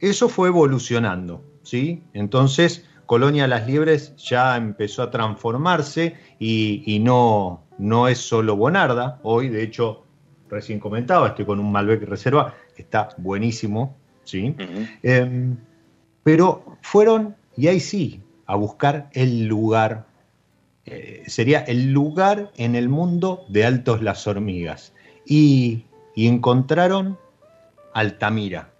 Eso 0.00 0.28
fue 0.28 0.48
evolucionando, 0.48 1.44
¿sí? 1.62 2.02
Entonces, 2.12 2.84
Colonia 3.06 3.46
Las 3.46 3.68
Liebres 3.68 4.16
ya 4.16 4.56
empezó 4.56 5.04
a 5.04 5.12
transformarse 5.12 6.16
y, 6.40 6.98
no, 7.04 7.62
no 7.78 8.08
es 8.08 8.18
solo 8.18 8.56
Bonarda. 8.56 9.20
Hoy, 9.22 9.48
de 9.48 9.62
hecho, 9.62 10.04
recién 10.50 10.80
comentaba, 10.80 11.28
estoy 11.28 11.44
con 11.44 11.60
un 11.60 11.70
Malbec 11.70 12.02
Reserva 12.02 12.52
que 12.74 12.82
está 12.82 13.10
buenísimo, 13.18 13.96
¿sí? 14.24 14.56
Pero 16.22 16.78
fueron, 16.82 17.36
y 17.56 17.68
ahí 17.68 17.80
sí, 17.80 18.22
a 18.46 18.56
buscar 18.56 19.08
el 19.12 19.46
lugar, 19.46 20.06
eh, 20.84 21.22
sería 21.26 21.60
el 21.60 21.92
lugar 21.92 22.52
en 22.56 22.74
el 22.74 22.88
mundo 22.88 23.44
de 23.48 23.64
Altos 23.64 24.02
las 24.02 24.26
Hormigas. 24.26 24.92
Y, 25.26 25.86
encontraron 26.14 27.18
Altamira, 27.94 28.70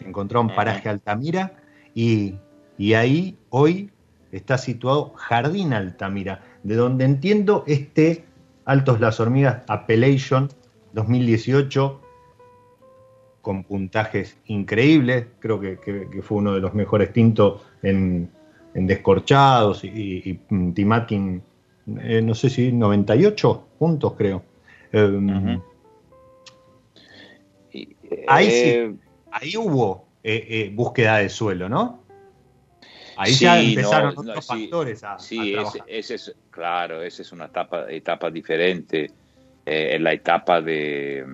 encontraron 0.00 0.48
paraje 0.48 0.88
Altamira 0.88 1.52
y, 1.94 2.36
y 2.78 2.94
ahí 2.94 3.36
hoy 3.50 3.90
está 4.30 4.56
situado 4.56 5.12
Jardín 5.16 5.74
Altamira, 5.74 6.40
de 6.62 6.76
donde 6.76 7.04
entiendo 7.04 7.64
este 7.66 8.24
Altos 8.64 9.00
las 9.00 9.20
Hormigas 9.20 9.62
Appellation 9.68 10.48
2018 10.94 12.00
con 13.42 13.64
puntajes 13.64 14.38
increíbles, 14.46 15.26
creo 15.40 15.60
que, 15.60 15.76
fue 16.22 16.38
uno 16.38 16.54
de 16.54 16.60
los 16.60 16.72
mejores 16.74 17.12
tintos 17.12 17.60
en, 17.82 18.30
descorchados 18.72 19.84
y, 19.84 20.40
y, 20.48 20.72
Timatin, 20.72 21.42
eh, 22.00 22.22
no 22.22 22.34
sé 22.34 22.48
si 22.48 22.72
98 22.72 23.66
puntos 23.78 24.14
creo. 24.14 24.44
Em, 24.92 25.60
ahí 28.28 28.50
sí, 28.50 28.68
eh, 28.68 28.94
ahí 29.32 29.56
hubo 29.56 30.06
eh, 30.22 30.70
búsqueda 30.72 31.18
de 31.18 31.28
suelo, 31.28 31.68
¿no? 31.68 32.00
Ahí 33.16 33.32
ya 33.32 33.60
empezaron 33.60 34.14
otros 34.16 34.46
factores 34.46 35.04
a, 35.04 35.18
sí, 35.18 35.54
ese, 35.86 36.14
es, 36.14 36.34
claro, 36.50 37.02
esa 37.02 37.22
es 37.22 37.32
una 37.32 37.46
etapa, 37.46 37.90
etapa 37.90 38.30
diferente, 38.30 39.10
en 39.66 40.02
la 40.02 40.12
etapa 40.12 40.62
de 40.62 41.24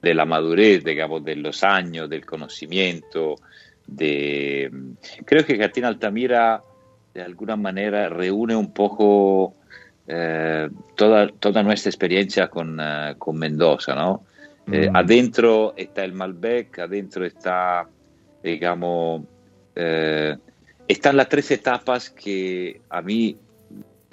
de 0.00 0.14
la 0.14 0.24
madurez, 0.24 0.84
digamos, 0.84 1.24
de 1.24 1.36
los 1.36 1.62
años, 1.62 2.08
del 2.08 2.24
conocimiento, 2.24 3.36
de... 3.86 4.70
Creo 5.24 5.44
que 5.44 5.58
Catina 5.58 5.88
Altamira 5.88 6.62
de 7.12 7.22
alguna 7.22 7.56
manera 7.56 8.08
reúne 8.08 8.54
un 8.54 8.72
poco 8.72 9.54
eh, 10.06 10.68
toda, 10.96 11.28
toda 11.28 11.62
nuestra 11.62 11.90
experiencia 11.90 12.48
con, 12.48 12.78
eh, 12.80 13.14
con 13.18 13.36
Mendoza, 13.38 13.94
¿no? 13.94 14.24
Eh, 14.70 14.90
mm. 14.90 14.96
adentro 14.96 15.74
está 15.76 16.04
el 16.04 16.12
Malbec, 16.12 16.78
adentro 16.78 17.24
está, 17.24 17.86
digamos, 18.42 19.22
están 20.86 21.16
las 21.16 21.28
tres 21.28 21.50
etapas 21.52 22.10
que 22.10 22.82
a 22.90 23.00
mí 23.00 23.36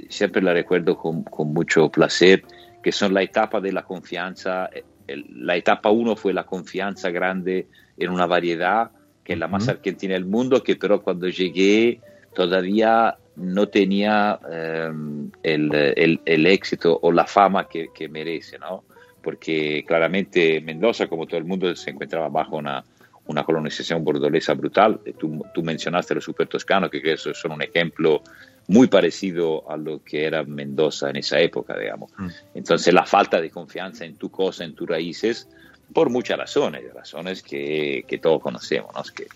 siempre 0.07 0.41
la 0.41 0.53
recuerdo 0.53 0.97
con, 0.97 1.23
con 1.23 1.51
mucho 1.51 1.89
placer, 1.89 2.43
que 2.81 2.91
son 2.91 3.13
la 3.13 3.21
etapa 3.21 3.59
de 3.59 3.73
la 3.73 3.83
confianza, 3.83 4.69
la 5.07 5.55
etapa 5.55 5.89
1 5.89 6.15
fue 6.15 6.33
la 6.33 6.45
confianza 6.45 7.09
grande 7.09 7.67
en 7.97 8.11
una 8.11 8.25
variedad 8.25 8.91
que 9.23 9.33
es 9.33 9.39
la 9.39 9.49
más 9.49 9.67
argentina 9.67 10.13
del 10.13 10.25
mundo, 10.25 10.63
que 10.63 10.77
pero 10.77 11.01
cuando 11.01 11.27
llegué 11.27 11.99
todavía 12.33 13.17
no 13.35 13.67
tenía 13.67 14.39
em, 14.49 15.29
el, 15.43 16.45
éxito 16.45 16.97
o 17.01 17.11
la 17.11 17.25
fama 17.25 17.67
que, 17.67 18.09
merece, 18.09 18.57
¿no? 18.57 18.85
Porque 19.21 19.83
claramente 19.85 20.61
Mendoza, 20.61 21.07
como 21.07 21.27
todo 21.27 21.37
el 21.37 21.43
mundo, 21.43 21.75
se 21.75 21.89
encontraba 21.89 22.29
bajo 22.29 22.55
una, 22.55 22.85
una 23.27 23.43
colonización 23.43 24.03
bordolesa 24.03 24.53
brutal. 24.53 24.99
Tú, 25.17 25.43
tú 25.53 25.63
mencionaste 25.63 26.15
los 26.15 26.23
super 26.23 26.47
toscanos, 26.47 26.89
que, 26.89 27.01
que 27.01 27.17
son 27.17 27.51
un 27.51 27.61
ejemplo 27.61 28.21
muy 28.67 28.87
parecido 28.87 29.69
a 29.69 29.77
lo 29.77 30.03
que 30.03 30.25
era 30.25 30.43
Mendoza 30.43 31.09
en 31.09 31.17
esa 31.17 31.39
época, 31.39 31.77
digamos. 31.77 32.11
Mm. 32.17 32.27
Entonces 32.55 32.93
la 32.93 33.05
falta 33.05 33.39
de 33.39 33.49
confianza 33.49 34.05
en 34.05 34.15
tu 34.15 34.29
cosa, 34.29 34.63
en 34.63 34.75
tus 34.75 34.87
raíces, 34.87 35.47
por 35.93 36.09
muchas 36.09 36.37
razones, 36.37 36.93
razones 36.93 37.41
que, 37.41 38.03
que 38.07 38.17
todos 38.17 38.41
conocemos, 38.41 38.93
¿no? 38.93 39.01
que 39.13 39.27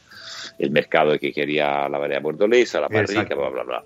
el 0.60 0.72
mercado 0.72 1.18
que 1.18 1.32
quería 1.32 1.88
la 1.88 1.98
variedad 1.98 2.22
bordolesa, 2.22 2.82
la 2.82 2.88
barrica, 2.88 3.36
bla, 3.36 3.50
bla, 3.50 3.64
bla. 3.64 3.84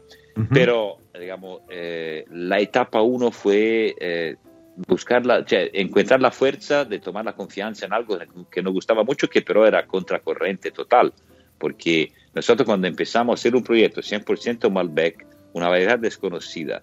Pero, 0.51 0.97
digamos, 1.17 1.61
eh, 1.69 2.25
la 2.29 2.59
etapa 2.59 3.01
uno 3.01 3.31
fue 3.31 3.95
eh, 3.97 4.35
buscar 4.75 5.25
la, 5.25 5.45
encontrar 5.49 6.21
la 6.21 6.31
fuerza 6.31 6.85
de 6.85 6.99
tomar 6.99 7.25
la 7.25 7.33
confianza 7.33 7.85
en 7.85 7.93
algo 7.93 8.17
que 8.51 8.61
nos 8.61 8.73
gustaba 8.73 9.03
mucho, 9.03 9.29
que 9.29 9.41
pero 9.41 9.65
era 9.65 9.85
contracorriente 9.87 10.71
total, 10.71 11.13
porque 11.57 12.11
nosotros 12.33 12.65
cuando 12.65 12.87
empezamos 12.87 13.33
a 13.33 13.35
hacer 13.39 13.55
un 13.55 13.63
proyecto 13.63 14.01
100% 14.01 14.69
Malbec, 14.69 15.25
una 15.53 15.69
variedad 15.69 15.97
desconocida, 15.97 16.81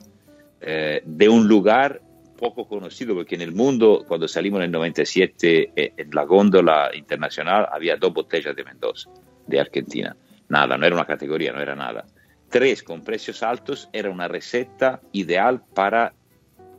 eh, 0.61 1.03
de 1.05 1.29
un 1.29 1.47
lugar 1.47 2.01
poco 2.39 2.67
conocido, 2.67 3.15
porque 3.15 3.37
en 3.37 3.43
el 3.43 3.53
mundo, 3.53 4.05
cuando 4.09 4.27
salimos 4.27 4.59
en 4.59 4.65
el 4.65 4.73
97, 4.73 5.73
eh, 5.77 5.93
en 5.97 6.11
la 6.13 6.25
góndola 6.25 6.91
internacional 6.95 7.69
había 7.71 7.97
dos 7.97 8.13
botellas 8.13 8.57
de 8.57 8.65
Mendoza, 8.65 9.11
de 9.47 9.61
Argentina. 9.61 10.17
Nada, 10.49 10.77
no 10.77 10.85
era 10.85 10.97
una 10.97 11.05
categoría, 11.05 11.53
no 11.53 11.61
era 11.61 11.77
nada. 11.77 12.05
Tres 12.49 12.83
con 12.83 13.05
precios 13.05 13.43
altos 13.43 13.89
era 13.93 14.11
una 14.11 14.29
receta 14.29 15.01
ideal 15.13 15.63
para 15.73 16.15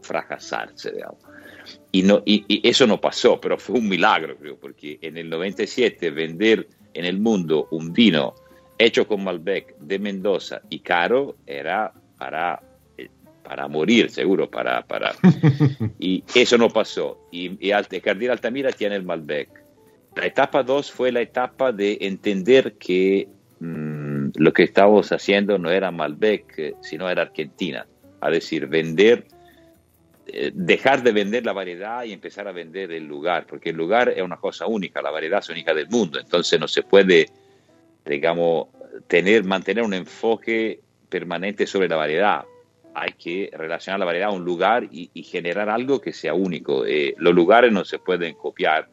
fracasarse, 0.04 0.92
digamos. 0.92 1.24
Y, 1.92 2.04
no, 2.04 2.22
y, 2.26 2.68
eso 2.68 2.86
no 2.86 3.00
pasó, 3.00 3.40
pero 3.40 3.58
fue 3.58 3.80
un 3.80 3.88
milagro, 3.88 4.38
creo, 4.38 4.58
porque 4.58 5.00
en 5.02 5.18
el 5.18 5.30
97 5.30 6.12
vender 6.12 6.68
en 6.94 7.06
el 7.06 7.20
mundo 7.20 7.68
un 7.72 7.94
vino 7.94 8.36
hecho 8.78 9.08
con 9.08 9.24
Malbec 9.24 9.78
de 9.80 10.00
Mendoza 10.00 10.62
y 10.70 10.80
caro 10.80 11.38
era 11.46 11.94
para, 12.18 12.62
eh, 12.98 13.10
para 13.44 13.68
morir, 13.68 14.10
seguro, 14.10 14.50
para, 14.50 14.86
para... 14.86 15.14
y 16.00 16.24
eso 16.36 16.58
no 16.58 16.70
pasó. 16.70 17.28
Y, 17.32 17.66
y 17.66 17.72
Altamira 17.72 18.72
tiene 18.72 18.96
el 18.96 19.04
Malbec. 19.04 19.64
La 20.16 20.28
etapa 20.28 20.64
2 20.64 20.92
fue 20.92 21.12
la 21.12 21.22
etapa 21.22 21.72
de 21.72 21.98
entender 22.02 22.74
que 22.74 23.28
mm, 23.60 24.30
lo 24.36 24.54
que 24.54 24.64
estábamos 24.64 25.12
haciendo 25.12 25.58
no 25.58 25.72
era 25.72 25.92
Malbec, 25.92 26.54
eh, 26.58 26.76
sino 26.82 27.10
era 27.10 27.24
Argentina. 27.24 27.88
Es 28.22 28.32
decir, 28.32 28.68
vender, 28.68 29.26
dejar 30.54 31.04
de 31.04 31.12
vender 31.12 31.46
la 31.46 31.54
variedad 31.54 32.04
y 32.04 32.14
empezar 32.14 32.48
a 32.48 32.52
vender 32.52 32.92
el 32.92 33.06
lugar, 33.06 33.46
porque 33.46 33.72
el 33.72 33.76
lugar 33.76 34.10
es 34.10 34.22
una 34.22 34.38
cosa 34.38 34.68
única, 34.68 35.02
la 35.02 35.12
variedad 35.12 35.40
es 35.40 35.50
única 35.50 35.74
del 35.74 35.90
mundo, 35.90 36.20
entonces 36.20 36.60
no 36.60 36.68
se 36.68 36.84
puede 36.84 37.28
digamos, 38.06 38.68
tener, 39.08 39.44
mantener 39.44 39.84
un 39.84 39.94
enfoque 39.94 40.82
permanente 41.10 41.68
sobre 41.68 41.88
la 41.88 41.96
variedad. 41.96 42.44
Hay 42.96 43.14
que 43.14 43.50
relacionar 43.54 44.00
la 44.00 44.06
variedad 44.06 44.30
a 44.30 44.34
un 44.34 44.46
lugar 44.46 44.88
y, 44.92 45.10
generar 45.24 45.70
algo 45.70 46.00
que 46.00 46.14
sea 46.14 46.34
único. 46.34 46.86
Eh, 46.86 47.16
los 47.18 47.34
lugares 47.34 47.72
no 47.72 47.86
se 47.86 48.00
pueden 48.00 48.36
copiar, 48.36 48.88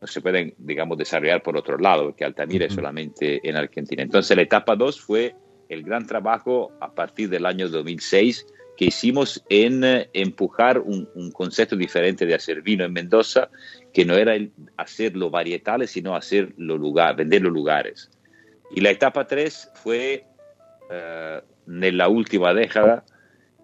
no 0.00 0.06
se 0.06 0.20
pueden, 0.20 0.54
digamos, 0.58 0.98
desarrollar 0.98 1.42
por 1.42 1.56
otro 1.56 1.78
lado, 1.78 2.04
porque 2.04 2.24
Altamira 2.24 2.66
es 2.66 2.74
solamente 2.74 3.40
en 3.48 3.56
Argentina. 3.56 4.02
Entonces 4.02 4.36
la 4.36 4.42
etapa 4.42 4.76
2 4.76 5.00
fue 5.00 5.34
el 5.68 5.82
gran 5.82 6.06
trabajo 6.06 6.72
a 6.80 6.92
partir 6.92 7.28
del 7.30 7.46
año 7.46 7.68
2006 7.68 8.46
que 8.78 8.84
hicimos 8.84 9.44
en 9.48 9.82
eh, 9.82 10.08
empujar 10.12 10.78
un, 10.78 11.32
concepto 11.32 11.74
diferente 11.74 12.24
de 12.24 12.34
hacer 12.34 12.62
vino 12.62 12.84
en 12.84 12.92
Mendoza, 12.92 13.50
que 13.92 14.04
no 14.04 14.14
era 14.14 14.36
el 14.36 14.52
hacerlo 14.76 15.30
varietales, 15.30 15.90
sino 15.90 16.14
hacerlo 16.14 16.78
lugar, 16.78 17.16
vender 17.16 17.42
los 17.42 17.52
lugares. 17.52 18.08
Y 18.70 18.80
la 18.80 18.90
etapa 18.90 19.26
3 19.26 19.72
fue, 19.74 20.24
eh, 20.90 21.40
en 21.66 21.96
la 21.98 22.08
última 22.08 22.54
década, 22.54 23.04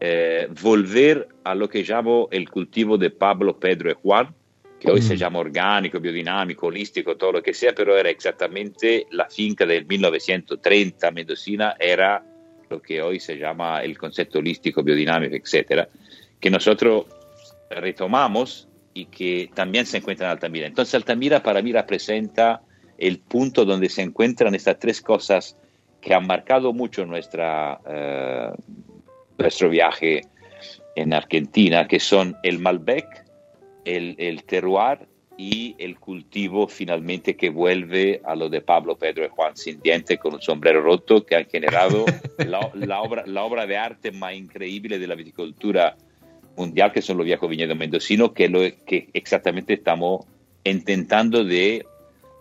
eh, 0.01 0.49
volver 0.61 1.29
a 1.45 1.55
lo 1.55 1.69
que 1.69 1.85
llamo 1.85 2.29
el 2.33 2.51
cultivo 2.51 2.99
de 2.99 3.11
Pablo, 3.11 3.61
Pedro 3.61 3.93
y 3.93 3.95
Juan, 3.95 4.35
que 4.81 4.91
hoy 4.91 5.01
se 5.01 5.15
mm. 5.15 5.19
llama 5.19 5.39
orgánico, 5.39 6.01
biodinámico, 6.01 6.67
holístico, 6.67 7.17
todo 7.17 7.35
lo 7.35 7.43
que 7.43 7.55
sea, 7.55 7.73
pero 7.73 7.97
era 7.97 8.11
exactamente 8.11 9.07
la 9.13 9.31
finca 9.31 9.65
del 9.65 9.87
1930 9.87 11.09
mendocina, 11.13 11.77
era 11.79 12.34
lo 12.75 12.83
que 12.83 13.01
hoy 13.01 13.21
se 13.21 13.37
llama 13.37 13.83
el 13.83 13.97
concepto 13.97 14.41
holístico, 14.41 14.83
biodinámico, 14.83 15.37
etcétera, 15.37 15.89
que 16.41 16.51
nosotros 16.51 17.07
retomamos 17.71 18.69
y 18.93 19.07
que 19.07 19.51
también 19.55 19.87
se 19.87 19.99
encuentra 19.99 20.27
en 20.27 20.33
Altamira. 20.33 20.67
Entonces 20.67 20.95
Altamira 20.95 21.43
para 21.43 21.63
mí 21.63 21.73
representa 21.73 22.63
el 22.99 23.19
punto 23.19 23.65
donde 23.65 23.89
se 23.89 24.03
encuentran 24.03 24.55
estas 24.55 24.79
tres 24.79 25.01
cosas 25.01 25.57
que 26.01 26.15
han 26.15 26.27
marcado 26.27 26.73
mucho 26.73 27.07
nuestra, 27.07 27.81
eh, 27.87 28.51
nuestro 29.39 29.69
viaje 29.71 30.23
en 30.97 31.13
Argentina, 31.13 31.87
que 31.89 32.01
son 32.01 32.37
el 32.43 32.59
Malbec, 32.59 33.07
el, 33.85 34.15
el 34.19 34.45
terroir 34.45 34.99
y 35.37 35.75
el 35.79 35.99
cultivo 35.99 36.69
finalmente 36.69 37.37
que 37.37 37.51
vuelve 37.51 38.21
a 38.25 38.37
lo 38.37 38.49
de 38.49 38.61
Pablo, 38.61 38.97
Pedro 38.97 39.25
y 39.25 39.29
Juan 39.29 39.57
sin 39.57 39.81
diente 39.81 40.17
con 40.19 40.35
un 40.35 40.43
sombrero 40.43 40.81
roto 40.81 41.25
que 41.27 41.37
han 41.37 41.47
generado 41.47 42.05
la, 42.39 43.01
obra, 43.01 43.25
la 43.27 43.43
obra 43.43 43.67
de 43.67 43.77
arte 43.77 44.13
más 44.13 44.35
increíble 44.35 44.99
de 44.99 45.07
la 45.07 45.15
viticultura 45.15 45.97
mundial, 46.57 46.93
que 46.93 47.03
son 47.03 47.17
los 47.17 47.27
viejos 47.27 47.51
viñedos 47.51 47.77
mendocinos, 47.77 48.33
que, 48.33 48.49
lo, 48.49 48.61
que 48.87 49.09
exactamente 49.13 49.75
estamos 49.75 50.25
intentando 50.63 51.45
de 51.45 51.85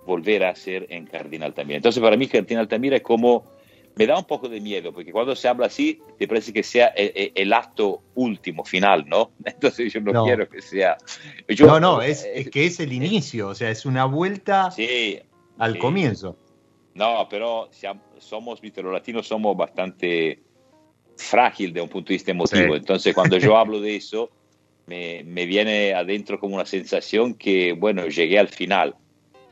volver 0.05 0.43
a 0.43 0.49
hacer 0.49 0.85
en 0.89 1.05
Cardinal 1.05 1.53
también. 1.53 1.77
Entonces, 1.77 2.01
para 2.01 2.17
mí, 2.17 2.27
Cardinal 2.27 2.67
también 2.67 2.93
es 2.93 3.01
como 3.01 3.45
me 3.95 4.07
da 4.07 4.17
un 4.17 4.25
poco 4.25 4.49
de 4.49 4.59
miedo, 4.59 4.91
porque 4.91 5.11
cuando 5.11 5.35
se 5.35 5.47
habla 5.47 5.67
así, 5.67 6.01
te 6.17 6.27
parece 6.27 6.51
que 6.51 6.63
sea 6.63 6.87
el, 6.87 7.53
acto 7.53 8.01
último, 8.15 8.65
final, 8.65 9.05
¿no? 9.07 9.31
Entonces 9.45 9.93
yo 9.93 10.01
no, 10.01 10.25
quiero 10.25 10.49
que 10.49 10.61
sea... 10.61 10.97
no, 11.59 11.79
no, 11.79 12.01
es, 12.01 12.25
que 12.51 12.65
es 12.65 12.79
el 12.79 12.93
inicio, 12.93 13.49
o 13.49 13.55
sea, 13.55 13.69
es 13.69 13.85
una 13.85 14.05
vuelta 14.05 14.69
al 15.57 15.77
comienzo. 15.77 16.37
No, 16.95 17.27
pero 17.29 17.69
somos, 18.19 18.61
los 18.61 18.93
latinos 18.93 19.27
somos 19.27 19.55
bastante 19.57 20.41
frágil 21.17 21.73
de 21.73 21.81
un 21.81 21.89
punto 21.89 22.09
de 22.09 22.15
vista 22.15 22.31
emotivo, 22.31 22.75
entonces 22.75 23.13
cuando 23.13 23.37
yo 23.37 23.57
hablo 23.57 23.79
de 23.79 23.95
eso, 23.95 24.31
me, 24.87 25.23
me, 25.23 25.45
viene 25.45 25.93
adentro 25.93 26.39
como 26.39 26.55
una 26.55 26.65
sensación 26.65 27.35
que, 27.35 27.73
bueno, 27.73 28.07
llegué 28.07 28.37
al 28.37 28.49
final. 28.49 28.95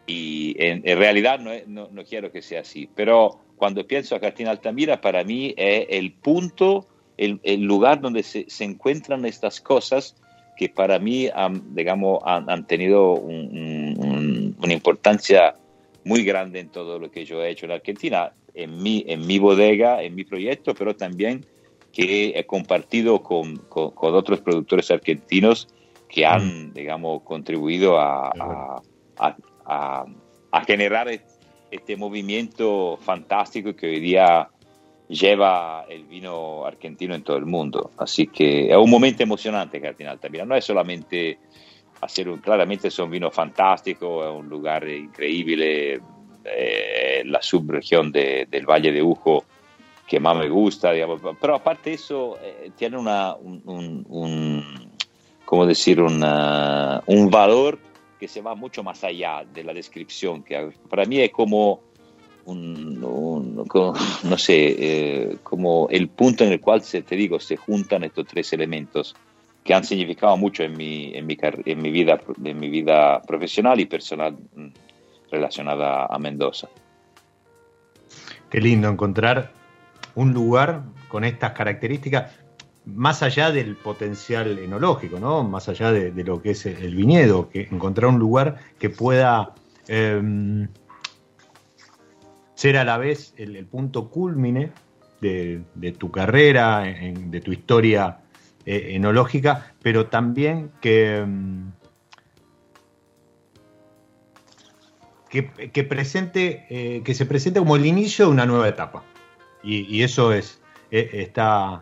Y 0.08 0.56
en, 0.58 0.84
realidad 0.98 1.40
no, 1.40 1.52
no, 1.68 1.90
no 1.92 2.04
quiero 2.04 2.32
que 2.32 2.42
sea 2.42 2.62
así, 2.62 2.90
pero 2.96 3.40
cuando 3.62 3.86
pienso 3.86 4.16
a 4.16 4.20
Cartina 4.20 4.50
Altamira, 4.50 5.00
para 5.02 5.24
mí 5.24 5.54
es 5.56 5.86
el 5.90 6.14
punto, 6.14 6.88
el, 7.18 7.62
lugar 7.62 8.02
donde 8.02 8.24
se, 8.24 8.48
encuentran 8.64 9.24
estas 9.26 9.62
cosas 9.62 10.16
que 10.58 10.68
para 10.68 10.98
mí 10.98 11.30
han, 11.32 11.76
digamos, 11.76 12.20
han, 12.26 12.66
tenido 12.66 13.14
una 13.14 14.74
importancia 14.74 15.56
muy 16.04 16.24
grande 16.24 16.60
en 16.60 16.70
todo 16.70 16.98
lo 16.98 17.12
que 17.12 17.24
yo 17.24 17.44
he 17.44 17.52
hecho 17.52 17.68
en 17.68 17.74
Argentina, 17.74 18.34
en 18.56 18.82
mi, 18.82 19.06
en 19.08 19.28
mi 19.28 19.38
bodega, 19.38 20.02
en 20.02 20.16
mi 20.16 20.24
proyecto, 20.24 20.74
pero 20.74 20.96
también 20.96 21.46
que 21.92 22.30
he 22.36 22.46
compartido 22.46 23.22
con, 23.22 23.58
con, 23.58 23.94
otros 23.96 24.42
productores 24.42 24.90
argentinos 24.90 25.68
que 26.10 26.26
han, 26.26 26.70
mm. 26.70 26.74
digamos, 26.74 27.22
contribuido 27.22 28.00
a, 28.00 28.30
a, 28.30 28.82
a, 29.18 29.36
a 29.66 30.64
generar 30.66 31.08
este 31.72 31.96
movimiento 31.96 32.98
fantástico 32.98 33.76
que 33.76 33.88
hoy 33.88 34.00
día 34.00 34.50
lleva 35.08 35.86
el 35.90 36.06
vino 36.06 36.66
argentino 36.66 37.14
en 37.16 37.24
todo 37.24 37.38
el 37.38 37.46
mundo. 37.46 37.92
Así 37.98 38.28
que 38.28 38.70
es 38.70 38.78
un 38.78 38.90
momento 38.90 39.24
emocionante 39.24 39.82
Cardinal 39.82 40.20
también. 40.20 40.48
No 40.48 40.56
es 40.56 40.64
solamente 40.64 41.40
hacer 42.02 42.30
un, 42.30 42.40
claramente 42.40 42.88
es 42.88 43.00
un 43.00 43.12
vino 43.12 43.30
fantástico, 43.30 44.24
es 44.24 44.32
un 44.32 44.48
lugar 44.48 44.88
increíble, 44.88 46.02
eh, 46.46 47.24
la 47.26 47.42
subregión 47.42 48.12
de, 48.12 48.48
del 48.50 48.66
Valle 48.66 48.92
de 48.92 49.04
Ujo 49.04 49.46
que 50.08 50.20
más 50.20 50.36
me 50.36 50.50
gusta, 50.50 50.92
digamos. 50.92 51.22
pero 51.40 51.56
aparte 51.56 51.92
de 51.92 51.96
eso, 51.96 52.38
eh, 52.42 52.72
tiene 52.76 52.98
una, 52.98 53.34
un, 53.36 53.62
un, 53.66 54.06
un, 54.10 54.92
¿cómo 55.46 55.66
decir? 55.66 56.02
Una, 56.02 57.02
un 57.06 57.30
valor 57.30 57.80
que 58.22 58.28
se 58.28 58.40
va 58.40 58.54
mucho 58.54 58.84
más 58.84 59.04
allá 59.04 59.44
de 59.52 59.64
la 59.64 59.74
descripción, 59.74 60.44
que 60.44 60.74
para 60.88 61.06
mí 61.06 61.20
es 61.22 61.32
como 61.32 61.82
un, 62.46 63.00
no 64.24 64.38
sé, 64.38 64.76
eh, 64.78 65.38
como 65.42 65.88
el 65.90 66.08
punto 66.08 66.44
en 66.44 66.52
el 66.52 66.62
cual, 66.62 66.84
se, 66.84 67.02
te 67.02 67.16
digo, 67.16 67.40
se 67.40 67.58
juntan 67.58 68.04
estos 68.04 68.28
tres 68.28 68.54
elementos 68.54 69.16
que 69.64 69.74
han 69.74 69.84
significado 69.84 70.38
mucho 70.38 70.62
en 70.62 70.78
mi, 70.78 71.12
en 71.16 71.26
mi, 71.26 71.36
en 71.42 71.82
mi, 71.82 71.90
vida, 71.90 72.22
en 72.46 72.60
mi 72.60 72.70
vida 72.70 73.24
profesional 73.24 73.80
y 73.80 73.86
personal 73.86 74.38
mm, 74.56 74.68
relacionada 75.32 76.06
a 76.06 76.20
Mendoza. 76.20 76.70
Qué 78.52 78.62
lindo 78.62 78.88
encontrar 78.88 79.52
un 80.14 80.32
lugar 80.32 80.84
con 81.08 81.24
estas 81.24 81.54
características 81.54 82.38
más 82.86 83.22
allá 83.24 83.52
del 83.52 83.76
potencial 83.76 84.58
enológico, 84.60 85.20
¿no? 85.20 85.44
más 85.44 85.70
allá 85.70 85.92
de, 85.92 86.12
lo 86.24 86.42
que 86.42 86.52
es 86.52 86.66
el 86.66 86.96
viñedo, 86.96 87.50
que 87.50 87.68
encontrar 87.72 88.10
un 88.10 88.20
lugar 88.20 88.58
que 88.80 88.90
pueda 88.90 89.54
em, 89.88 90.68
ser 92.56 92.78
a 92.78 92.84
la 92.84 92.98
vez 92.98 93.34
el, 93.38 93.66
punto 93.66 94.10
culmine 94.10 94.72
de, 95.22 95.64
tu 95.98 96.12
carrera, 96.12 96.84
de 96.84 97.42
tu 97.42 97.52
historia 97.52 98.20
eh, 98.66 98.96
enológica, 98.96 99.74
pero 99.82 100.08
también 100.08 100.72
que, 100.82 101.18
em, 101.18 101.72
que, 105.32 105.84
presente, 105.84 106.66
eh, 106.70 107.02
que 107.04 107.14
se 107.14 107.26
presente 107.26 107.60
como 107.60 107.76
el 107.76 107.86
inicio 107.86 108.26
de 108.26 108.32
una 108.32 108.46
nueva 108.46 108.68
etapa. 108.68 109.04
Y, 109.64 110.02
eso 110.04 110.34
es, 110.34 110.60
eh, 110.90 111.10
está, 111.14 111.80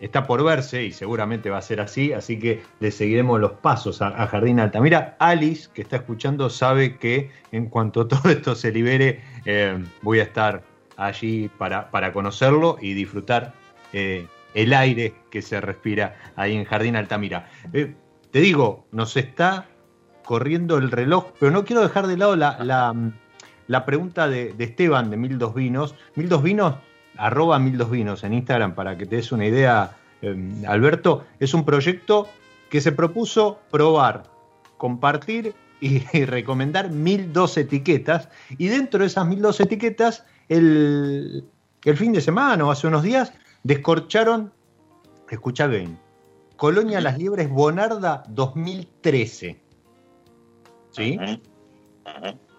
está 0.00 0.26
por 0.26 0.42
verse 0.42 0.84
y 0.84 0.92
seguramente 0.92 1.50
va 1.50 1.58
a 1.58 1.62
ser 1.62 1.80
así, 1.80 2.12
así 2.12 2.38
que 2.38 2.62
le 2.80 2.90
seguiremos 2.90 3.38
los 3.38 3.52
pasos 3.52 4.00
a, 4.02 4.26
Jardín 4.26 4.58
Altamira. 4.58 5.16
Alice, 5.18 5.68
que 5.72 5.82
está 5.82 5.96
escuchando, 5.96 6.48
sabe 6.48 6.96
que 6.96 7.30
en 7.52 7.66
cuanto 7.66 8.06
todo 8.08 8.30
esto 8.30 8.54
se 8.54 8.72
libere, 8.72 9.20
eh, 9.44 9.78
voy 10.02 10.20
a 10.20 10.24
estar 10.24 10.62
allí 10.96 11.50
para, 11.58 11.90
para 11.90 12.12
conocerlo 12.12 12.78
y 12.80 12.94
disfrutar 12.94 13.52
eh, 13.92 14.26
el 14.54 14.72
aire 14.72 15.14
que 15.30 15.42
se 15.42 15.60
respira 15.60 16.16
ahí 16.36 16.56
en 16.56 16.64
Jardín 16.64 16.96
Altamira. 16.96 17.48
Eh, 17.72 17.94
te 18.30 18.40
digo, 18.40 18.86
nos 18.92 19.16
está 19.16 19.66
corriendo 20.24 20.78
el 20.78 20.90
reloj, 20.90 21.32
pero 21.38 21.52
no 21.52 21.64
quiero 21.64 21.82
dejar 21.82 22.06
de 22.06 22.16
lado 22.16 22.36
la, 22.36 22.56
la, 23.66 23.84
pregunta 23.84 24.28
de, 24.28 24.52
de 24.52 24.64
Esteban 24.64 25.10
de 25.10 25.16
Mil 25.16 25.38
Dos 25.38 25.54
Vinos. 25.54 25.94
Mil 26.14 26.28
Dos 26.28 26.42
Vinos 26.42 26.76
arroba 27.16 27.58
mil 27.58 27.76
dos 27.76 27.90
vinos 27.90 28.24
en 28.24 28.34
Instagram 28.34 28.74
para 28.74 28.96
que 28.96 29.06
te 29.06 29.16
des 29.16 29.32
una 29.32 29.46
idea, 29.46 29.96
em, 30.22 30.64
Alberto, 30.66 31.24
es 31.38 31.54
un 31.54 31.64
proyecto 31.64 32.28
que 32.68 32.80
se 32.80 32.92
propuso 32.92 33.58
probar, 33.70 34.24
compartir 34.76 35.54
y, 35.80 35.98
recomendar 36.26 36.90
mil 36.90 37.32
dos 37.32 37.56
etiquetas. 37.56 38.28
Y 38.58 38.68
dentro 38.68 39.00
de 39.00 39.06
esas 39.06 39.26
mil 39.26 39.42
dos 39.42 39.60
etiquetas, 39.60 40.24
el, 40.48 41.44
el 41.84 41.96
fin 41.96 42.12
de 42.12 42.20
semana 42.20 42.64
o 42.64 42.70
hace 42.70 42.86
unos 42.86 43.02
días, 43.02 43.32
descorcharon, 43.62 44.52
escucha 45.28 45.66
bien, 45.66 45.98
Colonia 46.56 47.00
Las 47.00 47.16
Liebres 47.16 47.48
Bonarda 47.48 48.22
2013. 48.28 49.58
¿Sí? 50.90 51.18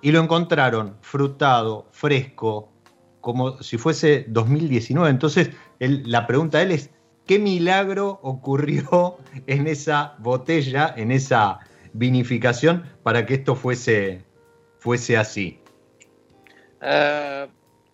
Y 0.01 0.11
lo 0.11 0.23
encontraron 0.23 0.97
frutado, 1.01 1.87
fresco, 1.91 2.70
como 3.21 3.61
si 3.61 3.77
fuese 3.77 4.25
2019. 4.27 5.09
Entonces, 5.09 5.51
la 5.79 6.27
pregunta 6.27 6.57
de 6.57 6.65
él 6.65 6.71
es, 6.71 6.89
¿qué 7.25 7.39
milagro 7.39 8.19
ocurrió 8.23 9.17
en 9.47 9.67
esa 9.67 10.15
botella, 10.19 10.93
en 10.97 11.11
esa 11.11 11.59
vinificación, 11.93 12.83
para 13.03 13.25
que 13.25 13.35
esto 13.35 13.55
fuese, 13.55 14.23
fuese 14.79 15.17
así? 15.17 15.59
Eh, 16.81 17.47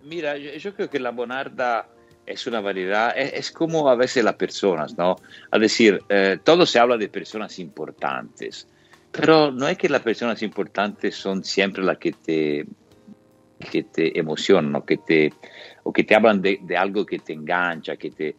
mira, 0.03 0.37
yo, 0.37 0.73
creo 0.73 0.89
que 0.89 0.99
la 0.99 1.11
Bonarda 1.11 1.89
es 2.25 2.47
una 2.47 2.61
variedad, 2.61 3.17
es, 3.17 3.51
como 3.51 3.89
a 3.89 3.95
veces 3.95 4.23
las 4.23 4.35
personas, 4.35 4.97
¿no? 4.97 5.15
Es 5.51 5.61
decir, 5.61 6.01
eh, 6.09 6.37
todo 6.43 6.65
se 6.65 6.79
habla 6.79 6.97
de 6.97 7.07
personas 7.07 7.57
importantes, 7.59 8.67
pero 9.11 9.51
no 9.51 9.67
es 9.67 9.77
que 9.77 9.87
las 9.87 10.01
personas 10.01 10.41
importantes 10.41 11.15
son 11.15 11.43
siempre 11.43 11.83
las 11.83 11.97
que 11.97 12.11
te, 12.11 12.65
que 13.59 13.83
te 13.83 14.17
emocionan 14.17 14.75
o 14.75 14.85
que 14.85 14.97
te, 14.97 15.33
o 15.83 15.91
que 15.91 16.03
te 16.03 16.15
hablan 16.15 16.41
de, 16.41 16.59
de 16.61 16.77
algo 16.77 17.05
que 17.05 17.19
te 17.19 17.33
engancha, 17.33 17.95
que 17.97 18.11
te... 18.11 18.35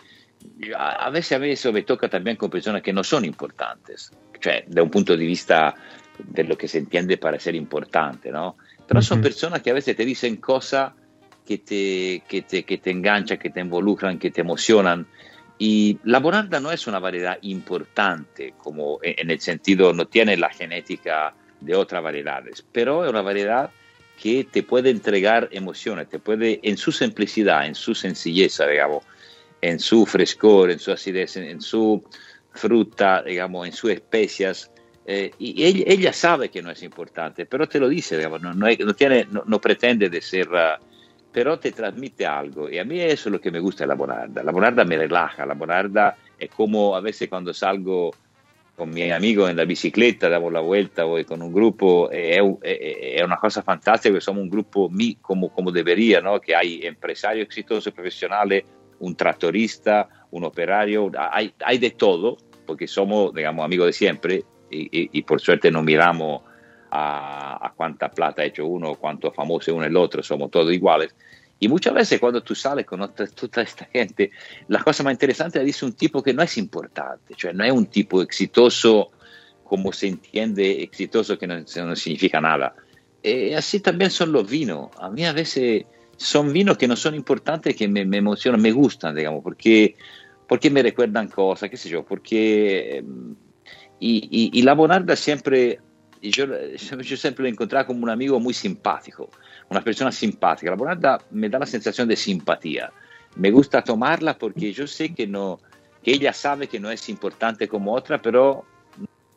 A 0.76 1.10
veces 1.10 1.40
a 1.40 1.44
eso 1.44 1.72
me 1.72 1.82
toca 1.82 2.08
también 2.08 2.36
con 2.36 2.48
personas 2.48 2.80
que 2.80 2.92
no 2.92 3.02
son 3.02 3.24
importantes, 3.24 4.12
cioè 4.40 4.64
da 4.66 4.82
un 4.82 4.90
punto 4.90 5.16
di 5.16 5.26
vista 5.26 5.74
de 6.18 6.44
lo 6.44 6.56
que 6.56 6.68
se 6.68 6.78
entiende 6.78 7.16
para 7.16 7.38
ser 7.38 7.54
importante, 7.54 8.30
¿no? 8.30 8.56
Pero 8.86 9.02
son 9.02 9.20
personas 9.20 9.60
que 9.60 9.70
a 9.70 9.74
veces 9.74 9.94
te 9.96 10.04
dicen 10.04 10.36
cosas 10.36 10.92
que 11.44 11.58
te, 11.58 12.22
que 12.26 12.42
te, 12.42 12.64
que 12.64 12.78
te 12.78 12.90
enganchan, 12.90 13.38
que 13.38 13.50
te 13.50 13.60
involucran, 13.60 14.18
que 14.18 14.30
te 14.30 14.40
emocionan. 14.40 15.06
Y 15.58 15.98
la 16.04 16.20
bonarda 16.20 16.58
no 16.58 16.70
es 16.72 16.86
una 16.86 16.98
variedad 16.98 17.38
importante, 17.42 18.54
como 18.56 18.98
en 19.02 19.30
el 19.30 19.40
sentido, 19.40 19.92
no 19.92 20.06
tiene 20.06 20.36
la 20.36 20.50
genética 20.50 21.34
de 21.60 21.74
otras 21.74 22.02
variedades, 22.02 22.64
pero 22.72 23.04
es 23.04 23.10
una 23.10 23.22
variedad 23.22 23.70
que 24.20 24.44
te 24.44 24.62
puede 24.62 24.90
entregar 24.90 25.48
emociones, 25.52 26.08
te 26.08 26.18
puede, 26.18 26.60
en 26.62 26.76
su 26.76 26.90
simplicidad, 26.90 27.66
en 27.66 27.74
su 27.74 27.94
sencillez, 27.94 28.58
digamos, 28.68 29.04
en 29.60 29.78
su 29.78 30.06
frescor, 30.06 30.70
en 30.70 30.78
su 30.78 30.92
acidez, 30.92 31.36
en, 31.36 31.60
su 31.60 32.02
fruta, 32.52 33.22
digamos, 33.22 33.66
en 33.66 33.72
sus 33.72 33.90
especias, 33.90 34.70
eh, 35.06 35.30
y 35.38 35.64
ella, 35.64 36.12
sabe 36.12 36.50
que 36.50 36.60
no 36.60 36.70
es 36.70 36.82
importante, 36.82 37.46
pero 37.46 37.66
te 37.66 37.80
lo 37.80 37.88
dice, 37.88 38.16
digamos, 38.16 38.42
no, 38.42 38.52
no, 38.52 38.94
tiene, 38.94 39.26
no, 39.30 39.60
pretende 39.60 40.10
de 40.10 40.20
ser, 40.20 40.48
uh, 40.48 40.84
pero 41.32 41.58
te 41.58 41.72
transmite 41.72 42.26
algo. 42.26 42.68
Y 42.68 42.78
a 42.78 42.84
mí 42.84 43.00
eso 43.00 43.28
es 43.28 43.32
lo 43.32 43.40
que 43.40 43.50
me 43.50 43.60
gusta 43.60 43.84
de 43.84 43.88
la 43.88 43.94
bonarda. 43.94 44.42
La 44.42 44.52
bonarda 44.52 44.84
me 44.84 44.98
relaja, 44.98 45.46
la 45.46 45.54
bonarda 45.54 46.16
es 46.38 46.50
como 46.50 46.94
a 46.94 47.00
veces 47.00 47.28
cuando 47.28 47.54
salgo 47.54 48.14
con 48.78 48.90
mi 48.90 49.10
amigo 49.10 49.48
en 49.48 49.56
la 49.56 49.64
bicicletta, 49.64 50.28
damos 50.28 50.52
la 50.52 50.60
vuelta 50.60 51.04
o 51.04 51.18
con 51.24 51.42
un 51.42 51.50
gruppo, 51.50 52.08
è, 52.10 52.40
è, 52.60 53.14
è, 53.16 53.22
una 53.24 53.36
cosa 53.36 53.60
fantastica 53.60 54.14
che 54.14 54.20
siamo 54.20 54.40
un 54.40 54.46
gruppo 54.46 54.88
mi, 54.88 55.18
come, 55.20 55.50
come 55.52 55.72
¿no? 56.22 56.38
che 56.38 56.54
hai 56.54 56.78
empresario 56.82 57.42
exitoso 57.42 57.90
professionale, 57.90 58.64
un 58.98 59.16
trattorista, 59.16 60.26
un 60.30 60.44
operario, 60.44 61.10
hay, 61.12 61.52
hay 61.58 61.78
de 61.78 61.90
todo, 61.90 62.36
porque 62.64 62.86
somos, 62.86 63.34
digamos, 63.34 63.64
amigos 63.64 63.86
de 63.86 63.92
siempre 63.92 64.44
y, 64.70 65.22
por 65.22 65.40
suerte 65.40 65.72
no 65.72 65.82
miramos 65.82 66.42
a, 66.90 67.58
a, 67.60 67.72
cuánta 67.74 68.08
plata 68.12 68.42
ha 68.42 68.44
hecho 68.44 68.64
uno, 68.64 68.94
cuánto 68.94 69.32
famoso 69.32 69.72
es 69.72 69.76
uno 69.76 69.86
el 69.86 69.96
otro, 69.96 70.22
somos 70.22 70.52
todos 70.52 70.72
iguales. 70.72 71.16
Y 71.61 71.68
muchas 71.68 71.92
veces 71.92 72.20
cuando 72.20 72.42
tú 72.42 72.54
sales 72.54 72.86
con 72.86 73.00
otra, 73.00 73.26
toda 73.34 73.62
esta 73.62 73.84
gente, 73.86 74.30
la 74.68 74.82
cosa 74.82 75.02
más 75.02 75.12
interesante 75.12 75.59
la 75.59 75.64
dice 75.64 75.84
un 75.84 75.92
tipo 75.92 76.22
que 76.22 76.32
no 76.32 76.42
es 76.42 76.56
importante, 76.59 77.34
cioè 77.34 77.52
no 77.52 77.64
es 77.64 77.72
un 77.72 77.86
tipo 77.86 78.22
exitoso 78.22 79.11
como 79.64 79.92
se 79.92 80.09
entiende 80.09 80.82
exitoso 80.82 81.38
que 81.38 81.46
no, 81.46 81.59
no 81.59 81.96
significa 81.96 82.40
nada. 82.40 82.74
Y 83.22 83.52
así 83.52 83.80
también 83.80 84.11
son 84.11 84.32
los 84.32 84.48
vinos. 84.48 84.88
A 84.98 85.11
mí 85.11 85.26
a 85.26 85.32
veces 85.32 85.84
son 86.16 86.52
vinos 86.52 86.78
que 86.78 86.88
no 86.88 86.96
son 86.96 87.14
importantes, 87.14 87.76
que 87.76 87.86
me, 87.86 88.04
me 88.06 88.16
emocionan, 88.16 88.62
me 88.62 88.72
gustan, 88.72 89.14
digamos, 89.14 89.42
porque, 89.42 89.96
porque 90.48 90.70
me 90.70 90.82
recuerdan 90.82 91.28
cosas, 91.28 91.68
qué 91.68 91.76
sé 91.76 91.88
yo, 91.88 92.04
porque... 92.04 93.04
Y, 94.00 94.28
y, 94.30 94.59
y 94.59 94.62
la 94.62 94.74
Bonarda 94.74 95.16
siempre 95.16 95.80
yo, 96.22 96.46
yo 97.02 97.16
siempre 97.16 97.42
lo 97.42 97.48
he 97.48 97.52
encontrado 97.52 97.86
como 97.86 98.02
un 98.02 98.11
amigo 98.11 98.40
muy 98.40 98.54
simpático, 98.54 99.30
una 99.70 99.82
persona 99.82 100.12
simpática. 100.12 100.70
La 100.70 100.76
bonarda 100.76 101.20
me 101.30 101.48
da 101.48 101.58
la 101.58 101.66
sensación 101.66 102.08
de 102.08 102.16
simpatía. 102.16 102.90
Me 103.36 103.50
gusta 103.50 103.82
tomarla 103.82 104.36
porque 104.38 104.72
yo 104.72 104.86
sé 104.86 105.14
que, 105.14 105.26
no, 105.26 105.60
que 106.02 106.12
ella 106.12 106.32
sabe 106.32 106.66
que 106.66 106.80
no 106.80 106.90
es 106.90 107.08
importante 107.08 107.68
como 107.68 107.94
otra, 107.94 108.20
pero 108.20 108.64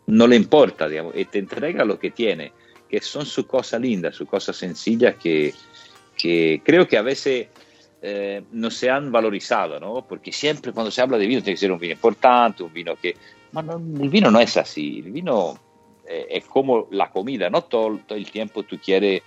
no 0.07 0.27
le 0.27 0.36
importa, 0.36 0.88
digamos, 0.88 1.15
y 1.15 1.25
te 1.25 1.39
entrega 1.39 1.86
lo 1.86 1.99
que 1.99 2.11
tiene, 2.11 2.51
que 2.89 3.01
son 3.01 3.25
su 3.25 3.45
cosa 3.47 3.77
linda, 3.79 4.11
su 4.11 4.25
cosa 4.25 4.53
sencilla 4.53 5.13
que, 5.13 5.53
que 6.17 6.61
creo 6.63 6.88
que 6.88 6.97
a 6.97 7.01
veces 7.01 7.47
eh, 8.01 8.43
no 8.51 8.71
se 8.71 8.89
han 8.89 9.11
valorizado, 9.11 9.79
¿no? 9.79 10.05
Porque 10.07 10.32
siempre 10.32 10.71
cuando 10.71 10.91
se 10.91 11.01
habla 11.01 11.17
de 11.17 11.27
vino 11.27 11.41
tiene 11.41 11.53
que 11.53 11.59
ser 11.59 11.71
un 11.71 11.79
vino 11.79 11.93
importante, 11.93 12.63
un 12.63 12.73
vino 12.73 12.95
que... 12.95 13.15
Ma 13.51 13.61
no, 13.61 13.75
el 13.75 14.09
vino 14.09 14.32
no 14.32 14.39
es 14.39 14.57
así, 14.57 15.03
el 15.05 15.11
vino 15.11 15.59
eh, 16.07 16.27
es 16.29 16.45
como 16.45 16.88
la 16.91 17.11
comida, 17.11 17.49
no 17.49 17.63
todo, 17.63 17.99
todo, 18.07 18.17
el 18.17 18.32
tiempo 18.32 18.63
tú 18.63 18.79
quieres 18.79 19.21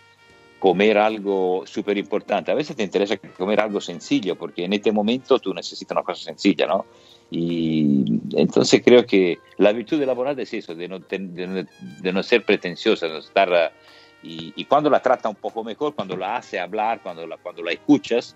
comer 0.65 0.97
algo 0.97 1.65
súper 1.67 1.99
importante, 1.99 2.51
a 2.51 2.55
veces 2.55 2.75
te 2.75 2.83
interesa 2.83 3.19
comer 3.19 3.61
algo 3.61 3.83
sencillo, 3.83 4.35
porque 4.35 4.65
en 4.65 4.73
este 4.73 4.93
momento 4.93 5.39
tú 5.39 5.53
necesitas 5.53 5.95
una 5.95 6.03
cosa 6.03 6.25
sencilla, 6.25 6.67
¿no? 6.67 6.87
Y 7.31 8.03
entonces 8.35 8.81
creo 8.83 9.05
que 9.05 9.41
la 9.59 9.73
virtud 9.73 10.01
de 10.01 10.07
la 10.07 10.15
bonarda 10.15 10.41
es 10.41 10.55
eso, 10.55 10.75
de 10.75 10.89
no, 10.89 11.01
de, 11.01 11.67
de 12.01 12.13
no 12.15 12.23
ser 12.23 12.47
pretenciosa, 12.47 13.09
de 13.09 13.13
no 13.13 13.19
estar... 13.19 13.75
Y, 14.23 14.55
y, 14.57 14.65
cuando 14.65 14.89
la 14.89 15.03
trata 15.03 15.29
un 15.29 15.35
poco 15.35 15.63
mejor, 15.63 15.95
cuando 15.95 16.17
la 16.17 16.37
hace 16.37 16.59
hablar, 16.59 17.03
cuando 17.03 17.27
la, 17.27 17.37
cuando 17.37 17.63
la 17.63 17.73
escuchas, 17.73 18.35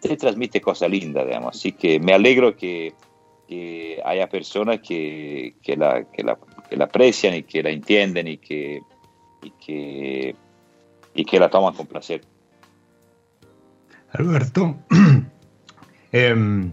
te 0.00 0.16
transmite 0.16 0.60
cosas 0.60 0.90
lindas, 0.90 1.26
digamos. 1.26 1.56
Así 1.56 1.70
que 1.70 2.00
me 2.00 2.12
alegro 2.12 2.56
que, 2.56 2.92
que 3.46 4.02
haya 4.04 4.28
personas 4.28 4.80
que, 4.80 5.54
que, 5.62 5.76
la, 5.76 6.10
que, 6.10 6.24
la, 6.24 6.36
que 6.68 6.76
la 6.76 6.86
aprecian 6.86 7.36
y 7.36 7.44
que 7.44 7.62
la 7.62 7.70
entienden 7.70 8.26
y 8.26 8.38
que, 8.38 8.82
y 9.44 9.50
que, 9.64 10.34
y 11.18 11.24
que 11.24 11.40
la 11.40 11.50
toman 11.50 11.74
con 11.74 11.88
placer. 11.88 12.20
Alberto, 14.12 14.76
eh, 16.12 16.34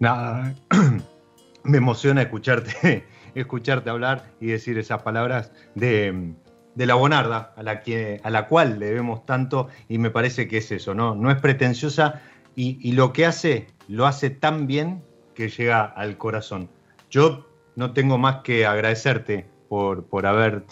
nada, 0.00 0.54
me 1.62 1.78
emociona 1.78 2.22
escucharte, 2.22 3.06
escucharte 3.36 3.88
hablar 3.88 4.32
y 4.40 4.48
decir 4.48 4.78
esas 4.78 5.02
palabras 5.02 5.52
de, 5.76 6.34
de 6.74 6.86
la 6.86 6.96
Bonarda, 6.96 7.54
a 7.56 7.62
la, 7.62 7.82
que, 7.82 8.20
a 8.24 8.30
la 8.30 8.48
cual 8.48 8.80
debemos 8.80 9.24
tanto, 9.24 9.68
y 9.88 9.98
me 9.98 10.10
parece 10.10 10.48
que 10.48 10.58
es 10.58 10.72
eso, 10.72 10.92
¿no? 10.92 11.14
No 11.14 11.30
es 11.30 11.36
pretenciosa 11.36 12.20
y, 12.56 12.78
y 12.82 12.92
lo 12.92 13.12
que 13.12 13.26
hace, 13.26 13.68
lo 13.86 14.06
hace 14.06 14.30
tan 14.30 14.66
bien 14.66 15.04
que 15.36 15.50
llega 15.50 15.84
al 15.84 16.18
corazón. 16.18 16.68
Yo 17.10 17.46
no 17.76 17.92
tengo 17.92 18.18
más 18.18 18.42
que 18.42 18.66
agradecerte 18.66 19.46
por, 19.68 20.04
por 20.06 20.26
haber 20.26 20.64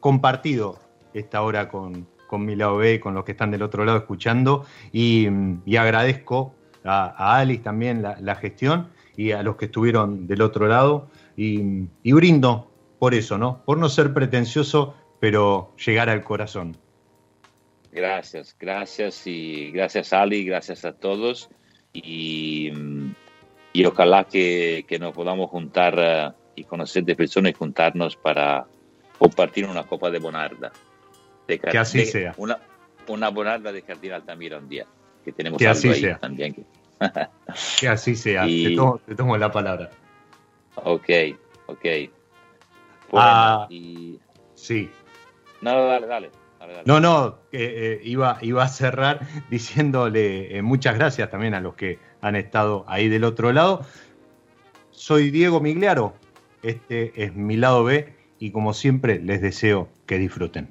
compartido 0.00 0.89
esta 1.14 1.42
hora 1.42 1.68
con, 1.68 2.06
con 2.26 2.44
mi 2.44 2.56
lado 2.56 2.78
B, 2.78 3.00
con 3.00 3.14
los 3.14 3.24
que 3.24 3.32
están 3.32 3.50
del 3.50 3.62
otro 3.62 3.84
lado 3.84 3.98
escuchando, 3.98 4.64
y, 4.92 5.28
y 5.66 5.76
agradezco 5.76 6.54
a, 6.84 7.14
a, 7.16 7.38
Alice 7.38 7.62
también 7.62 8.02
la, 8.02 8.34
gestión 8.36 8.88
y 9.16 9.32
a 9.32 9.42
los 9.42 9.56
que 9.56 9.66
estuvieron 9.66 10.26
del 10.26 10.42
otro 10.42 10.66
lado, 10.66 11.08
y, 11.36 11.86
y 12.02 12.12
brindo 12.12 12.70
por 12.98 13.14
eso, 13.14 13.38
¿no? 13.38 13.62
Por 13.64 13.78
no 13.78 13.88
ser 13.88 14.12
pretencioso, 14.12 14.94
pero 15.20 15.74
llegar 15.84 16.08
al 16.08 16.22
corazón. 16.22 16.76
Gracias, 17.92 18.56
gracias 18.58 19.26
y 19.26 19.72
gracias 19.72 20.12
Ali, 20.12 20.44
gracias 20.44 20.84
a 20.84 20.92
todos 20.92 21.50
y 21.92 22.70
y 23.72 23.84
ojalá 23.84 24.24
que, 24.24 24.84
que 24.88 24.98
nos 24.98 25.14
podamos 25.14 25.50
juntar 25.50 25.98
uh, 25.98 26.34
y 26.56 26.64
conocer 26.64 27.04
de 27.04 27.14
personas 27.14 27.52
y 27.52 27.54
juntarnos 27.54 28.16
para 28.16 28.66
compartir 29.18 29.66
una 29.66 29.84
copa 29.84 30.10
de 30.10 30.18
Bonarda. 30.18 30.72
De, 31.50 31.58
que 31.58 31.78
así 31.78 32.04
sea. 32.06 32.34
Una, 32.36 32.58
una 33.08 33.28
Bonarda 33.30 33.72
de 33.72 33.82
Jardín 33.82 34.12
Altamira 34.12 34.58
un 34.58 34.68
día, 34.68 34.86
que 35.24 35.32
tenemos 35.32 35.58
que 35.58 35.66
algo 35.66 35.78
así 35.78 35.88
ahí 35.88 36.00
sea. 36.00 36.18
también. 36.18 36.54
Que... 36.54 36.64
que 37.80 37.88
así 37.88 38.14
sea, 38.16 38.46
Y- 38.46 38.64
te, 38.70 38.76
tomo, 38.76 38.98
te 39.06 39.14
tomo 39.14 39.36
la 39.36 39.50
palabra. 39.50 39.90
ok, 40.76 41.08
ok. 41.66 41.84
Bueno, 43.10 43.26
Ah. 43.26 43.66
y... 43.70 44.18
Sí. 44.54 44.90
No, 45.62 45.72
dale, 45.86 46.06
dale. 46.06 46.30
dale, 46.58 46.72
dale. 46.74 46.84
No, 46.86 47.00
no, 47.00 47.38
eh, 47.52 47.98
eh, 47.98 48.00
iba, 48.04 48.38
iba 48.42 48.62
a 48.62 48.68
cerrar 48.68 49.20
diciéndole 49.50 50.56
eh, 50.56 50.62
muchas 50.62 50.94
gracias 50.96 51.30
también 51.30 51.54
a 51.54 51.60
los 51.60 51.74
que 51.74 51.98
han 52.20 52.36
estado 52.36 52.84
ahí 52.88 53.08
del 53.08 53.24
otro 53.24 53.52
lado. 53.52 53.84
Soy 54.90 55.30
Diego 55.30 55.60
Migliaro, 55.60 56.14
este 56.62 57.24
es 57.24 57.34
mi 57.34 57.56
lado 57.56 57.84
B 57.84 58.12
y 58.38 58.50
como 58.52 58.74
siempre 58.74 59.18
les 59.18 59.40
deseo 59.40 59.88
que 60.06 60.18
disfruten. 60.18 60.70